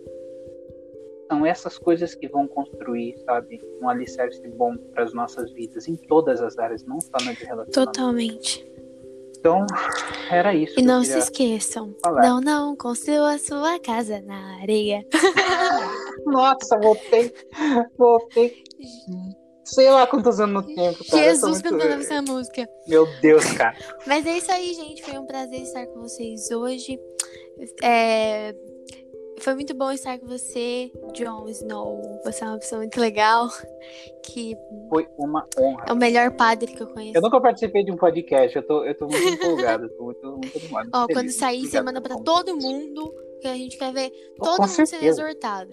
são 1.30 1.46
essas 1.46 1.78
coisas 1.78 2.14
que 2.14 2.28
vão 2.28 2.48
construir, 2.48 3.18
sabe, 3.26 3.60
um 3.82 3.90
alicerce 3.90 4.48
bom 4.50 4.78
para 4.94 5.04
as 5.04 5.14
nossas 5.14 5.52
vidas, 5.54 5.88
em 5.88 5.96
todas 5.96 6.42
as 6.42 6.58
áreas, 6.60 6.86
não 6.86 7.00
só 7.02 7.18
na 7.26 7.34
de 7.34 7.46
relacionamento. 7.46 7.72
Totalmente. 7.72 8.74
Então, 9.40 9.66
era 10.30 10.54
isso. 10.54 10.80
E 10.80 10.84
não 10.84 11.04
se 11.04 11.18
esqueçam. 11.18 11.94
falar. 12.02 12.22
Não, 12.22 12.40
não, 12.40 12.76
construa 12.78 13.34
a 13.34 13.38
sua 13.38 13.80
casa 13.80 14.22
na 14.22 14.62
areia. 14.62 15.06
Nossa, 16.26 16.78
voltei. 16.80 17.34
Voltei. 17.98 18.64
Sei 19.64 19.90
lá 19.90 20.06
quantos 20.08 20.40
anos 20.40 20.66
no 20.66 20.76
tempo, 20.76 21.04
cara. 21.10 21.24
Jesus 21.24 21.62
muito- 21.62 21.70
cantando 21.78 22.02
essa 22.04 22.22
música. 22.22 22.70
Meu 22.88 23.06
Deus, 23.22 23.46
cara. 23.54 23.76
Mas 24.06 24.26
é 24.26 24.38
isso 24.38 24.52
aí, 24.52 24.74
gente. 24.74 25.04
Foi 25.04 25.18
um 25.18 25.26
prazer 25.26 25.62
estar 25.62 25.86
com 25.88 26.02
vocês 26.02 26.52
hoje. 26.52 27.00
É, 27.82 28.54
foi 29.40 29.54
muito 29.56 29.74
bom 29.74 29.92
estar 29.92 30.18
com 30.20 30.28
você, 30.28 30.92
Jon 31.14 31.48
Snow. 31.50 32.22
Você 32.26 32.44
é 32.44 32.48
uma 32.48 32.58
pessoa 32.60 32.80
muito 32.80 33.00
legal. 33.00 33.48
Que 34.26 34.56
Foi 34.90 35.08
uma 35.18 35.46
honra. 35.60 35.86
é 35.88 35.94
o 35.94 35.96
melhor 35.96 36.32
padre 36.32 36.72
que 36.72 36.82
eu 36.82 36.88
conheço. 36.88 37.18
Eu 37.18 37.22
nunca 37.22 37.40
participei 37.42 37.84
de 37.84 37.92
um 37.92 37.98
podcast, 37.98 38.56
eu 38.56 38.64
tô, 38.66 38.84
eu 38.86 38.96
tô 38.98 39.08
muito 39.08 39.28
empolgado, 39.28 39.90
tô 39.90 40.04
muito, 40.06 40.28
muito 40.28 40.58
animado. 40.58 40.90
Ó, 40.94 41.02
feliz. 41.06 41.18
quando 41.18 41.30
sair, 41.32 41.66
você 41.68 41.82
manda 41.82 42.02
pra 42.02 42.16
todo 42.18 42.56
mundo, 42.56 43.14
que 43.44 43.48
a 43.50 43.56
gente 43.56 43.78
quer 43.78 43.94
ver 43.94 44.10
todo 44.38 44.56
com 44.56 44.62
mundo 44.64 44.68
sendo 44.72 44.88
certeza. 44.88 45.22
exortado. 45.22 45.70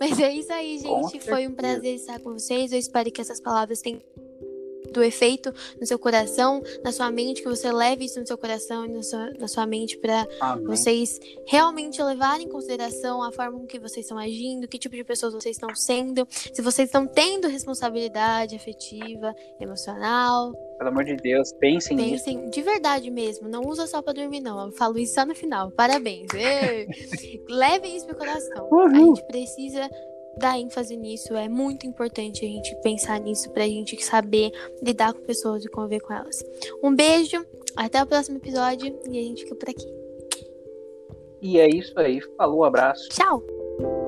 Mas 0.00 0.18
é 0.18 0.32
isso 0.32 0.52
aí, 0.52 0.80
Com 0.82 1.08
gente. 1.08 1.20
Foi 1.20 1.46
um 1.46 1.50
certeza. 1.50 1.56
prazer 1.56 1.94
estar 1.94 2.20
com 2.20 2.32
vocês. 2.32 2.72
Eu 2.72 2.78
espero 2.78 3.10
que 3.10 3.20
essas 3.20 3.40
palavras 3.40 3.82
tenham 3.82 4.00
do 4.92 5.02
efeito 5.02 5.52
no 5.80 5.86
seu 5.86 5.98
coração, 5.98 6.62
na 6.82 6.92
sua 6.92 7.10
mente, 7.10 7.42
que 7.42 7.48
você 7.48 7.70
leve 7.72 8.04
isso 8.04 8.18
no 8.20 8.26
seu 8.26 8.36
coração 8.38 8.84
e 8.84 8.88
na 8.88 9.02
sua, 9.02 9.30
na 9.38 9.48
sua 9.48 9.66
mente 9.66 9.96
pra 9.98 10.26
Amém. 10.40 10.64
vocês 10.66 11.18
realmente 11.46 12.02
levarem 12.02 12.46
em 12.46 12.48
consideração 12.50 13.22
a 13.22 13.30
forma 13.32 13.58
com 13.58 13.66
que 13.66 13.78
vocês 13.78 14.04
estão 14.06 14.18
agindo, 14.18 14.66
que 14.68 14.78
tipo 14.78 14.94
de 14.96 15.04
pessoas 15.04 15.32
vocês 15.34 15.56
estão 15.56 15.74
sendo, 15.74 16.26
se 16.30 16.60
vocês 16.62 16.88
estão 16.88 17.06
tendo 17.06 17.48
responsabilidade 17.48 18.56
afetiva, 18.56 19.34
emocional. 19.60 20.52
Pelo 20.78 20.90
amor 20.90 21.04
de 21.04 21.16
Deus, 21.16 21.52
pensem 21.54 21.96
nisso. 21.96 22.24
Pensem 22.24 22.50
de 22.50 22.62
verdade 22.62 23.10
mesmo, 23.10 23.48
não 23.48 23.62
usa 23.62 23.86
só 23.86 24.00
pra 24.00 24.12
dormir, 24.12 24.40
não. 24.40 24.66
Eu 24.66 24.72
falo 24.72 24.98
isso 24.98 25.14
só 25.14 25.26
no 25.26 25.34
final. 25.34 25.70
Parabéns. 25.72 26.28
Levem 27.48 27.96
isso 27.96 28.06
pro 28.06 28.16
coração. 28.16 28.66
A 28.70 28.74
Uhul. 28.74 29.16
gente 29.16 29.26
precisa 29.26 29.88
dar 30.38 30.58
ênfase 30.58 30.96
nisso. 30.96 31.34
É 31.34 31.48
muito 31.48 31.86
importante 31.86 32.44
a 32.44 32.48
gente 32.48 32.74
pensar 32.82 33.20
nisso 33.20 33.50
pra 33.50 33.64
gente 33.64 34.02
saber 34.02 34.50
lidar 34.82 35.12
com 35.12 35.20
pessoas 35.20 35.64
e 35.64 35.68
conviver 35.68 36.00
com 36.00 36.12
elas. 36.12 36.42
Um 36.82 36.94
beijo, 36.94 37.44
até 37.76 38.02
o 38.02 38.06
próximo 38.06 38.38
episódio 38.38 38.98
e 39.10 39.18
a 39.18 39.22
gente 39.22 39.44
fica 39.44 39.54
por 39.54 39.68
aqui. 39.68 39.86
E 41.40 41.58
é 41.58 41.68
isso 41.68 41.98
aí. 41.98 42.20
Falou, 42.36 42.64
abraço. 42.64 43.08
Tchau! 43.10 44.07